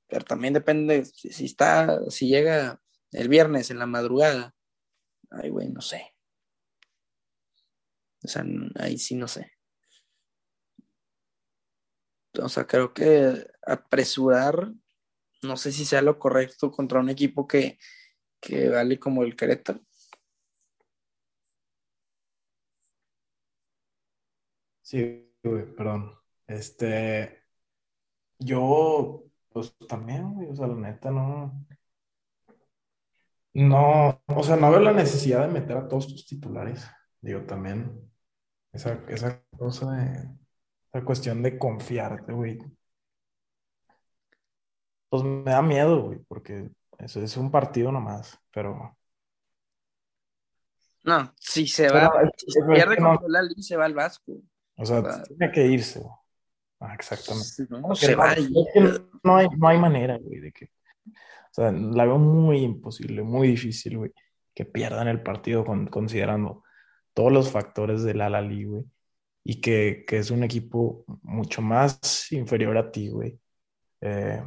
pero 0.09 0.25
también 0.25 0.55
depende 0.55 1.05
si, 1.05 1.45
está, 1.45 2.01
si 2.11 2.29
llega 2.29 2.81
el 3.13 3.29
viernes 3.29 3.71
en 3.71 3.79
la 3.79 3.87
madrugada. 3.87 4.55
Ay, 5.31 5.51
güey, 5.51 5.69
no 5.69 5.81
sé. 5.81 6.15
O 8.23 8.29
sea, 8.29 8.45
ahí 8.77 8.99
sí 8.99 9.15
no 9.15 9.29
sé. 9.29 9.53
O 12.43 12.49
sea, 12.49 12.67
creo 12.67 12.93
que 12.95 13.47
apresurar, 13.67 14.73
no 15.43 15.57
sé 15.57 15.73
si 15.73 15.85
sea 15.85 16.03
lo 16.03 16.19
correcto 16.19 16.71
contra 16.71 17.01
un 17.01 17.09
equipo 17.11 17.47
que, 17.47 17.79
que 18.41 18.69
vale 18.69 18.99
como 18.99 19.25
el 19.25 19.37
Querétaro. 19.37 19.81
Sí, 24.83 25.31
perdón. 25.43 26.13
Este, 26.47 27.45
yo, 28.39 29.25
pues 29.51 29.77
también, 29.89 30.49
o 30.51 30.55
sea, 30.57 30.67
la 30.67 30.75
neta 30.75 31.11
no, 31.11 31.67
no, 33.61 34.23
o 34.27 34.43
sea, 34.43 34.57
no 34.57 34.71
veo 34.71 34.81
la 34.81 34.93
necesidad 34.93 35.43
de 35.43 35.53
meter 35.53 35.77
a 35.77 35.87
todos 35.87 36.09
tus 36.09 36.27
titulares. 36.27 36.87
Digo, 37.21 37.43
también 37.43 38.11
esa, 38.73 38.99
esa 39.09 39.43
cosa 39.59 39.93
de, 39.93 40.31
esa 40.93 41.05
cuestión 41.05 41.43
de 41.43 41.59
confiarte, 41.59 42.33
güey. 42.33 42.59
Pues 45.11 45.23
me 45.23 45.51
da 45.51 45.61
miedo, 45.61 46.03
güey, 46.03 46.21
porque 46.21 46.71
eso 46.99 47.21
es 47.23 47.37
un 47.37 47.51
partido 47.51 47.93
nomás, 47.93 48.39
pero... 48.51 48.97
No, 51.03 51.33
si 51.39 51.67
se 51.67 51.91
va, 51.91 52.11
si 52.37 52.61
pierde 52.63 52.97
contra 52.97 53.29
la 53.29 53.43
Liga, 53.43 53.63
se 53.63 53.77
va 53.77 53.87
al 53.87 53.95
Vasco. 53.95 54.33
O 54.77 54.85
sea, 54.87 55.23
tiene 55.25 55.51
que 55.53 55.67
irse, 55.67 56.01
güey. 56.01 56.15
Ah, 56.79 56.95
exactamente. 56.95 57.47
No, 57.69 57.95
se 57.95 58.15
va. 58.15 58.35
no, 59.23 59.37
hay, 59.37 59.49
no 59.57 59.69
hay 59.69 59.79
manera, 59.79 60.19
güey, 60.19 60.41
de 60.41 60.53
que... 60.53 60.71
O 61.51 61.55
sea, 61.55 61.73
la 61.73 62.05
veo 62.05 62.19
muy 62.19 62.59
imposible, 62.59 63.23
muy 63.23 63.49
difícil, 63.49 63.99
güey, 63.99 64.13
que 64.55 64.65
pierdan 64.65 65.09
el 65.09 65.23
partido 65.23 65.65
considerando 65.91 66.63
todos 67.15 67.33
los 67.33 67.51
factores 67.51 68.03
del 68.03 68.21
Alali, 68.21 68.65
güey. 68.65 68.85
Y 69.43 69.61
que, 69.61 70.05
es 70.09 70.31
un 70.31 70.45
equipo 70.45 71.05
mucho 71.23 71.63
más 71.63 72.31
inferior 72.31 72.77
a 72.77 72.91
ti, 72.91 73.09
güey. 73.09 73.39
Eh, 74.01 74.43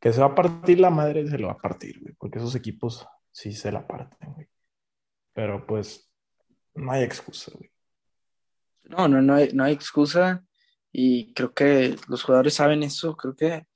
que 0.00 0.12
se 0.12 0.20
va 0.20 0.26
a 0.26 0.34
partir 0.34 0.80
la 0.80 0.90
madre, 0.90 1.26
se 1.26 1.38
lo 1.38 1.48
va 1.48 1.54
a 1.54 1.58
partir, 1.58 2.00
güey. 2.00 2.14
Porque 2.14 2.38
esos 2.38 2.54
equipos 2.54 3.06
sí 3.32 3.52
se 3.52 3.72
la 3.72 3.86
parten, 3.86 4.32
güey. 4.34 4.46
Pero 5.32 5.66
pues 5.66 6.10
no 6.74 6.92
hay 6.92 7.02
excusa, 7.02 7.52
güey. 7.54 7.70
No, 8.84 9.08
no, 9.08 9.22
no 9.22 9.34
hay, 9.34 9.52
no 9.52 9.64
hay 9.64 9.72
excusa. 9.72 10.44
Y 10.92 11.32
creo 11.32 11.52
que 11.52 11.96
los 12.08 12.22
jugadores 12.22 12.54
saben 12.54 12.82
eso. 12.82 13.16
Creo 13.16 13.34
que 13.34 13.66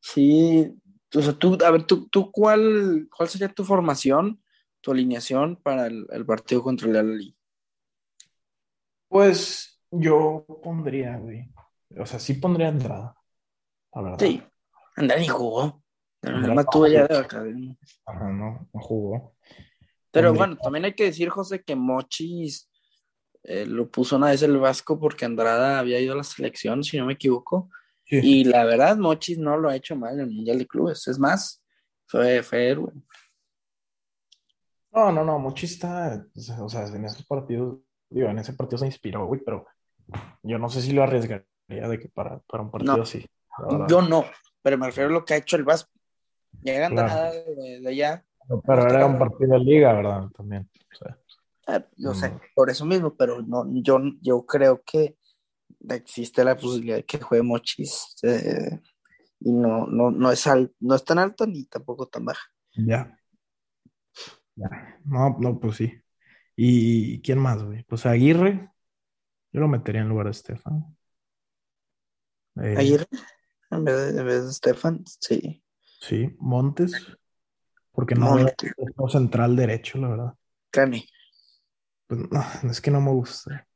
sí. 0.00 0.70
O 1.14 1.22
sea, 1.22 1.32
tú, 1.32 1.58
a 1.64 1.70
ver, 1.70 1.84
tú, 1.84 2.08
tú 2.08 2.30
¿cuál, 2.30 3.08
cuál 3.14 3.28
sería 3.28 3.48
tu 3.48 3.64
formación, 3.64 4.42
tu 4.80 4.92
alineación 4.92 5.56
para 5.56 5.86
el, 5.86 6.26
partido 6.26 6.62
contra 6.62 6.88
el 6.88 6.96
Alali? 6.96 7.36
Pues 9.08 9.80
yo 9.90 10.46
pondría, 10.62 11.16
güey. 11.16 11.50
O 11.98 12.06
sea, 12.06 12.20
sí 12.20 12.34
pondría 12.34 12.68
entrada. 12.68 13.16
La 13.92 14.02
verdad. 14.02 14.18
Sí, 14.20 14.42
Andrada 14.96 15.20
ni 15.20 15.28
jugó. 15.28 15.82
Además 16.22 16.66
tuvo 16.70 16.86
ya 16.86 17.06
de 17.06 17.18
academia. 17.18 17.76
Ajá, 18.06 18.30
no, 18.30 18.68
no 18.72 18.80
jugó. 18.80 19.34
Pero 20.12 20.34
bueno, 20.34 20.56
también 20.56 20.84
hay 20.84 20.94
que 20.94 21.04
decir, 21.04 21.28
José, 21.28 21.62
que 21.62 21.76
Mochis 21.76 22.68
eh, 23.44 23.64
lo 23.66 23.90
puso 23.90 24.16
una 24.16 24.30
vez 24.30 24.42
el 24.42 24.58
Vasco 24.58 24.98
porque 24.98 25.24
Andrada 25.24 25.78
había 25.78 26.00
ido 26.00 26.12
a 26.12 26.16
la 26.16 26.24
selección, 26.24 26.84
si 26.84 26.98
no 26.98 27.06
me 27.06 27.14
equivoco. 27.14 27.70
Y 28.10 28.44
la 28.44 28.64
verdad, 28.64 28.96
Mochis 28.96 29.38
no 29.38 29.56
lo 29.56 29.68
ha 29.68 29.76
hecho 29.76 29.96
mal 29.96 30.14
en 30.14 30.20
el 30.20 30.30
Mundial 30.30 30.58
de 30.58 30.66
Clubes. 30.66 31.06
Es 31.06 31.18
más, 31.18 31.62
fue, 32.06 32.42
fue 32.42 32.68
héroe. 32.70 32.92
No, 34.92 35.12
no, 35.12 35.24
no, 35.24 35.38
Mochis 35.38 35.72
está, 35.72 36.26
o 36.58 36.68
sea, 36.68 36.86
en 36.86 37.04
esos 37.04 37.24
partidos 37.24 37.78
digo, 38.10 38.28
en 38.28 38.38
ese 38.38 38.52
partido 38.52 38.78
se 38.78 38.86
inspiró, 38.86 39.26
güey, 39.26 39.40
pero 39.40 39.66
yo 40.42 40.58
no 40.58 40.68
sé 40.68 40.82
si 40.82 40.92
lo 40.92 41.02
arriesgaría 41.02 41.46
de 41.68 41.98
que 41.98 42.08
para, 42.08 42.40
para 42.40 42.64
un 42.64 42.70
partido 42.70 43.02
así. 43.02 43.24
Yo 43.88 44.02
no, 44.02 44.24
pero 44.62 44.76
me 44.76 44.86
refiero 44.86 45.08
a 45.08 45.12
lo 45.12 45.24
que 45.24 45.34
ha 45.34 45.38
hecho 45.38 45.56
el 45.56 45.64
Vasco. 45.64 45.90
Llegando 46.62 47.02
nada 47.02 47.30
de, 47.30 47.82
allá. 47.86 48.24
pero 48.66 48.88
era 48.88 49.06
un 49.06 49.18
partido 49.18 49.52
de 49.52 49.60
liga, 49.60 49.92
¿verdad? 49.92 50.28
También. 50.36 50.68
Ah, 51.66 51.84
yo 51.96 52.12
sé, 52.14 52.32
por 52.54 52.68
eso 52.68 52.84
mismo, 52.84 53.14
pero 53.14 53.40
no, 53.42 53.64
yo, 53.80 54.00
yo 54.20 54.44
creo 54.44 54.82
que 54.84 55.16
existe 55.88 56.44
la 56.44 56.56
posibilidad 56.56 56.96
de 56.96 57.04
que 57.04 57.20
juegue 57.20 57.42
Mochis 57.42 58.16
eh, 58.22 58.80
y 59.40 59.52
no, 59.52 59.86
no, 59.86 60.10
no, 60.10 60.30
es 60.30 60.46
no 60.80 60.94
es 60.94 61.04
tan 61.04 61.18
alto 61.18 61.46
ni 61.46 61.64
tampoco 61.64 62.06
tan 62.06 62.24
baja. 62.24 62.42
Ya. 62.76 63.18
ya. 64.54 65.00
No, 65.04 65.36
no, 65.38 65.58
pues 65.58 65.76
sí. 65.76 65.92
¿Y 66.56 67.20
quién 67.22 67.38
más, 67.38 67.62
güey? 67.64 67.84
Pues 67.84 68.04
Aguirre, 68.04 68.70
yo 69.52 69.60
lo 69.60 69.68
metería 69.68 70.02
en 70.02 70.08
lugar 70.08 70.26
de 70.26 70.32
Estefan. 70.32 70.96
Eh, 72.56 72.74
Aguirre, 72.76 73.06
en 73.70 73.84
vez 73.84 74.14
de, 74.14 74.20
en 74.20 74.28
Estefan, 74.28 75.04
sí. 75.06 75.64
Sí, 76.00 76.34
Montes, 76.38 77.16
porque 77.92 78.14
no 78.14 78.38
es 78.38 78.54
central 79.08 79.56
derecho, 79.56 79.98
la 79.98 80.08
verdad. 80.08 80.34
Cani. 80.70 81.06
Pues 82.06 82.20
no, 82.30 82.70
es 82.70 82.80
que 82.80 82.90
no 82.90 83.00
me 83.00 83.10
gusta. 83.10 83.66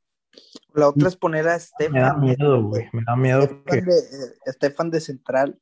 La 0.73 0.89
otra 0.89 1.07
es 1.07 1.15
poner 1.15 1.47
a 1.47 1.55
Estefan. 1.55 1.93
Me 1.93 2.01
da 2.01 2.13
miedo, 2.15 2.63
güey. 2.63 2.89
Me 2.91 3.03
da 3.05 3.15
miedo 3.15 3.41
Estefan 3.43 3.63
que. 3.65 3.81
De, 3.81 4.01
Estefan 4.45 4.91
de 4.91 4.99
central. 4.99 5.59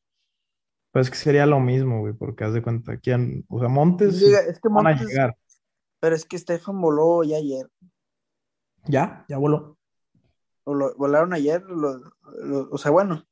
Pues 0.91 1.07
es 1.07 1.11
que 1.11 1.17
sería 1.17 1.45
lo 1.45 1.59
mismo, 1.59 2.01
güey, 2.01 2.13
porque 2.13 2.43
haz 2.43 2.53
de 2.53 2.61
cuenta, 2.61 2.97
quién, 2.97 3.45
o 3.49 3.59
sea, 3.59 3.67
Montes, 3.67 4.21
es 4.21 4.59
que 4.59 4.69
van 4.69 4.85
a 4.85 4.93
llegar. 4.93 5.35
Pero 5.99 6.15
es 6.15 6.23
que 6.23 6.37
Stefan 6.37 6.79
voló 6.79 7.23
ya 7.23 7.37
ayer. 7.37 7.67
¿Ya? 8.85 9.25
¿Ya 9.27 9.37
voló? 9.37 9.77
volaron 10.65 11.33
ayer, 11.33 11.63
o 11.65 12.77
sea, 12.77 12.91
bueno, 12.91 13.25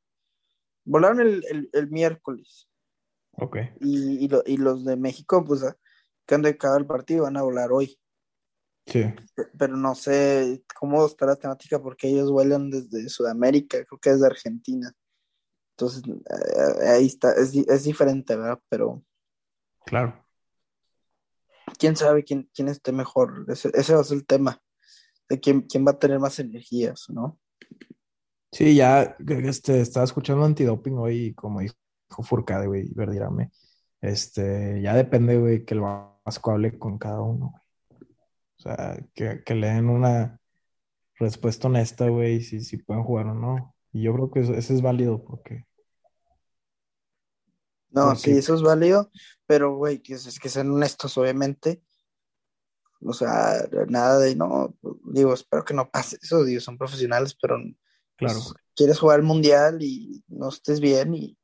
volaron 0.84 1.22
el, 1.22 1.90
miércoles. 1.90 2.68
Ok. 3.34 3.58
Y, 3.80 4.28
los 4.58 4.84
de 4.84 4.98
México, 4.98 5.46
pues, 5.46 5.64
que 6.26 6.36
han 6.36 6.42
de 6.42 6.50
acabar 6.50 6.82
el 6.82 6.88
partido, 6.88 7.24
van 7.24 7.38
a 7.38 7.44
volar 7.44 7.72
hoy. 7.72 8.01
Sí. 8.86 9.04
Pero 9.58 9.78
no 9.78 9.96
sé 9.96 10.64
cómo 10.78 11.06
está 11.06 11.26
la 11.26 11.36
temática 11.36 11.80
porque 11.82 12.08
ellos 12.08 12.32
vuelan 12.32 12.70
desde 12.70 13.08
Sudamérica, 13.10 13.84
creo 13.86 14.00
que 14.00 14.12
desde 14.12 14.26
Argentina. 14.26 14.92
Entonces, 15.72 16.04
eh, 16.08 16.88
ahí 16.88 17.06
está, 17.08 17.34
es, 17.34 17.56
es 17.56 17.84
diferente, 17.84 18.36
¿verdad? 18.36 18.60
Pero. 18.70 19.04
Claro. 19.86 20.26
quién 21.80 21.96
sabe 21.96 22.24
quién, 22.24 22.50
quién 22.54 22.68
esté 22.68 22.92
mejor. 22.92 23.46
Ese, 23.48 23.72
ese 23.74 23.96
va 23.96 24.02
a 24.02 24.04
ser 24.04 24.18
el 24.18 24.26
tema. 24.26 24.62
De 25.28 25.40
quién, 25.40 25.62
quién 25.62 25.86
va 25.86 25.92
a 25.92 26.00
tener 26.00 26.20
más 26.20 26.40
energías, 26.40 27.06
¿no? 27.10 27.40
Sí, 28.52 28.76
ya 28.76 29.16
este, 29.20 29.80
estaba 29.80 30.04
escuchando 30.04 30.44
antidoping 30.44 30.98
hoy, 30.98 31.26
y 31.28 31.34
como 31.34 31.62
dijo 31.62 31.76
Furcade, 32.10 32.68
güey, 32.68 32.94
Verdirame. 32.94 33.52
Este, 34.02 34.82
ya 34.82 34.94
depende, 34.94 35.38
güey, 35.38 35.64
que 35.64 35.74
el 35.74 35.80
Vasco 35.80 36.52
hable 36.52 36.78
con 36.78 36.98
cada 36.98 37.22
uno, 37.22 37.52
güey. 37.52 37.61
O 38.62 38.64
sea, 38.64 38.96
que, 39.16 39.44
que 39.44 39.56
le 39.56 39.68
den 39.68 39.90
una 39.90 40.40
respuesta 41.16 41.68
honesta, 41.68 42.08
güey, 42.10 42.42
si, 42.42 42.62
si 42.62 42.78
pueden 42.78 43.04
jugar 43.04 43.26
o 43.26 43.34
no. 43.34 43.76
Y 43.92 44.04
yo 44.04 44.14
creo 44.14 44.30
que 44.30 44.42
eso, 44.42 44.54
eso 44.54 44.74
es 44.76 44.84
válido 44.84 45.24
porque 45.24 45.66
No, 47.90 48.10
porque 48.10 48.20
sí, 48.20 48.32
eso 48.38 48.54
es 48.54 48.62
válido, 48.62 49.10
pero, 49.48 49.76
güey, 49.76 50.00
que, 50.04 50.14
es 50.14 50.40
que 50.40 50.50
sean 50.50 50.70
honestos, 50.70 51.18
obviamente. 51.18 51.82
O 53.02 53.14
sea, 53.14 53.68
nada 53.88 54.20
de, 54.20 54.36
no, 54.36 54.76
digo, 55.06 55.34
espero 55.34 55.66
que 55.66 55.74
no 55.74 55.90
pase 55.90 56.20
eso, 56.22 56.44
digo, 56.44 56.62
son 56.62 56.78
profesionales, 56.78 57.36
pero 57.42 57.58
claro, 58.16 58.40
pues, 58.44 58.54
quieres 58.76 59.00
jugar 59.00 59.22
el 59.22 59.26
mundial 59.26 59.82
y 59.82 60.24
no 60.28 60.50
estés 60.50 60.80
bien 60.80 61.16
y, 61.16 61.36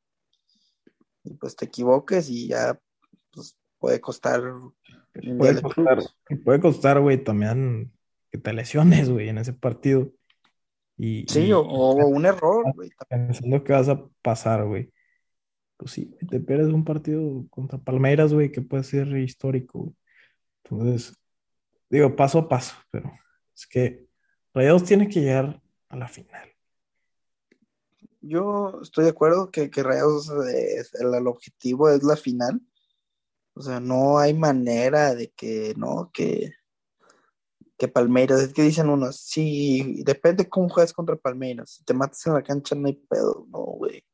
y, 1.24 1.34
pues 1.34 1.56
te 1.56 1.64
equivoques 1.64 2.30
y 2.30 2.46
ya 2.46 2.80
pues, 3.32 3.58
puede 3.80 4.00
costar 4.00 4.40
puede 5.12 5.54
de 5.54 5.62
costar, 5.62 5.98
puede 6.44 6.60
costar, 6.60 7.00
güey, 7.00 7.22
también 7.22 7.92
que 8.30 8.38
te 8.38 8.52
lesiones, 8.52 9.10
güey, 9.10 9.28
en 9.28 9.38
ese 9.38 9.52
partido. 9.52 10.12
Y, 10.96 11.24
Sí, 11.28 11.52
o, 11.52 11.62
y 11.62 11.66
o 11.70 12.06
un 12.08 12.26
error, 12.26 12.64
güey. 12.74 12.90
pensando 13.08 13.62
que 13.64 13.72
vas 13.72 13.88
a 13.88 14.04
pasar, 14.22 14.64
güey. 14.66 14.92
Pues 15.76 15.92
sí, 15.92 16.16
te 16.28 16.40
pierdes 16.40 16.68
un 16.72 16.84
partido 16.84 17.46
contra 17.50 17.78
Palmeiras, 17.78 18.34
güey, 18.34 18.50
que 18.50 18.62
puede 18.62 18.82
ser 18.84 19.06
histórico, 19.16 19.78
güey. 19.80 19.94
Entonces, 20.64 21.16
digo, 21.88 22.14
paso 22.16 22.40
a 22.40 22.48
paso, 22.48 22.74
pero 22.90 23.10
es 23.54 23.66
que 23.66 24.06
Rayados 24.52 24.84
tiene 24.84 25.08
que 25.08 25.20
llegar 25.20 25.62
a 25.88 25.96
la 25.96 26.08
final. 26.08 26.48
Yo 28.20 28.80
estoy 28.82 29.04
de 29.04 29.10
acuerdo 29.10 29.50
que, 29.50 29.70
que 29.70 29.82
Rayados 29.82 30.28
es- 30.52 30.94
el, 31.00 31.14
el 31.14 31.26
objetivo 31.26 31.88
es 31.88 32.02
la 32.02 32.16
final. 32.16 32.60
O 33.58 33.62
sea, 33.62 33.80
no 33.80 34.18
hay 34.18 34.34
manera 34.34 35.14
de 35.16 35.30
que, 35.30 35.74
no, 35.76 36.10
que, 36.14 36.52
que 37.76 37.88
Palmeiras, 37.88 38.40
es 38.40 38.52
que 38.52 38.62
dicen 38.62 38.88
unos, 38.88 39.16
sí, 39.20 40.02
depende 40.04 40.48
cómo 40.48 40.68
juegas 40.68 40.92
contra 40.92 41.16
Palmeiras. 41.16 41.70
Si 41.70 41.84
te 41.84 41.92
matas 41.92 42.24
en 42.26 42.34
la 42.34 42.42
cancha, 42.42 42.76
no 42.76 42.86
hay 42.86 42.94
pedo, 42.94 43.46
no, 43.50 43.58
güey. 43.58 44.04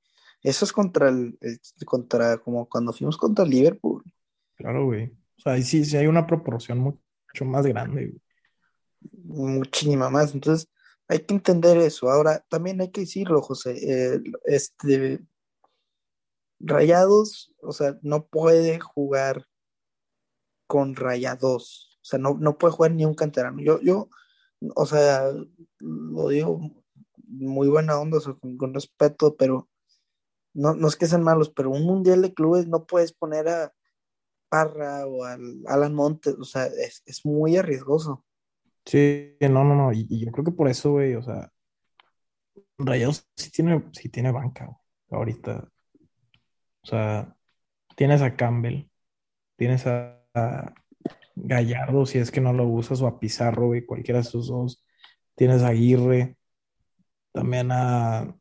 Eso 0.42 0.64
es 0.64 0.72
contra 0.72 1.08
el, 1.10 1.36
el- 1.42 1.60
contra, 1.86 2.38
como 2.38 2.66
cuando 2.68 2.92
fuimos 2.92 3.16
contra 3.18 3.44
Liverpool. 3.44 4.02
Claro, 4.56 4.86
güey. 4.86 5.06
O 5.38 5.42
sea, 5.42 5.52
ahí 5.54 5.62
sí, 5.62 5.84
sí 5.84 5.96
hay 5.96 6.06
una 6.06 6.26
proporción 6.26 6.78
mu- 6.78 6.98
mucho 7.28 7.44
más 7.44 7.66
grande, 7.66 8.06
güey. 8.06 8.20
muchísima 9.24 10.10
más. 10.10 10.32
Entonces, 10.34 10.68
hay 11.08 11.20
que 11.20 11.34
entender 11.34 11.76
eso. 11.78 12.10
Ahora, 12.10 12.44
también 12.48 12.80
hay 12.80 12.90
que 12.90 13.02
decirlo, 13.02 13.42
José, 13.42 13.76
eh, 13.82 14.20
este, 14.44 15.20
Rayados, 16.66 17.52
o 17.60 17.72
sea, 17.72 17.98
no 18.02 18.26
puede 18.26 18.80
jugar 18.80 19.46
con 20.66 20.96
Rayados. 20.96 21.98
O 22.02 22.04
sea, 22.04 22.18
no, 22.18 22.36
no 22.38 22.58
puede 22.58 22.74
jugar 22.74 22.92
ni 22.92 23.04
un 23.04 23.14
canterano. 23.14 23.60
Yo, 23.62 23.80
yo, 23.80 24.08
o 24.74 24.86
sea, 24.86 25.30
lo 25.78 26.28
digo 26.28 26.60
muy 27.26 27.68
buena 27.68 27.98
onda, 27.98 28.18
o 28.18 28.20
sea, 28.20 28.34
con, 28.34 28.74
respeto, 28.74 29.36
pero 29.36 29.68
no, 30.52 30.74
no 30.74 30.88
es 30.88 30.96
que 30.96 31.06
sean 31.06 31.22
malos, 31.22 31.50
pero 31.50 31.70
un 31.70 31.84
mundial 31.84 32.22
de 32.22 32.34
clubes 32.34 32.66
no 32.66 32.86
puedes 32.86 33.12
poner 33.12 33.48
a 33.48 33.72
Parra 34.48 35.06
o 35.06 35.24
al 35.24 35.62
Alan 35.66 35.94
Montes, 35.94 36.34
o 36.34 36.44
sea, 36.44 36.66
es, 36.66 37.02
es 37.06 37.24
muy 37.24 37.56
arriesgoso. 37.56 38.24
Sí, 38.84 39.36
no, 39.40 39.64
no, 39.64 39.74
no. 39.74 39.92
Y, 39.92 40.06
y 40.08 40.24
yo 40.24 40.30
creo 40.30 40.44
que 40.44 40.52
por 40.52 40.68
eso, 40.68 40.92
güey, 40.92 41.14
o 41.14 41.22
sea, 41.22 41.50
Rayados 42.78 43.26
sí 43.36 43.50
tiene, 43.50 43.84
sí 43.92 44.08
tiene 44.08 44.30
banca, 44.30 44.66
güey, 44.66 44.78
ahorita. 45.10 45.68
O 46.84 46.86
sea, 46.86 47.34
tienes 47.96 48.20
a 48.22 48.36
Campbell, 48.36 48.90
tienes 49.56 49.86
a, 49.86 50.20
Gallardo, 51.36 52.06
si 52.06 52.18
es 52.18 52.30
que 52.30 52.40
no 52.40 52.52
lo 52.52 52.66
usas, 52.66 53.00
o 53.02 53.06
a 53.06 53.18
Pizarro, 53.18 53.68
güey, 53.68 53.86
cualquiera 53.86 54.20
de 54.20 54.28
esos 54.28 54.48
dos. 54.48 54.84
Tienes 55.34 55.62
a 55.62 55.68
Aguirre, 55.68 56.36
también 57.32 57.70
a, 57.72 58.36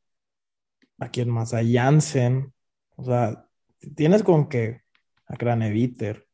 a 0.99 1.09
quién 1.11 1.29
más, 1.29 1.53
a 1.53 1.61
Jansen. 1.63 2.53
O 2.97 3.03
sea, 3.03 3.47
tienes 3.95 4.23
con 4.23 4.49
que 4.49 4.81
a 5.27 5.37
Craneviter. 5.37 6.27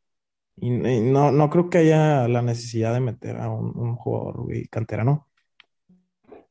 Y, 0.58 0.68
y 0.68 1.02
no, 1.02 1.32
no 1.32 1.50
creo 1.50 1.70
que 1.70 1.80
haya 1.80 2.28
la 2.28 2.42
necesidad 2.42 2.94
de 2.94 3.02
meter 3.02 3.38
a 3.38 3.50
un, 3.50 3.78
un 3.78 3.96
jugador, 3.96 4.44
güey, 4.44 4.68
canterano. 4.68 5.30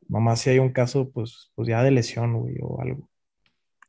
Nomás 0.09 0.41
si 0.41 0.51
hay 0.51 0.59
un 0.59 0.73
caso, 0.73 1.11
pues, 1.11 1.53
pues 1.55 1.69
ya 1.69 1.83
de 1.83 1.91
lesión, 1.91 2.41
güey, 2.41 2.57
o 2.63 2.81
algo. 2.81 3.11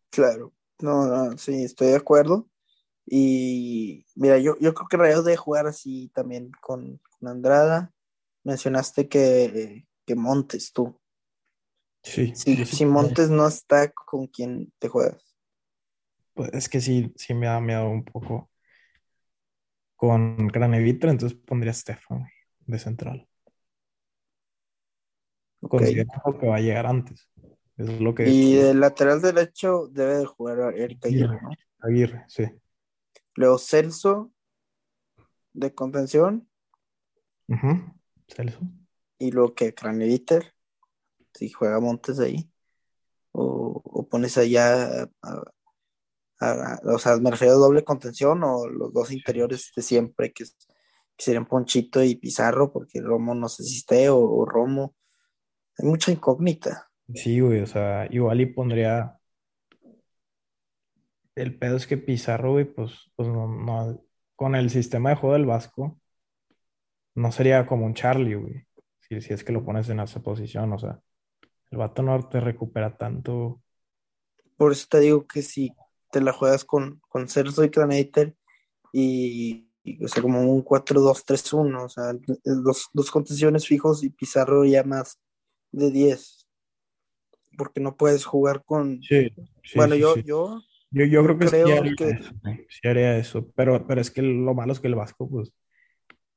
Claro, 0.09 0.53
no, 0.81 1.07
no, 1.07 1.37
sí, 1.37 1.63
estoy 1.63 1.87
de 1.89 1.95
acuerdo. 1.97 2.47
Y 3.05 4.05
mira, 4.15 4.37
yo, 4.39 4.57
yo 4.59 4.73
creo 4.73 4.87
que 4.89 4.97
Rayados 4.97 5.25
debe 5.25 5.37
jugar 5.37 5.67
así 5.67 6.11
también 6.13 6.51
con, 6.61 7.01
con 7.19 7.29
Andrada. 7.29 7.93
Mencionaste 8.43 9.09
que, 9.09 9.87
que 10.05 10.15
Montes, 10.15 10.71
tú. 10.73 10.99
Sí, 12.03 12.33
Si, 12.35 12.55
yo 12.55 12.65
sí 12.65 12.77
si 12.77 12.85
Montes 12.85 13.29
no 13.29 13.47
está, 13.47 13.91
¿con 13.91 14.27
quién 14.27 14.71
te 14.79 14.87
juegas? 14.89 15.23
Pues 16.33 16.51
es 16.53 16.69
que 16.69 16.81
sí, 16.81 17.13
sí 17.17 17.33
me 17.33 17.47
da 17.47 17.59
miedo 17.59 17.89
un 17.89 18.03
poco 18.03 18.49
con 19.95 20.47
Craneviter, 20.49 21.09
entonces 21.09 21.37
pondría 21.37 21.71
a 21.71 21.75
Stefan 21.75 22.25
de 22.65 22.79
central. 22.79 23.27
Ok. 25.61 25.71
Considerando 25.71 26.39
que 26.39 26.47
va 26.47 26.55
a 26.55 26.61
llegar 26.61 26.85
antes. 26.85 27.29
Eso 27.79 27.93
es 27.93 28.01
lo 28.01 28.13
que 28.13 28.29
Y 28.29 28.55
del 28.55 28.79
lateral 28.81 29.21
derecho 29.21 29.87
debe 29.89 30.17
de 30.17 30.25
jugar 30.25 30.59
a 30.61 30.69
Erika 30.75 31.07
Aguirre, 31.07 31.25
Aguirre, 31.35 31.41
¿no? 31.41 31.49
Aguirre, 31.79 32.25
sí. 32.27 32.43
Luego 33.35 33.57
Celso 33.57 34.31
de 35.53 35.73
contención 35.73 36.47
Ujú, 37.47 37.93
Celso. 38.27 38.59
y 39.17 39.31
luego 39.31 39.55
que 39.55 39.73
Craneviter, 39.73 40.53
si 41.33 41.49
juega 41.49 41.79
Montes 41.79 42.19
ahí. 42.19 42.51
O, 43.31 43.81
o 43.83 44.07
pones 44.09 44.37
allá 44.37 45.03
a, 45.03 45.09
a- 45.21 45.43
a- 46.41 46.79
o 46.83 46.99
sea, 46.99 47.15
me 47.17 47.31
refiero 47.31 47.53
a 47.53 47.57
doble 47.57 47.83
contención 47.83 48.43
o 48.43 48.67
los 48.67 48.91
dos 48.93 49.11
interiores 49.11 49.71
de 49.75 49.81
siempre, 49.81 50.33
que, 50.33 50.43
es- 50.43 50.57
que 51.15 51.23
serían 51.25 51.45
Ponchito 51.47 52.03
y 52.03 52.15
Pizarro, 52.15 52.71
porque 52.73 53.01
Romo 53.01 53.35
no 53.35 53.47
sé 53.49 53.63
si 53.63 53.77
esté, 53.77 54.09
o, 54.09 54.19
o 54.19 54.45
Romo. 54.45 54.95
Hay 55.77 55.87
mucha 55.87 56.11
incógnita. 56.11 56.88
Sí, 57.13 57.39
güey, 57.39 57.61
o 57.61 57.65
sea, 57.67 58.07
igual 58.11 58.41
y 58.41 58.45
pondría. 58.47 59.19
El 61.35 61.57
pedo 61.57 61.75
es 61.77 61.87
que 61.87 61.97
Pizarro, 61.97 62.51
güey, 62.51 62.65
pues, 62.65 63.09
pues 63.15 63.27
no, 63.29 63.47
no- 63.47 63.99
con 64.35 64.53
el 64.55 64.69
sistema 64.69 65.09
de 65.09 65.15
juego 65.15 65.33
del 65.33 65.45
Vasco, 65.47 65.99
no 67.15 67.31
sería 67.31 67.65
como 67.65 67.85
un 67.85 67.93
Charlie, 67.93 68.35
güey. 68.35 68.65
Si, 68.99 69.21
si 69.21 69.33
es 69.33 69.43
que 69.43 69.51
lo 69.51 69.63
pones 69.65 69.89
en 69.89 69.99
esa 69.99 70.21
posición, 70.21 70.71
o 70.73 70.79
sea, 70.79 70.99
el 71.71 71.77
vato 71.77 72.03
no 72.03 72.29
te 72.29 72.39
recupera 72.39 72.97
tanto. 72.97 73.61
Por 74.57 74.71
eso 74.71 74.87
te 74.89 74.99
digo 74.99 75.25
que 75.27 75.41
si 75.41 75.73
te 76.11 76.21
la 76.21 76.33
juegas 76.33 76.65
con, 76.65 77.01
con 77.09 77.27
Celso 77.29 77.63
y 77.63 77.69
Craneviter 77.71 78.35
y, 78.93 79.69
y, 79.83 80.03
o 80.03 80.07
sea, 80.07 80.21
como 80.23 80.41
un 80.41 80.61
4-2-3-1, 80.63 81.85
o 81.85 81.89
sea, 81.89 82.13
dos, 82.45 82.89
dos 82.93 83.11
contenciones 83.11 83.67
fijos 83.67 84.03
y 84.03 84.09
Pizarro 84.09 84.65
ya 84.65 84.83
más 84.83 85.19
de 85.71 85.91
10, 85.91 86.38
porque 87.59 87.79
no 87.81 87.95
puedes 87.95 88.25
jugar 88.25 88.63
con... 88.65 89.03
Sí, 89.03 89.29
sí, 89.63 89.77
bueno, 89.77 89.93
sí, 89.93 90.01
yo, 90.01 90.15
sí. 90.15 90.23
yo 90.25 90.61
Yo, 90.89 91.05
yo 91.05 91.23
creo 91.23 91.37
que 91.37 91.45
sí 91.45 91.51
creo 91.51 91.77
haría 91.77 91.95
que- 91.95 92.09
eso, 92.09 92.31
güey, 92.41 92.65
sí 92.69 92.87
haría 92.87 93.17
eso, 93.17 93.47
pero, 93.55 93.85
pero 93.85 94.01
es 94.01 94.09
que 94.09 94.23
lo 94.23 94.55
malo 94.55 94.73
es 94.73 94.79
que 94.79 94.87
el 94.87 94.95
Vasco, 94.95 95.29
pues, 95.29 95.53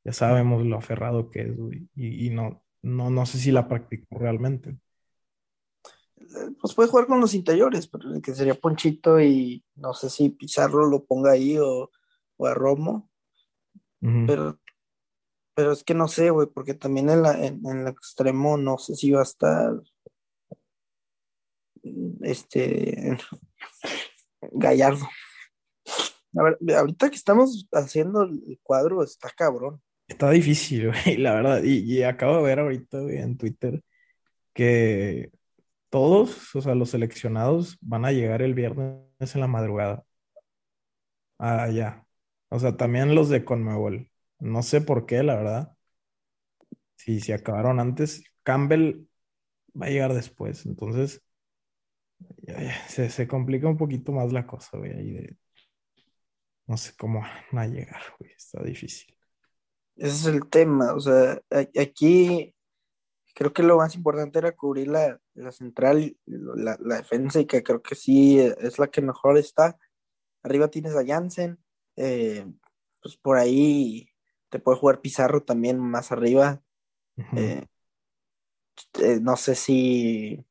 ya 0.04 0.12
sabemos 0.12 0.66
lo 0.66 0.76
aferrado 0.76 1.30
que 1.30 1.42
es, 1.42 1.56
güey, 1.56 1.88
y, 1.94 2.26
y 2.26 2.30
no, 2.30 2.62
no, 2.82 3.08
no 3.08 3.24
sé 3.24 3.38
si 3.38 3.52
la 3.52 3.68
practicó 3.68 4.18
realmente. 4.18 4.76
pues 6.60 6.74
puede 6.74 6.88
jugar 6.88 7.06
con 7.06 7.20
los 7.20 7.34
interiores, 7.34 7.86
pero 7.88 8.12
el 8.12 8.20
que 8.22 8.34
sería 8.34 8.54
Ponchito 8.54 9.20
y 9.20 9.64
no 9.76 9.94
sé 9.94 10.10
si 10.10 10.30
Pizarro 10.30 10.86
lo 10.86 11.04
ponga 11.04 11.32
ahí 11.32 11.56
o, 11.58 11.90
o 12.36 12.46
a 12.46 12.54
Romo, 12.54 13.08
pero, 14.26 14.58
pero 15.54 15.72
es 15.72 15.84
que 15.84 15.94
no 15.94 16.08
sé, 16.08 16.30
güey, 16.30 16.48
porque 16.52 16.74
también 16.74 17.08
en, 17.08 17.22
la, 17.22 17.32
en, 17.46 17.64
en 17.66 17.80
el 17.82 17.88
extremo 17.88 18.56
no 18.56 18.78
sé 18.78 18.96
si 18.96 19.12
va 19.12 19.20
a 19.20 19.24
estar 19.24 19.72
este 22.22 23.16
Gallardo. 24.52 25.06
A 26.34 26.42
ver, 26.42 26.58
ahorita 26.76 27.10
que 27.10 27.16
estamos 27.16 27.68
haciendo 27.72 28.22
el 28.22 28.58
cuadro 28.62 29.02
está 29.02 29.30
cabrón. 29.30 29.82
Está 30.08 30.30
difícil, 30.30 30.90
güey, 31.04 31.16
la 31.18 31.34
verdad. 31.34 31.62
Y, 31.62 32.02
acabo 32.02 32.36
de 32.36 32.42
ver 32.42 32.60
ahorita, 32.60 32.98
en 32.98 33.36
Twitter 33.36 33.82
que 34.54 35.30
todos, 35.90 36.54
o 36.54 36.62
sea, 36.62 36.74
los 36.74 36.90
seleccionados 36.90 37.78
van 37.80 38.04
a 38.04 38.12
llegar 38.12 38.42
el 38.42 38.54
viernes 38.54 39.34
en 39.34 39.40
la 39.40 39.46
madrugada. 39.48 40.04
Ah, 41.38 41.68
ya. 41.70 42.06
O 42.48 42.58
sea, 42.58 42.76
también 42.76 43.14
los 43.14 43.28
de 43.28 43.44
Conmebol. 43.44 44.10
No 44.38 44.62
sé 44.62 44.80
por 44.80 45.06
qué, 45.06 45.22
la 45.22 45.36
verdad. 45.36 45.76
Si 46.96 47.32
acabaron 47.32 47.80
antes, 47.80 48.24
Campbell 48.42 49.06
va 49.80 49.86
a 49.86 49.90
llegar 49.90 50.14
después. 50.14 50.66
Entonces, 50.66 51.22
se, 52.88 53.10
se, 53.10 53.28
complica 53.28 53.68
un 53.68 53.76
poquito 53.76 54.12
más 54.12 54.32
la 54.32 54.46
cosa, 54.46 54.78
güey, 54.78 54.92
ahí 54.92 55.10
de... 55.12 55.36
No 56.66 56.76
sé 56.76 56.92
cómo 56.96 57.20
van 57.20 57.64
a 57.64 57.66
llegar, 57.66 58.02
güey. 58.18 58.32
Está 58.32 58.62
difícil. 58.62 59.14
Ese 59.96 60.14
es 60.14 60.26
el 60.26 60.48
tema. 60.48 60.94
O 60.94 61.00
sea, 61.00 61.40
aquí 61.78 62.54
creo 63.34 63.52
que 63.52 63.62
lo 63.62 63.76
más 63.78 63.94
importante 63.94 64.38
era 64.38 64.52
cubrir 64.52 64.88
la, 64.88 65.20
la 65.34 65.52
central, 65.52 66.16
la, 66.26 66.76
la, 66.80 66.96
defensa, 66.96 67.40
y 67.40 67.46
que 67.46 67.62
creo 67.62 67.82
que 67.82 67.94
sí 67.94 68.38
es 68.38 68.78
la 68.78 68.88
que 68.88 69.00
mejor 69.00 69.38
está. 69.38 69.78
Arriba 70.42 70.68
tienes 70.68 70.96
a 70.96 71.04
Jansen, 71.04 71.58
eh, 71.96 72.46
pues 73.00 73.16
por 73.16 73.38
ahí 73.38 74.08
te 74.48 74.58
puede 74.58 74.78
jugar 74.78 75.00
Pizarro 75.00 75.42
también 75.42 75.78
más 75.78 76.12
arriba. 76.12 76.62
eh, 77.36 77.66
eh, 79.00 79.18
no 79.20 79.36
sé 79.36 79.54
si 79.54 80.44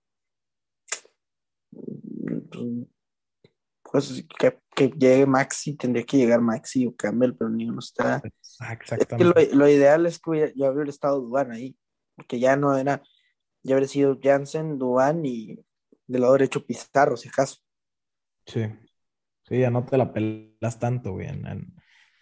pues 3.83 4.25
que, 4.39 4.57
que, 4.75 4.89
llegue 4.89 5.25
Maxi, 5.25 5.75
tendría 5.75 6.05
que 6.05 6.17
llegar 6.17 6.41
Maxi 6.41 6.85
o 6.85 6.95
Campbell, 6.95 7.35
pero 7.35 7.49
ni 7.49 7.67
uno 7.67 7.79
está. 7.79 8.21
Exactamente. 8.69 9.13
Es 9.13 9.17
que 9.17 9.23
lo, 9.23 9.57
lo, 9.57 9.67
ideal 9.67 10.05
es 10.05 10.19
que 10.19 10.53
ya 10.55 10.71
hubiera 10.71 10.89
estado 10.89 11.19
Duan 11.21 11.51
ahí 11.51 11.75
porque 12.21 12.39
ya 12.39 12.55
no 12.55 12.77
era, 12.77 13.01
ya 13.63 13.75
habría 13.75 13.87
sido 13.87 14.19
Jansen, 14.21 14.77
Duan 14.77 15.25
y 15.25 15.57
del 16.07 16.21
lado 16.21 16.33
derecho 16.33 16.65
Pizarro, 16.65 17.17
si 17.17 17.29
acaso. 17.29 17.57
Sí, 18.45 18.65
sí, 19.47 19.59
ya 19.59 19.71
no 19.71 19.85
te 19.85 19.97
la 19.97 20.13
pelas 20.13 20.79
tanto, 20.79 21.13
güey, 21.13 21.27
en, 21.27 21.73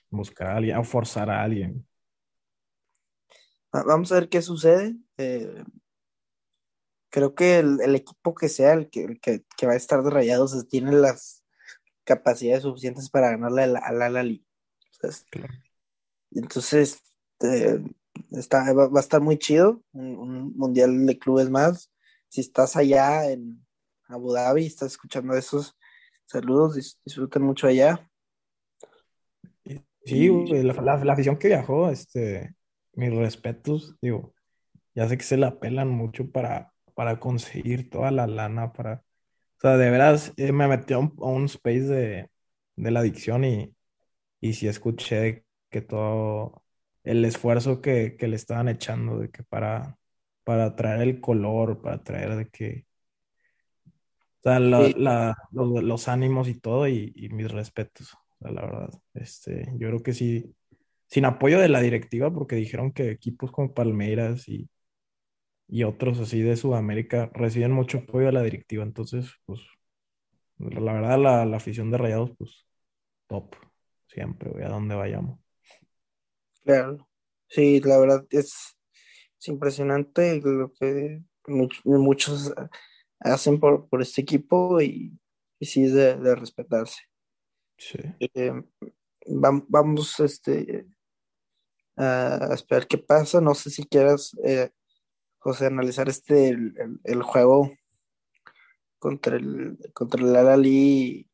buscar 0.09 0.47
a 0.47 0.57
alguien 0.57 0.77
o 0.77 0.83
forzar 0.83 1.29
a 1.29 1.43
alguien. 1.43 1.85
Vamos 3.71 4.11
a 4.11 4.15
ver 4.15 4.29
qué 4.29 4.41
sucede. 4.41 4.95
Eh, 5.17 5.63
creo 7.09 7.35
que 7.35 7.59
el, 7.59 7.95
equipo 7.95 8.33
que 8.35 8.49
sea 8.49 8.73
el 8.73 8.89
que, 8.89 9.03
el 9.03 9.19
que, 9.19 9.43
que, 9.57 9.65
va 9.65 9.73
a 9.73 9.77
estar 9.77 10.03
de 10.03 10.09
rayados 10.09 10.67
tiene 10.67 10.91
las 10.91 11.43
capacidades 12.03 12.63
suficientes 12.63 13.09
para 13.09 13.31
ganarle 13.31 13.63
al 13.63 14.01
Alali. 14.01 14.45
Claro. 15.29 15.53
Entonces, 16.31 17.01
eh, 17.41 17.81
está, 18.31 18.73
va, 18.73 18.89
a 18.93 18.99
estar 18.99 19.21
muy 19.21 19.37
chido, 19.37 19.81
un, 19.93 20.55
mundial 20.55 21.05
de 21.05 21.17
clubes 21.17 21.49
más. 21.49 21.91
Si 22.27 22.41
estás 22.41 22.75
allá 22.75 23.31
en 23.31 23.65
Abu 24.07 24.33
Dhabi, 24.33 24.65
estás 24.65 24.91
escuchando 24.91 25.33
esos 25.35 25.75
saludos, 26.25 26.99
disfruten 27.05 27.43
mucho 27.43 27.67
allá. 27.67 28.09
Sí, 30.05 30.29
la, 30.63 30.73
la, 30.73 31.13
afición 31.13 31.37
que 31.37 31.49
viajó, 31.49 31.89
este, 31.89 32.55
mis 32.93 33.13
respetos, 33.13 33.95
digo, 34.01 34.33
ya 34.95 35.07
sé 35.07 35.17
que 35.17 35.23
se 35.23 35.37
la 35.37 35.59
pelan 35.59 35.89
mucho 35.89 36.31
para, 36.31 36.73
para 36.99 37.17
conseguir 37.17 37.89
toda 37.89 38.11
la 38.11 38.27
lana, 38.27 38.73
para, 38.73 38.95
o 39.57 39.61
sea, 39.61 39.77
de 39.77 39.89
veras, 39.89 40.33
eh, 40.35 40.51
me 40.51 40.67
metió 40.67 40.97
a 40.97 41.27
un, 41.29 41.45
space 41.45 41.83
de, 41.83 42.29
de, 42.75 42.91
la 42.91 42.99
adicción 42.99 43.45
y, 43.45 43.73
y 44.41 44.53
sí 44.53 44.67
escuché 44.67 45.45
que 45.69 45.81
todo, 45.81 46.61
el 47.05 47.23
esfuerzo 47.23 47.79
que, 47.79 48.17
le 48.19 48.35
estaban 48.35 48.67
echando 48.67 49.17
de 49.17 49.29
que 49.29 49.43
para, 49.43 49.97
para 50.43 50.75
traer 50.75 51.03
el 51.03 51.21
color, 51.21 51.81
para 51.81 52.03
traer 52.03 52.35
de 52.35 52.49
que, 52.49 52.85
o 54.39 54.43
sea, 54.43 54.59
los, 54.59 56.07
ánimos 56.09 56.49
y 56.49 56.59
todo, 56.59 56.85
y, 56.89 57.29
mis 57.31 57.49
respetos, 57.49 58.13
la 58.41 58.61
verdad. 58.61 58.89
Este, 59.13 59.71
yo 59.77 59.87
creo 59.87 60.03
que 60.03 60.11
sí, 60.11 60.53
sin 61.07 61.23
apoyo 61.23 61.59
de 61.59 61.69
la 61.69 61.79
directiva, 61.79 62.29
porque 62.29 62.57
dijeron 62.57 62.91
que 62.91 63.09
equipos 63.09 63.53
como 63.53 63.73
Palmeiras 63.73 64.49
y, 64.49 64.69
y 65.69 65.83
otros 65.83 66.19
así 66.19 66.41
de 66.41 66.57
Sudamérica 66.57 67.29
reciben 67.33 67.71
mucho 67.71 67.99
apoyo 67.99 68.25
de 68.25 68.31
la 68.31 68.41
directiva, 68.41 68.83
entonces, 68.83 69.31
pues, 69.45 69.61
la 70.57 70.93
verdad, 70.93 71.19
la, 71.19 71.45
la 71.45 71.57
afición 71.57 71.91
de 71.91 71.97
Rayados, 71.97 72.31
pues, 72.37 72.65
top, 73.27 73.55
siempre, 74.07 74.65
a 74.65 74.69
donde 74.69 74.95
vayamos. 74.95 75.39
Claro, 76.63 77.07
sí, 77.47 77.79
la 77.81 77.99
verdad 77.99 78.25
es, 78.31 78.75
impresionante 79.45 80.41
lo 80.43 80.73
que 80.73 81.21
muchos 81.85 82.53
hacen 83.19 83.59
por, 83.59 83.87
este 84.01 84.21
equipo 84.21 84.81
y, 84.81 85.17
sí 85.61 85.85
es 85.85 85.93
de, 85.93 86.35
respetarse. 86.35 87.01
Sí. 87.77 87.99
Eh, 88.19 88.51
vamos 89.25 90.19
este, 90.19 90.85
a 91.95 92.49
esperar 92.53 92.87
qué 92.87 92.97
pasa. 92.97 93.39
No 93.39 93.53
sé 93.55 93.69
si 93.69 93.85
quieras, 93.85 94.35
eh, 94.43 94.69
José, 95.39 95.67
analizar 95.67 96.09
este 96.09 96.49
el, 96.49 97.23
juego 97.23 97.71
contra 98.99 99.37
el 99.37 99.77
contra 99.93 100.21
el 100.21 100.35
Alali 100.35 101.29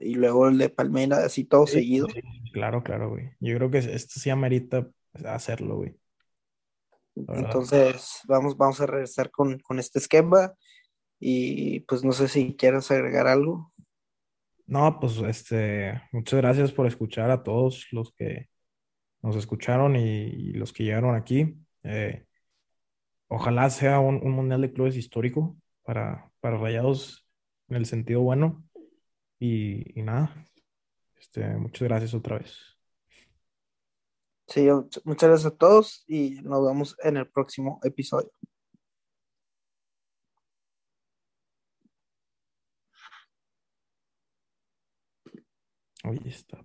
y 0.00 0.14
luego 0.14 0.48
el 0.48 0.58
de 0.58 0.68
Palmeiras, 0.68 1.20
así 1.20 1.44
todo 1.44 1.66
seguido. 1.66 2.06
claro, 2.52 2.82
claro, 2.82 3.10
güey. 3.10 3.30
Yo 3.40 3.56
creo 3.56 3.70
que 3.70 3.78
esto 3.78 4.20
sí 4.20 4.30
amerita 4.30 4.88
hacerlo, 5.24 5.76
güey. 5.76 5.96
Entonces, 7.16 8.20
vamos, 8.28 8.56
vamos 8.56 8.80
a 8.80 8.86
regresar 8.86 9.30
con, 9.30 9.60
este 9.78 9.98
esquema 9.98 10.54
y 11.18 11.80
pues 11.80 12.04
no 12.04 12.12
sé 12.12 12.28
si 12.28 12.56
quieres 12.56 12.90
agregar 12.90 13.26
algo. 13.26 13.72
No, 14.66 15.00
pues 15.00 15.18
este, 15.18 16.00
muchas 16.12 16.40
gracias 16.40 16.72
por 16.72 16.86
escuchar 16.86 17.30
a 17.30 17.42
todos 17.42 17.88
los 17.90 18.12
que 18.12 18.48
nos 19.22 19.36
escucharon 19.36 19.96
y, 19.96 20.52
los 20.52 20.72
que 20.72 20.84
llegaron 20.84 21.14
aquí. 21.14 21.56
Eh, 21.82 22.26
ojalá 23.30 23.70
sea 23.70 24.00
un, 24.00 24.30
mundial 24.32 24.60
de 24.60 24.72
clubes 24.72 24.96
histórico 24.96 25.56
para, 25.84 26.30
para 26.40 26.58
Rayados 26.58 27.26
en 27.68 27.76
el 27.76 27.86
sentido 27.86 28.20
bueno. 28.22 28.64
Y, 29.38 30.02
nada, 30.02 30.34
este, 31.18 31.46
muchas 31.56 31.88
gracias 31.88 32.14
otra 32.14 32.38
vez. 32.38 32.76
Sí, 34.48 34.68
muchas 35.04 35.28
gracias 35.30 35.46
a 35.46 35.56
todos 35.56 36.04
y 36.08 36.40
nos 36.42 36.66
vemos 36.66 36.96
en 37.02 37.16
el 37.16 37.28
próximo 37.28 37.80
episodio. 37.84 38.30
Ahí 46.02 46.20
está. 46.24 46.58